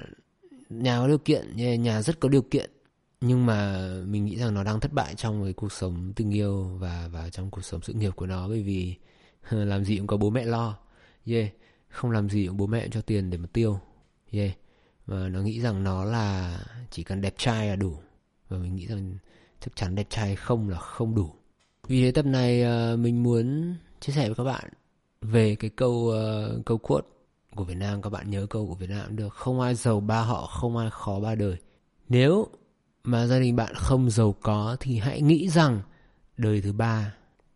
nhà 0.70 0.98
có 0.98 1.08
điều 1.08 1.18
kiện 1.18 1.56
nhà 1.82 2.02
rất 2.02 2.20
có 2.20 2.28
điều 2.28 2.42
kiện. 2.42 2.70
Nhưng 3.20 3.46
mà 3.46 3.88
mình 4.06 4.24
nghĩ 4.24 4.36
rằng 4.36 4.54
nó 4.54 4.64
đang 4.64 4.80
thất 4.80 4.92
bại 4.92 5.14
trong 5.14 5.44
cái 5.44 5.52
cuộc 5.52 5.72
sống 5.72 6.12
tình 6.16 6.30
yêu 6.30 6.76
và 6.78 7.08
và 7.12 7.30
trong 7.30 7.50
cuộc 7.50 7.64
sống 7.64 7.80
sự 7.82 7.92
nghiệp 7.92 8.16
của 8.16 8.26
nó. 8.26 8.48
Bởi 8.48 8.62
vì 8.62 8.94
làm 9.50 9.84
gì 9.84 9.96
cũng 9.96 10.06
có 10.06 10.16
bố 10.16 10.30
mẹ 10.30 10.44
lo. 10.44 10.78
Yeah 11.26 11.52
không 11.94 12.10
làm 12.10 12.28
gì 12.28 12.46
cũng 12.46 12.56
bố 12.56 12.66
mẹ 12.66 12.88
cho 12.88 13.00
tiền 13.00 13.30
để 13.30 13.38
mà 13.38 13.46
tiêu. 13.52 13.80
Yeah 14.30 14.50
và 15.06 15.28
nó 15.28 15.40
nghĩ 15.40 15.60
rằng 15.60 15.84
nó 15.84 16.04
là 16.04 16.58
chỉ 16.90 17.02
cần 17.02 17.20
đẹp 17.20 17.34
trai 17.38 17.68
là 17.68 17.76
đủ. 17.76 17.96
Và 18.48 18.58
mình 18.58 18.76
nghĩ 18.76 18.86
rằng 18.86 19.14
chắc 19.60 19.76
chắn 19.76 19.94
đẹp 19.94 20.06
trai 20.10 20.36
không 20.36 20.68
là 20.68 20.78
không 20.78 21.14
đủ. 21.14 21.34
Vì 21.88 22.02
thế 22.02 22.10
tập 22.10 22.26
này 22.26 22.62
ờ, 22.62 22.96
mình 22.96 23.22
muốn 23.22 23.74
chia 24.00 24.12
sẻ 24.12 24.26
với 24.26 24.34
các 24.34 24.44
bạn 24.44 24.64
về 25.22 25.54
cái 25.54 25.70
câu 25.70 25.92
uh, 25.92 26.66
câu 26.66 26.78
quote 26.78 27.06
của 27.54 27.64
Việt 27.64 27.76
Nam. 27.76 28.02
Các 28.02 28.10
bạn 28.10 28.30
nhớ 28.30 28.46
câu 28.50 28.66
của 28.66 28.74
Việt 28.74 28.90
Nam 28.90 29.16
được. 29.16 29.34
Không 29.34 29.60
ai 29.60 29.74
giàu 29.74 30.00
ba 30.00 30.20
họ 30.22 30.46
không 30.46 30.76
ai 30.76 30.88
khó 30.90 31.20
ba 31.20 31.34
đời. 31.34 31.56
Nếu 32.08 32.46
mà 33.04 33.26
gia 33.26 33.38
đình 33.38 33.56
bạn 33.56 33.74
không 33.76 34.10
giàu 34.10 34.34
có 34.42 34.76
thì 34.80 34.98
hãy 34.98 35.22
nghĩ 35.22 35.48
rằng 35.48 35.80
đời 36.36 36.60
thứ 36.60 36.72
ba 36.72 37.14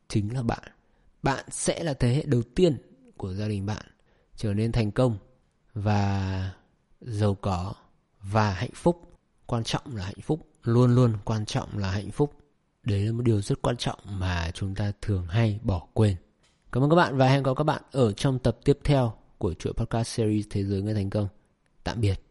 chính 0.09 0.35
là 0.35 0.43
bạn. 0.43 0.63
Bạn 1.23 1.45
sẽ 1.51 1.83
là 1.83 1.95
thế 1.95 2.15
hệ 2.15 2.23
đầu 2.27 2.43
tiên 2.55 2.77
của 3.17 3.35
gia 3.35 3.49
đình 3.49 3.67
bạn 3.67 3.87
trở 4.37 4.55
nên 4.55 4.73
thành 4.73 4.91
công. 4.91 5.19
Và 5.75 6.53
giàu 7.01 7.35
có 7.35 7.75
và 8.23 8.53
hạnh 8.53 8.75
phúc. 8.75 9.03
Quan 9.47 9.65
trọng 9.65 9.97
là 9.97 10.05
hạnh 10.05 10.21
phúc. 10.23 10.49
Luôn 10.63 10.95
luôn 10.95 11.13
quan 11.25 11.47
trọng 11.47 11.79
là 11.79 11.91
hạnh 11.91 12.11
phúc. 12.11 12.33
Đấy 12.85 13.01
là 13.01 13.13
một 13.13 13.23
điều 13.23 13.41
rất 13.43 13.63
quan 13.63 13.77
trọng 13.77 13.99
mà 14.05 14.51
chúng 14.55 14.75
ta 14.75 14.93
thường 15.03 15.27
hay 15.27 15.61
bỏ 15.63 15.87
quên. 15.93 16.17
Cảm 16.73 16.83
ơn 16.83 16.91
các 16.91 16.97
bạn 16.97 17.17
và 17.17 17.29
hẹn 17.29 17.43
gặp 17.43 17.53
các 17.57 17.65
bạn 17.65 17.83
ở 17.93 18.13
trong 18.13 18.39
tập 18.39 18.59
tiếp 18.65 18.79
theo 18.85 19.13
của 19.39 19.55
chuỗi 19.55 19.73
podcast 19.73 20.09
series 20.09 20.47
thế 20.51 20.65
giới 20.65 20.83
người 20.83 20.95
thành 20.95 21.11
công. 21.11 21.29
Tạm 21.85 22.01
biệt. 22.01 22.28